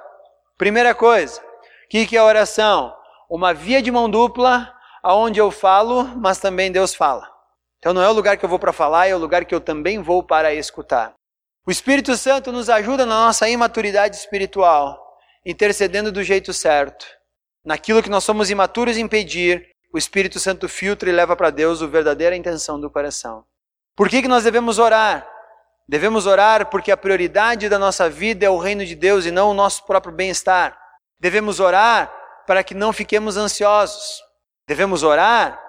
Primeira 0.58 0.94
coisa, 0.94 1.40
o 1.40 1.88
que 1.88 2.18
é 2.18 2.20
a 2.20 2.26
oração? 2.26 2.94
Uma 3.30 3.54
via 3.54 3.82
de 3.82 3.90
mão 3.90 4.10
dupla, 4.10 4.76
aonde 5.02 5.40
eu 5.40 5.50
falo, 5.50 6.04
mas 6.18 6.38
também 6.38 6.70
Deus 6.70 6.94
fala. 6.94 7.32
Então 7.78 7.94
não 7.94 8.02
é 8.02 8.10
o 8.10 8.14
lugar 8.14 8.36
que 8.36 8.44
eu 8.44 8.50
vou 8.50 8.60
para 8.60 8.74
falar, 8.74 9.08
é 9.08 9.16
o 9.16 9.20
lugar 9.20 9.46
que 9.46 9.56
eu 9.56 9.62
também 9.62 10.02
vou 10.02 10.22
para 10.22 10.54
escutar. 10.54 11.16
O 11.66 11.72
Espírito 11.72 12.18
Santo 12.18 12.52
nos 12.52 12.70
ajuda 12.70 13.06
na 13.06 13.26
nossa 13.26 13.48
imaturidade 13.48 14.18
espiritual, 14.18 15.02
intercedendo 15.46 16.12
do 16.12 16.22
jeito 16.22 16.52
certo. 16.52 17.06
Naquilo 17.64 18.04
que 18.04 18.10
nós 18.10 18.26
somos 18.26 18.50
imaturos 18.50 18.98
em 18.98 19.08
pedir, 19.08 19.70
o 19.94 19.98
Espírito 19.98 20.42
Santo 20.42 20.68
filtra 20.68 21.10
e 21.10 21.14
leva 21.14 21.38
para 21.38 21.50
Deus 21.50 21.82
a 21.82 21.88
verdadeira 21.88 22.36
intenção 22.36 22.78
do 22.82 22.90
coração. 22.90 23.46
Por 23.96 24.10
que, 24.10 24.22
que 24.22 24.28
nós 24.28 24.44
devemos 24.44 24.78
orar? 24.78 25.26
Devemos 25.88 26.26
orar 26.26 26.70
porque 26.70 26.92
a 26.92 26.98
prioridade 26.98 27.70
da 27.70 27.80
nossa 27.80 28.10
vida 28.10 28.46
é 28.46 28.50
o 28.50 28.58
reino 28.58 28.86
de 28.86 28.96
Deus 28.96 29.26
e 29.26 29.32
não 29.32 29.50
o 29.50 29.54
nosso 29.54 29.86
próprio 29.86 30.14
bem-estar. 30.14 30.78
Devemos 31.18 31.62
orar 31.62 32.14
para 32.46 32.62
que 32.62 32.74
não 32.74 32.92
fiquemos 32.92 33.38
ansiosos. 33.38 34.22
Devemos 34.68 35.02
orar 35.02 35.62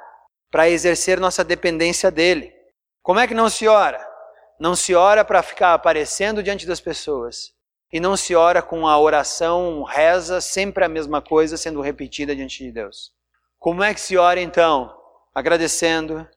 para 0.51 0.69
exercer 0.69 1.21
nossa 1.21 1.45
dependência 1.45 2.11
dele. 2.11 2.53
Como 3.01 3.21
é 3.21 3.29
que 3.29 3.35
não 3.35 3.49
se 3.49 3.69
ora? 3.69 4.14
Não 4.59 4.77
se 4.77 4.95
ora 4.95 5.25
para 5.25 5.43
ficar 5.43 5.75
aparecendo 5.75 6.43
diante 6.43 6.67
das 6.67 6.81
pessoas. 6.81 7.53
E 7.93 8.01
não 8.01 8.17
se 8.17 8.35
ora 8.35 8.61
com 8.61 8.89
a 8.89 8.99
oração, 8.99 9.83
reza, 9.83 10.41
sempre 10.41 10.85
a 10.85 10.89
mesma 10.89 11.23
coisa 11.23 11.57
sendo 11.57 11.81
repetida 11.81 12.35
diante 12.35 12.65
de 12.65 12.73
Deus. 12.73 13.13
Como 13.59 13.83
é 13.83 13.95
que 13.95 14.01
se 14.01 14.17
ora 14.17 14.41
então? 14.41 14.95
Agradecendo, 15.35 16.29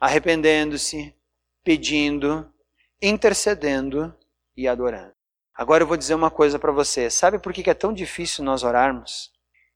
arrependendo-se, 0.00 1.14
pedindo, 1.62 2.52
intercedendo 3.00 4.14
e 4.56 4.68
adorando. 4.68 5.12
Agora 5.54 5.84
eu 5.84 5.86
vou 5.86 5.96
dizer 5.96 6.14
uma 6.14 6.30
coisa 6.30 6.58
para 6.58 6.72
você. 6.72 7.08
Sabe 7.08 7.38
por 7.38 7.52
que 7.52 7.70
é 7.70 7.74
tão 7.74 7.92
difícil 7.92 8.44
nós 8.44 8.64
orarmos? 8.64 9.30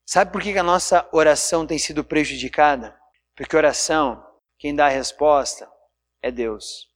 Sabe 0.05 0.33
por 0.33 0.43
que 0.43 0.57
a 0.59 0.63
nossa 0.63 1.09
oração 1.13 1.67
tem 1.67 1.79
sido 1.79 2.03
prejudicada? 2.03 2.99
Porque 3.37 3.57
oração, 3.57 4.25
quem 4.59 4.75
dá 4.75 4.87
a 4.87 4.91
resposta 4.91 5.71
é 6.21 6.33
Deus. 6.33 6.88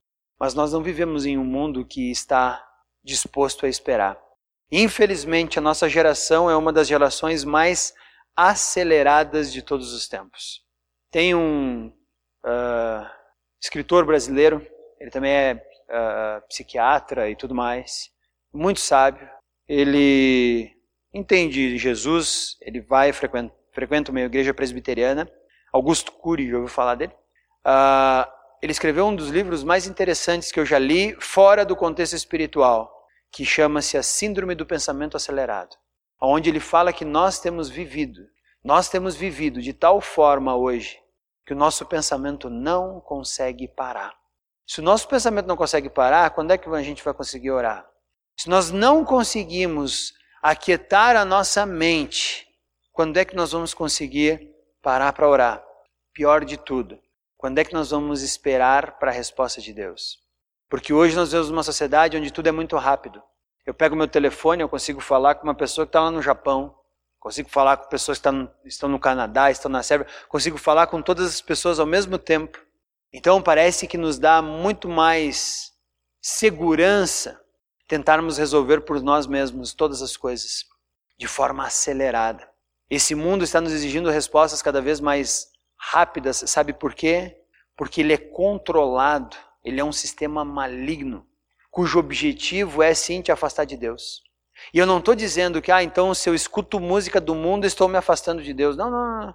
Mas 0.43 0.55
nós 0.55 0.73
não 0.73 0.83
vivemos 0.83 1.25
em 1.25 1.39
um 1.39 1.45
mundo 1.45 1.87
que 1.87 2.11
está 2.11 2.69
disposto 3.05 3.65
a 3.65 3.69
esperar. 3.69 4.21
Infelizmente, 4.73 5.57
a 5.57 5.63
nossa 5.63 5.89
geração 5.89 6.51
é 6.51 6.57
uma 6.57 6.73
das 6.73 6.89
gerações 6.89 7.45
mais 7.45 7.95
aceleradas 8.35 9.53
de 9.53 9.63
todos 9.63 9.93
os 9.93 10.09
tempos. 10.09 10.65
Tem 11.13 11.33
um 11.33 11.93
uh, 12.45 13.07
escritor 13.63 14.05
brasileiro, 14.05 14.67
ele 14.99 15.13
também 15.13 15.31
é 15.31 15.55
uh, 15.55 16.49
psiquiatra 16.49 17.31
e 17.31 17.37
tudo 17.37 17.55
mais, 17.55 18.11
muito 18.53 18.81
sábio. 18.81 19.31
Ele 19.69 20.73
entende 21.15 21.79
Jesus, 21.79 22.57
ele 22.61 22.81
vai 22.81 23.13
frequenta, 23.13 23.55
frequenta 23.71 24.11
uma 24.11 24.23
igreja 24.23 24.53
presbiteriana. 24.53 25.31
Augusto 25.73 26.11
Cury, 26.11 26.51
já 26.51 26.57
ouviu 26.57 26.69
falar 26.69 26.97
dele? 26.97 27.13
Uh, 27.65 28.42
ele 28.63 28.71
escreveu 28.71 29.07
um 29.07 29.17
dos 29.17 29.29
livros 29.29 29.65
mais 29.65 29.89
interessantes 29.89 30.53
que 30.53 30.61
eu 30.61 30.65
já 30.65 30.79
li 30.79 31.17
fora 31.19 31.65
do 31.65 31.75
contexto 31.75 32.15
espiritual, 32.15 33.09
que 33.33 33.45
chama-se 33.45 33.99
A 33.99 34.05
Síndrome 34.05 34.55
do 34.55 34.65
Pensamento 34.65 35.17
Acelerado, 35.17 35.77
onde 36.21 36.49
ele 36.49 36.61
fala 36.61 36.93
que 36.93 37.05
nós 37.05 37.41
temos 37.41 37.69
vivido, 37.69 38.21
nós 38.63 38.89
temos 38.89 39.17
vivido 39.17 39.61
de 39.61 39.73
tal 39.73 40.01
forma 40.01 40.55
hoje 40.55 40.97
que 41.45 41.53
o 41.53 41.57
nosso 41.57 41.85
pensamento 41.87 42.49
não 42.49 43.01
consegue 43.01 43.67
parar. 43.67 44.15
Se 44.65 44.79
o 44.79 44.83
nosso 44.83 45.09
pensamento 45.09 45.49
não 45.49 45.57
consegue 45.57 45.91
parar, 45.91 46.31
quando 46.31 46.53
é 46.53 46.57
que 46.59 46.69
a 46.69 46.83
gente 46.83 47.03
vai 47.03 47.13
conseguir 47.13 47.51
orar? 47.51 47.85
Se 48.39 48.49
nós 48.49 48.71
não 48.71 49.05
conseguimos 49.05 50.15
aquietar 50.41 51.17
a 51.17 51.25
nossa 51.25 51.67
mente, 51.67 52.47
quando 52.93 53.17
é 53.17 53.25
que 53.25 53.35
nós 53.35 53.51
vamos 53.51 53.75
conseguir 53.75 54.55
parar 54.81 55.13
para 55.13 55.29
orar? 55.29 55.65
Pior 56.15 56.45
de 56.45 56.57
tudo, 56.57 57.02
quando 57.43 57.59
é 57.59 57.65
que 57.65 57.73
nós 57.73 57.91
vamos 57.91 58.23
esperar 58.23 59.01
para 59.01 59.11
a 59.11 59.13
resposta 59.13 59.61
de 59.61 59.73
Deus? 59.73 60.21
Porque 60.71 60.93
hoje 60.93 61.17
nós 61.17 61.33
vemos 61.33 61.51
uma 61.51 61.65
sociedade 61.65 62.17
onde 62.17 62.33
tudo 62.33 62.47
é 62.47 62.53
muito 62.53 62.77
rápido. 62.77 63.21
Eu 63.67 63.75
pego 63.75 63.97
meu 63.97 64.07
telefone, 64.07 64.63
eu 64.63 64.69
consigo 64.69 65.01
falar 65.01 65.35
com 65.35 65.43
uma 65.43 65.55
pessoa 65.55 65.85
que 65.85 65.89
está 65.89 66.03
lá 66.03 66.13
no 66.13 66.23
Japão, 66.23 66.73
consigo 67.19 67.49
falar 67.49 67.79
com 67.79 67.89
pessoas 67.89 68.21
que 68.21 68.29
estão 68.65 68.89
no 68.89 69.01
Canadá, 69.01 69.51
estão 69.51 69.69
na 69.69 69.83
Sérvia, 69.83 70.07
consigo 70.29 70.57
falar 70.57 70.87
com 70.87 71.03
todas 71.03 71.27
as 71.27 71.41
pessoas 71.41 71.81
ao 71.81 71.85
mesmo 71.85 72.17
tempo. 72.17 72.65
Então 73.13 73.43
parece 73.43 73.89
que 73.89 73.99
nos 73.99 74.21
dá 74.21 74.41
muito 74.41 74.89
mais 74.89 75.73
segurança 76.21 77.41
tentarmos 77.89 78.39
resolver 78.39 78.83
por 78.83 79.03
nós 79.03 79.27
mesmos 79.27 79.75
todas 79.75 80.01
as 80.01 80.17
coisas 80.17 80.65
de 81.19 81.27
forma 81.27 81.67
acelerada. 81.67 82.49
Esse 82.89 83.17
mundo 83.17 83.43
está 83.43 83.61
nos 83.61 83.73
exigindo 83.73 84.11
respostas 84.11 84.63
cada 84.63 84.81
vez 84.81 85.01
mais 85.01 85.51
rápidas, 85.83 86.45
sabe 86.47 86.73
por 86.73 86.95
quê? 86.95 87.37
Porque 87.77 88.01
ele 88.01 88.13
é 88.13 88.17
controlado, 88.17 89.37
ele 89.65 89.81
é 89.81 89.85
um 89.85 89.91
sistema 89.91 90.45
maligno, 90.45 91.27
cujo 91.71 91.99
objetivo 91.99 92.83
é 92.83 92.95
sim 92.95 93.21
te 93.21 93.33
afastar 93.33 93.65
de 93.65 93.77
Deus. 93.77 94.23
E 94.73 94.79
eu 94.79 94.87
não 94.87 94.99
estou 94.99 95.15
dizendo 95.15 95.61
que, 95.61 95.73
ah, 95.73 95.83
então 95.83 96.15
se 96.15 96.31
eu 96.31 96.35
escuto 96.35 96.79
música 96.79 97.21
do 97.21 97.35
mundo, 97.35 97.67
estou 97.67 97.89
me 97.89 97.97
afastando 97.97 98.43
de 98.43 98.55
Deus. 98.55 98.77
Não, 98.77 98.91
não, 98.91 99.21
não. 99.21 99.35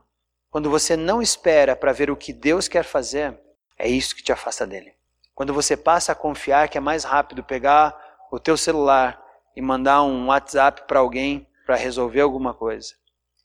Quando 0.49 0.69
você 0.69 0.95
não 0.95 1.21
espera 1.21 1.75
para 1.75 1.91
ver 1.91 2.09
o 2.09 2.15
que 2.15 2.31
Deus 2.31 2.67
quer 2.67 2.83
fazer, 2.83 3.37
é 3.77 3.89
isso 3.89 4.15
que 4.15 4.23
te 4.23 4.31
afasta 4.31 4.65
dele. 4.65 4.93
Quando 5.35 5.53
você 5.53 5.75
passa 5.75 6.13
a 6.13 6.15
confiar 6.15 6.69
que 6.69 6.77
é 6.77 6.81
mais 6.81 7.03
rápido 7.03 7.43
pegar 7.43 7.95
o 8.31 8.39
teu 8.39 8.55
celular 8.55 9.21
e 9.55 9.61
mandar 9.61 10.03
um 10.03 10.27
WhatsApp 10.27 10.83
para 10.87 10.99
alguém 10.99 11.47
para 11.65 11.75
resolver 11.75 12.21
alguma 12.21 12.53
coisa. 12.53 12.93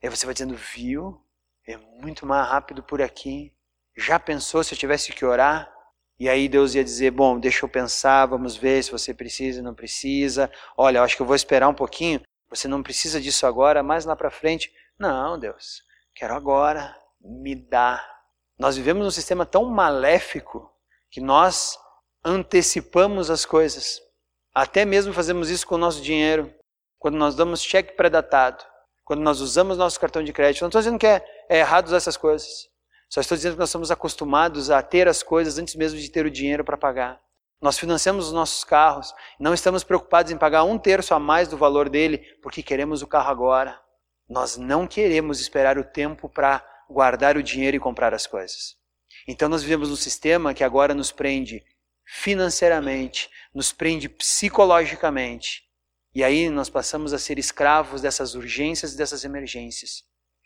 Aí 0.02 0.08
você 0.08 0.24
vai 0.24 0.34
dizendo, 0.34 0.54
viu? 0.54 1.21
É 1.66 1.76
muito 1.76 2.26
mais 2.26 2.48
rápido 2.48 2.82
por 2.82 3.00
aqui. 3.00 3.52
Já 3.96 4.18
pensou 4.18 4.64
se 4.64 4.74
eu 4.74 4.78
tivesse 4.78 5.12
que 5.12 5.24
orar? 5.24 5.72
E 6.18 6.28
aí 6.28 6.48
Deus 6.48 6.74
ia 6.74 6.84
dizer: 6.84 7.10
Bom, 7.10 7.38
deixa 7.38 7.64
eu 7.64 7.68
pensar, 7.68 8.26
vamos 8.26 8.56
ver 8.56 8.82
se 8.82 8.90
você 8.90 9.12
precisa, 9.12 9.62
não 9.62 9.74
precisa. 9.74 10.50
Olha, 10.76 11.02
acho 11.02 11.16
que 11.16 11.22
eu 11.22 11.26
vou 11.26 11.36
esperar 11.36 11.68
um 11.68 11.74
pouquinho. 11.74 12.20
Você 12.48 12.68
não 12.68 12.82
precisa 12.82 13.20
disso 13.20 13.46
agora, 13.46 13.82
mais 13.82 14.04
lá 14.04 14.14
para 14.14 14.30
frente. 14.30 14.72
Não, 14.98 15.38
Deus, 15.38 15.82
quero 16.14 16.34
agora. 16.34 16.96
Me 17.20 17.54
dá. 17.54 18.04
Nós 18.58 18.76
vivemos 18.76 19.04
num 19.04 19.10
sistema 19.10 19.46
tão 19.46 19.64
maléfico 19.64 20.70
que 21.10 21.20
nós 21.20 21.78
antecipamos 22.24 23.30
as 23.30 23.44
coisas. 23.44 24.00
Até 24.54 24.84
mesmo 24.84 25.12
fazemos 25.12 25.50
isso 25.50 25.66
com 25.66 25.76
o 25.76 25.78
nosso 25.78 26.02
dinheiro, 26.02 26.52
quando 26.98 27.16
nós 27.16 27.34
damos 27.34 27.62
cheque 27.62 27.94
pré-datado, 27.94 28.62
quando 29.04 29.22
nós 29.22 29.40
usamos 29.40 29.78
nosso 29.78 29.98
cartão 29.98 30.22
de 30.22 30.32
crédito. 30.32 30.62
Não 30.62 30.68
estou 30.68 30.80
dizendo 30.80 30.98
que 30.98 31.06
é, 31.06 31.24
é 31.48 31.58
errado 31.58 31.86
usar 31.86 31.96
essas 31.96 32.16
coisas. 32.16 32.68
Só 33.08 33.20
estou 33.20 33.36
dizendo 33.36 33.54
que 33.54 33.60
nós 33.60 33.68
estamos 33.68 33.90
acostumados 33.90 34.70
a 34.70 34.82
ter 34.82 35.06
as 35.06 35.22
coisas 35.22 35.58
antes 35.58 35.74
mesmo 35.74 35.98
de 35.98 36.10
ter 36.10 36.24
o 36.24 36.30
dinheiro 36.30 36.64
para 36.64 36.76
pagar. 36.76 37.20
Nós 37.60 37.78
financiamos 37.78 38.26
os 38.26 38.32
nossos 38.32 38.64
carros, 38.64 39.14
não 39.38 39.54
estamos 39.54 39.84
preocupados 39.84 40.32
em 40.32 40.36
pagar 40.36 40.64
um 40.64 40.78
terço 40.78 41.14
a 41.14 41.18
mais 41.18 41.46
do 41.46 41.56
valor 41.56 41.88
dele 41.88 42.18
porque 42.42 42.62
queremos 42.62 43.02
o 43.02 43.06
carro 43.06 43.30
agora. 43.30 43.80
Nós 44.28 44.56
não 44.56 44.86
queremos 44.86 45.40
esperar 45.40 45.78
o 45.78 45.84
tempo 45.84 46.28
para 46.28 46.66
guardar 46.88 47.36
o 47.36 47.42
dinheiro 47.42 47.76
e 47.76 47.80
comprar 47.80 48.14
as 48.14 48.26
coisas. 48.26 48.76
Então 49.28 49.48
nós 49.48 49.62
vivemos 49.62 49.90
um 49.90 49.96
sistema 49.96 50.54
que 50.54 50.64
agora 50.64 50.94
nos 50.94 51.12
prende 51.12 51.62
financeiramente, 52.04 53.30
nos 53.54 53.72
prende 53.72 54.08
psicologicamente. 54.08 55.62
E 56.14 56.24
aí 56.24 56.50
nós 56.50 56.68
passamos 56.68 57.12
a 57.12 57.18
ser 57.18 57.38
escravos 57.38 58.02
dessas 58.02 58.34
urgências 58.34 58.94
e 58.94 58.96
dessas 58.96 59.24
emergências. 59.24 60.02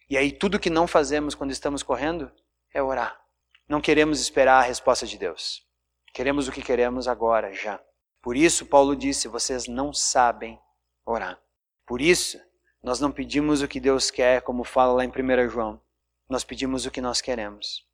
E 0.09 0.17
aí 0.17 0.31
tudo 0.31 0.59
que 0.59 0.71
não 0.71 0.87
fazemos 0.87 1.35
quando 1.35 1.51
estamos 1.51 1.83
correndo 1.83 2.31
é 2.73 2.83
orar. 2.83 3.21
Não 3.69 3.81
queremos 3.81 4.21
esperar 4.21 4.59
a 4.59 4.67
resposta 4.67 5.07
de 5.07 5.19
Deus. 5.19 5.65
Queremos 6.13 6.47
o 6.47 6.53
que 6.53 6.63
queremos 6.63 7.09
agora, 7.09 7.53
já. 7.53 7.81
Por 8.23 8.37
isso, 8.37 8.67
Paulo 8.67 8.95
disse: 8.95 9.29
vocês 9.29 9.67
não 9.67 9.93
sabem 9.93 10.59
orar. 11.05 11.41
Por 11.87 12.01
isso, 12.01 12.41
nós 12.83 13.01
não 13.01 13.11
pedimos 13.11 13.63
o 13.63 13.69
que 13.69 13.81
Deus 13.81 14.11
quer, 14.11 14.43
como 14.43 14.65
fala 14.65 14.93
lá 14.93 15.05
em 15.05 15.09
1 15.09 15.49
João. 15.51 15.81
Nós 16.29 16.45
pedimos 16.45 16.87
o 16.87 16.91
que 16.91 17.01
nós 17.01 17.21
queremos. 17.21 17.85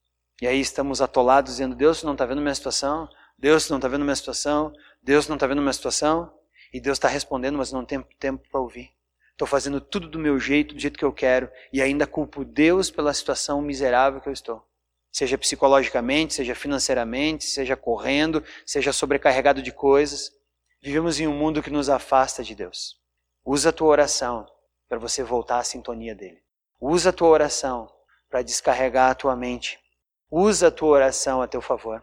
E 0.41 0.47
aí 0.47 0.61
estamos 0.61 1.01
atolados 1.01 1.53
dizendo: 1.53 1.75
Deus 1.75 2.03
não 2.03 2.13
está 2.13 2.27
vendo 2.27 2.43
minha 2.43 2.55
situação, 2.55 3.09
Deus 3.39 3.71
não 3.71 3.79
está 3.79 3.89
vendo 3.89 4.05
minha 4.05 4.17
situação, 4.17 4.73
Deus 5.03 5.29
não 5.29 5.37
está 5.37 5.47
vendo 5.47 5.63
minha 5.63 5.73
situação. 5.73 6.33
E 6.73 6.81
Deus 6.81 6.97
está 6.97 7.09
respondendo, 7.09 7.59
mas 7.59 7.71
não 7.71 7.85
tenho 7.85 8.07
tempo 8.19 8.49
para 8.51 8.61
ouvir. 8.61 8.91
Estou 9.33 9.47
fazendo 9.47 9.80
tudo 9.80 10.09
do 10.09 10.18
meu 10.18 10.39
jeito, 10.39 10.74
do 10.74 10.80
jeito 10.80 10.99
que 10.99 11.05
eu 11.05 11.12
quero, 11.12 11.51
e 11.72 11.83
ainda 11.83 12.07
culpo 12.07 12.45
Deus 12.45 12.91
pela 12.91 13.12
situação 13.12 13.61
miserável 13.61 14.20
que 14.20 14.28
eu 14.28 14.33
estou 14.33 14.64
seja 15.12 15.37
psicologicamente, 15.37 16.33
seja 16.33 16.55
financeiramente, 16.55 17.45
seja 17.45 17.76
correndo, 17.76 18.43
seja 18.64 18.93
sobrecarregado 18.93 19.61
de 19.61 19.70
coisas. 19.70 20.33
Vivemos 20.80 21.20
em 21.20 21.28
um 21.28 21.37
mundo 21.37 21.62
que 21.62 21.70
nos 21.70 21.91
afasta 21.91 22.43
de 22.43 22.55
Deus. 22.55 22.97
Usa 23.45 23.68
a 23.68 23.72
tua 23.72 23.89
oração 23.89 24.47
para 24.89 24.99
você 24.99 25.22
voltar 25.22 25.59
à 25.59 25.64
sintonia 25.64 26.14
dele. 26.14 26.41
Usa 26.80 27.11
a 27.11 27.12
tua 27.12 27.28
oração 27.28 27.93
para 28.30 28.43
descarregar 28.43 29.11
a 29.11 29.14
tua 29.14 29.37
mente. 29.37 29.78
Usa 30.30 30.68
a 30.68 30.70
tua 30.70 30.89
oração 30.89 31.43
a 31.43 31.47
teu 31.47 31.61
favor. 31.61 32.03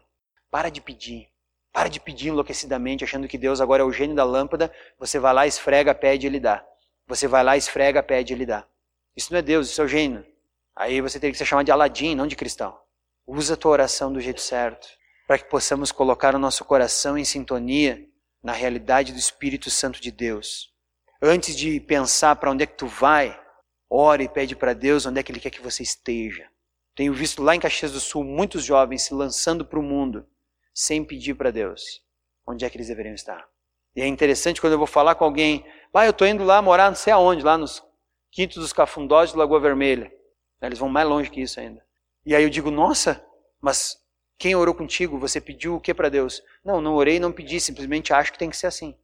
Para 0.51 0.69
de 0.69 0.79
pedir. 0.79 1.27
Para 1.73 1.89
de 1.89 1.99
pedir 1.99 2.29
enlouquecidamente, 2.29 3.03
achando 3.03 3.27
que 3.27 3.37
Deus 3.37 3.59
agora 3.59 3.81
é 3.81 3.85
o 3.85 3.91
gênio 3.91 4.15
da 4.15 4.23
lâmpada. 4.23 4.71
Você 4.99 5.19
vai 5.19 5.33
lá, 5.33 5.47
esfrega, 5.47 5.95
pede 5.95 6.25
e 6.25 6.29
ele 6.29 6.39
dá. 6.39 6.65
Você 7.09 7.27
vai 7.27 7.43
lá, 7.43 7.57
esfrega, 7.57 8.01
pede 8.01 8.31
e 8.31 8.35
ele 8.35 8.45
dá. 8.45 8.65
Isso 9.17 9.33
não 9.33 9.39
é 9.39 9.41
Deus, 9.41 9.69
isso 9.69 9.81
é 9.81 9.83
o 9.83 9.87
gênio. 9.87 10.25
Aí 10.75 11.01
você 11.01 11.19
teria 11.19 11.31
que 11.31 11.37
ser 11.37 11.45
chamado 11.45 11.65
de 11.65 11.71
Aladim, 11.71 12.15
não 12.15 12.27
de 12.27 12.35
cristão. 12.35 12.79
Usa 13.25 13.55
a 13.55 13.57
tua 13.57 13.71
oração 13.71 14.13
do 14.13 14.21
jeito 14.21 14.39
certo, 14.39 14.87
para 15.27 15.39
que 15.39 15.49
possamos 15.49 15.91
colocar 15.91 16.35
o 16.35 16.39
nosso 16.39 16.63
coração 16.63 17.17
em 17.17 17.25
sintonia 17.25 18.07
na 18.41 18.53
realidade 18.53 19.11
do 19.11 19.19
Espírito 19.19 19.69
Santo 19.69 19.99
de 19.99 20.11
Deus. 20.11 20.71
Antes 21.21 21.57
de 21.57 21.79
pensar 21.81 22.35
para 22.35 22.51
onde 22.51 22.63
é 22.63 22.67
que 22.67 22.77
tu 22.77 22.87
vai, 22.87 23.37
ore 23.89 24.25
e 24.25 24.29
pede 24.29 24.55
para 24.55 24.73
Deus 24.73 25.05
onde 25.05 25.19
é 25.19 25.23
que 25.23 25.31
Ele 25.31 25.39
quer 25.39 25.49
que 25.49 25.61
você 25.61 25.83
esteja. 25.83 26.47
Tenho 26.95 27.13
visto 27.13 27.41
lá 27.41 27.55
em 27.55 27.59
Caxias 27.59 27.91
do 27.91 27.99
Sul 27.99 28.23
muitos 28.23 28.63
jovens 28.63 29.01
se 29.01 29.13
lançando 29.13 29.65
para 29.65 29.79
o 29.79 29.83
mundo 29.83 30.25
sem 30.73 31.03
pedir 31.03 31.33
para 31.33 31.51
Deus 31.51 32.07
onde 32.49 32.65
é 32.65 32.69
que 32.69 32.77
eles 32.77 32.87
deveriam 32.87 33.13
estar. 33.13 33.47
E 33.95 34.01
é 34.01 34.07
interessante 34.07 34.61
quando 34.61 34.73
eu 34.73 34.77
vou 34.77 34.87
falar 34.87 35.15
com 35.15 35.25
alguém, 35.25 35.65
ah, 35.93 36.05
eu 36.05 36.11
estou 36.11 36.27
indo 36.27 36.43
lá 36.43 36.61
morar 36.61 36.89
não 36.89 36.95
sei 36.95 37.11
aonde, 37.11 37.43
lá 37.43 37.57
nos 37.57 37.83
quintos 38.31 38.57
dos 38.57 38.71
cafundós 38.71 39.31
de 39.31 39.37
Lagoa 39.37 39.59
Vermelha. 39.59 40.11
Eles 40.61 40.79
vão 40.79 40.89
mais 40.89 41.07
longe 41.07 41.29
que 41.29 41.41
isso 41.41 41.59
ainda. 41.59 41.83
E 42.25 42.35
aí 42.35 42.43
eu 42.43 42.49
digo, 42.49 42.69
nossa, 42.69 43.25
mas 43.61 43.97
quem 44.37 44.55
orou 44.55 44.73
contigo? 44.73 45.17
Você 45.19 45.41
pediu 45.41 45.75
o 45.75 45.81
que 45.81 45.93
para 45.93 46.09
Deus? 46.09 46.41
Não, 46.63 46.79
não 46.79 46.95
orei, 46.95 47.19
não 47.19 47.31
pedi, 47.31 47.59
simplesmente 47.59 48.13
acho 48.13 48.31
que 48.31 48.39
tem 48.39 48.49
que 48.49 48.57
ser 48.57 48.67
assim. 48.67 48.95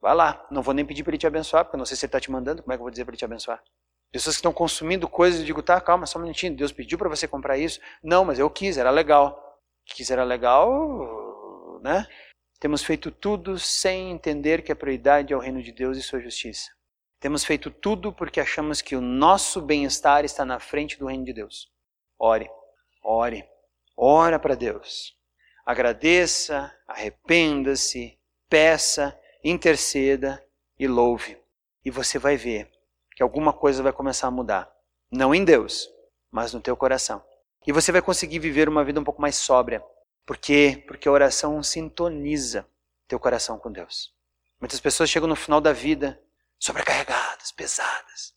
Vai 0.00 0.14
lá, 0.14 0.46
não 0.50 0.62
vou 0.62 0.74
nem 0.74 0.84
pedir 0.84 1.02
para 1.02 1.12
ele 1.12 1.18
te 1.18 1.26
abençoar, 1.26 1.64
porque 1.64 1.76
eu 1.76 1.78
não 1.78 1.86
sei 1.86 1.96
se 1.96 2.04
ele 2.04 2.08
está 2.08 2.20
te 2.20 2.30
mandando, 2.30 2.62
como 2.62 2.72
é 2.72 2.76
que 2.76 2.80
eu 2.80 2.84
vou 2.84 2.90
dizer 2.90 3.04
para 3.04 3.12
ele 3.12 3.18
te 3.18 3.24
abençoar? 3.24 3.62
Pessoas 4.12 4.36
que 4.36 4.40
estão 4.40 4.52
consumindo 4.52 5.08
coisas, 5.08 5.40
eu 5.40 5.46
digo, 5.46 5.62
tá, 5.62 5.80
calma, 5.80 6.06
só 6.06 6.18
um 6.18 6.22
minutinho, 6.22 6.54
Deus 6.54 6.70
pediu 6.70 6.98
para 6.98 7.08
você 7.08 7.26
comprar 7.26 7.58
isso? 7.58 7.80
Não, 8.02 8.24
mas 8.24 8.38
eu 8.38 8.48
quis, 8.48 8.76
era 8.76 8.90
legal. 8.90 9.58
Quis, 9.86 10.10
era 10.10 10.22
legal, 10.22 11.80
né? 11.82 12.06
Temos 12.64 12.82
feito 12.82 13.10
tudo 13.10 13.58
sem 13.58 14.10
entender 14.10 14.62
que 14.62 14.72
a 14.72 14.74
prioridade 14.74 15.34
é 15.34 15.36
o 15.36 15.38
reino 15.38 15.62
de 15.62 15.70
Deus 15.70 15.98
e 15.98 16.02
sua 16.02 16.18
justiça. 16.18 16.70
Temos 17.20 17.44
feito 17.44 17.70
tudo 17.70 18.10
porque 18.10 18.40
achamos 18.40 18.80
que 18.80 18.96
o 18.96 19.02
nosso 19.02 19.60
bem-estar 19.60 20.24
está 20.24 20.46
na 20.46 20.58
frente 20.58 20.98
do 20.98 21.04
reino 21.04 21.26
de 21.26 21.34
Deus. 21.34 21.70
Ore. 22.18 22.48
Ore. 23.02 23.44
Ora 23.94 24.38
para 24.38 24.54
Deus. 24.54 25.14
Agradeça, 25.66 26.74
arrependa-se, 26.88 28.18
peça, 28.48 29.14
interceda 29.44 30.42
e 30.78 30.88
louve. 30.88 31.36
E 31.84 31.90
você 31.90 32.18
vai 32.18 32.38
ver 32.38 32.70
que 33.14 33.22
alguma 33.22 33.52
coisa 33.52 33.82
vai 33.82 33.92
começar 33.92 34.28
a 34.28 34.30
mudar. 34.30 34.74
Não 35.12 35.34
em 35.34 35.44
Deus, 35.44 35.86
mas 36.30 36.54
no 36.54 36.62
teu 36.62 36.74
coração. 36.78 37.22
E 37.66 37.72
você 37.72 37.92
vai 37.92 38.00
conseguir 38.00 38.38
viver 38.38 38.70
uma 38.70 38.82
vida 38.82 38.98
um 38.98 39.04
pouco 39.04 39.20
mais 39.20 39.36
sóbria. 39.36 39.84
Por 40.26 40.36
quê? 40.36 40.82
Porque 40.86 41.08
a 41.08 41.12
oração 41.12 41.62
sintoniza 41.62 42.66
teu 43.06 43.20
coração 43.20 43.58
com 43.58 43.70
Deus. 43.70 44.12
Muitas 44.60 44.80
pessoas 44.80 45.10
chegam 45.10 45.28
no 45.28 45.36
final 45.36 45.60
da 45.60 45.72
vida 45.72 46.20
sobrecarregadas, 46.58 47.52
pesadas. 47.52 48.34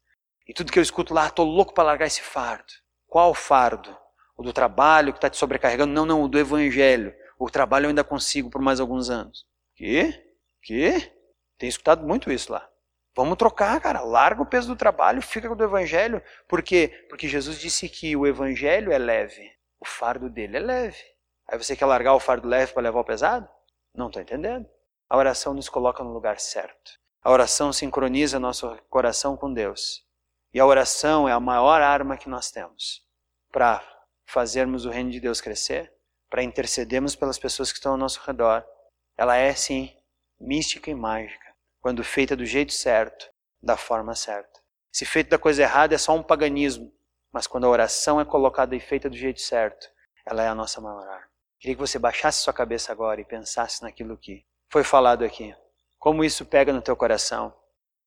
E 0.48 0.54
tudo 0.54 0.72
que 0.72 0.80
eu 0.80 0.84
escuto 0.84 1.14
lá, 1.14 1.28
estou 1.28 1.46
louco 1.46 1.74
para 1.74 1.86
largar 1.86 2.08
esse 2.08 2.22
fardo. 2.22 2.74
Qual 3.08 3.34
fardo? 3.34 3.96
o 4.38 4.44
do 4.44 4.54
trabalho 4.54 5.12
que 5.12 5.18
está 5.18 5.30
te 5.30 5.38
sobrecarregando. 5.38 5.92
Não, 5.92 6.06
não, 6.06 6.22
o 6.22 6.28
do 6.28 6.38
evangelho. 6.38 7.14
O 7.40 7.50
trabalho 7.50 7.86
eu 7.86 7.90
ainda 7.90 8.04
consigo 8.04 8.50
por 8.50 8.62
mais 8.62 8.80
alguns 8.80 9.10
anos. 9.10 9.46
Que? 9.76 10.14
Que? 10.62 11.12
Tenho 11.58 11.70
escutado 11.70 12.06
muito 12.06 12.32
isso 12.32 12.52
lá. 12.52 12.70
Vamos 13.16 13.38
trocar, 13.38 13.82
cara. 13.82 14.02
Larga 14.02 14.44
o 14.44 14.46
peso 14.46 14.68
do 14.68 14.76
trabalho, 14.76 15.24
fica 15.24 15.48
com 15.48 15.56
o 15.56 15.58
do 15.58 15.64
evangelho. 15.64 16.22
Por 16.48 16.62
quê? 16.62 17.08
Porque 17.10 17.28
Jesus 17.28 17.60
disse 17.60 17.90
que 17.90 18.16
o 18.16 18.28
evangelho 18.28 18.92
é 18.92 18.98
leve. 19.00 19.52
O 19.80 19.86
fardo 19.86 20.30
dele 20.30 20.58
é 20.58 20.60
leve. 20.60 21.04
Aí 21.48 21.58
você 21.58 21.76
quer 21.76 21.86
largar 21.86 22.14
o 22.14 22.20
fardo 22.20 22.48
leve 22.48 22.74
para 22.74 22.84
levar 22.84 23.00
o 23.00 23.06
pesado? 23.06 23.48
Não 23.94 24.08
estou 24.08 24.22
entendendo. 24.22 24.68
A 25.10 25.18
oração 25.18 25.54
nos 25.54 25.70
coloca 25.70 26.04
no 26.04 26.12
lugar 26.12 26.40
certo. 26.40 27.00
A 27.24 27.32
oração 27.32 27.72
sincroniza 27.72 28.40
nosso 28.40 28.78
coração 28.90 29.38
com 29.38 29.54
Deus. 29.54 30.06
E 30.54 30.60
a 30.60 30.66
oração 30.66 31.28
é 31.28 31.32
a 31.32 31.40
maior 31.40 31.82
arma 31.82 32.18
que 32.18 32.30
nós 32.30 32.52
temos 32.52 33.06
para 33.52 33.82
fazermos 34.26 34.86
o 34.86 34.90
reino 34.90 35.10
de 35.10 35.20
Deus 35.20 35.40
crescer, 35.40 35.94
para 36.30 36.44
intercedermos 36.44 37.16
pelas 37.16 37.40
pessoas 37.40 37.72
que 37.72 37.78
estão 37.78 37.94
ao 37.94 37.98
nosso 37.98 38.22
redor. 38.26 38.66
Ela 39.18 39.38
é, 39.38 39.54
sim, 39.54 39.96
mística 40.40 40.92
e 40.92 40.96
mágica, 40.96 41.54
quando 41.80 42.04
feita 42.04 42.36
do 42.36 42.46
jeito 42.46 42.74
certo, 42.74 43.30
da 43.62 43.78
forma 43.78 44.14
certa. 44.14 44.60
Se 44.92 45.06
feita 45.06 45.32
da 45.32 45.40
coisa 45.40 45.62
errada 45.62 45.96
é 45.96 45.98
só 45.98 46.14
um 46.14 46.24
paganismo, 46.24 46.94
mas 47.32 47.48
quando 47.48 47.66
a 47.66 47.70
oração 47.70 48.20
é 48.20 48.26
colocada 48.26 48.76
e 48.76 48.80
feita 48.80 49.10
do 49.10 49.16
jeito 49.16 49.42
certo, 49.42 49.90
ela 50.26 50.44
é 50.44 50.48
a 50.48 50.56
nossa 50.56 50.82
maior 50.82 51.08
arma. 51.08 51.27
Queria 51.60 51.76
que 51.76 51.82
você 51.82 51.98
baixasse 51.98 52.44
sua 52.44 52.54
cabeça 52.54 52.92
agora 52.92 53.20
e 53.20 53.26
pensasse 53.26 53.82
naquilo 53.82 54.18
que 54.18 54.46
foi 54.70 54.84
falado 54.84 55.24
aqui. 55.24 55.56
Como 55.98 56.24
isso 56.24 56.46
pega 56.46 56.72
no 56.72 56.82
teu 56.82 56.96
coração? 56.96 57.57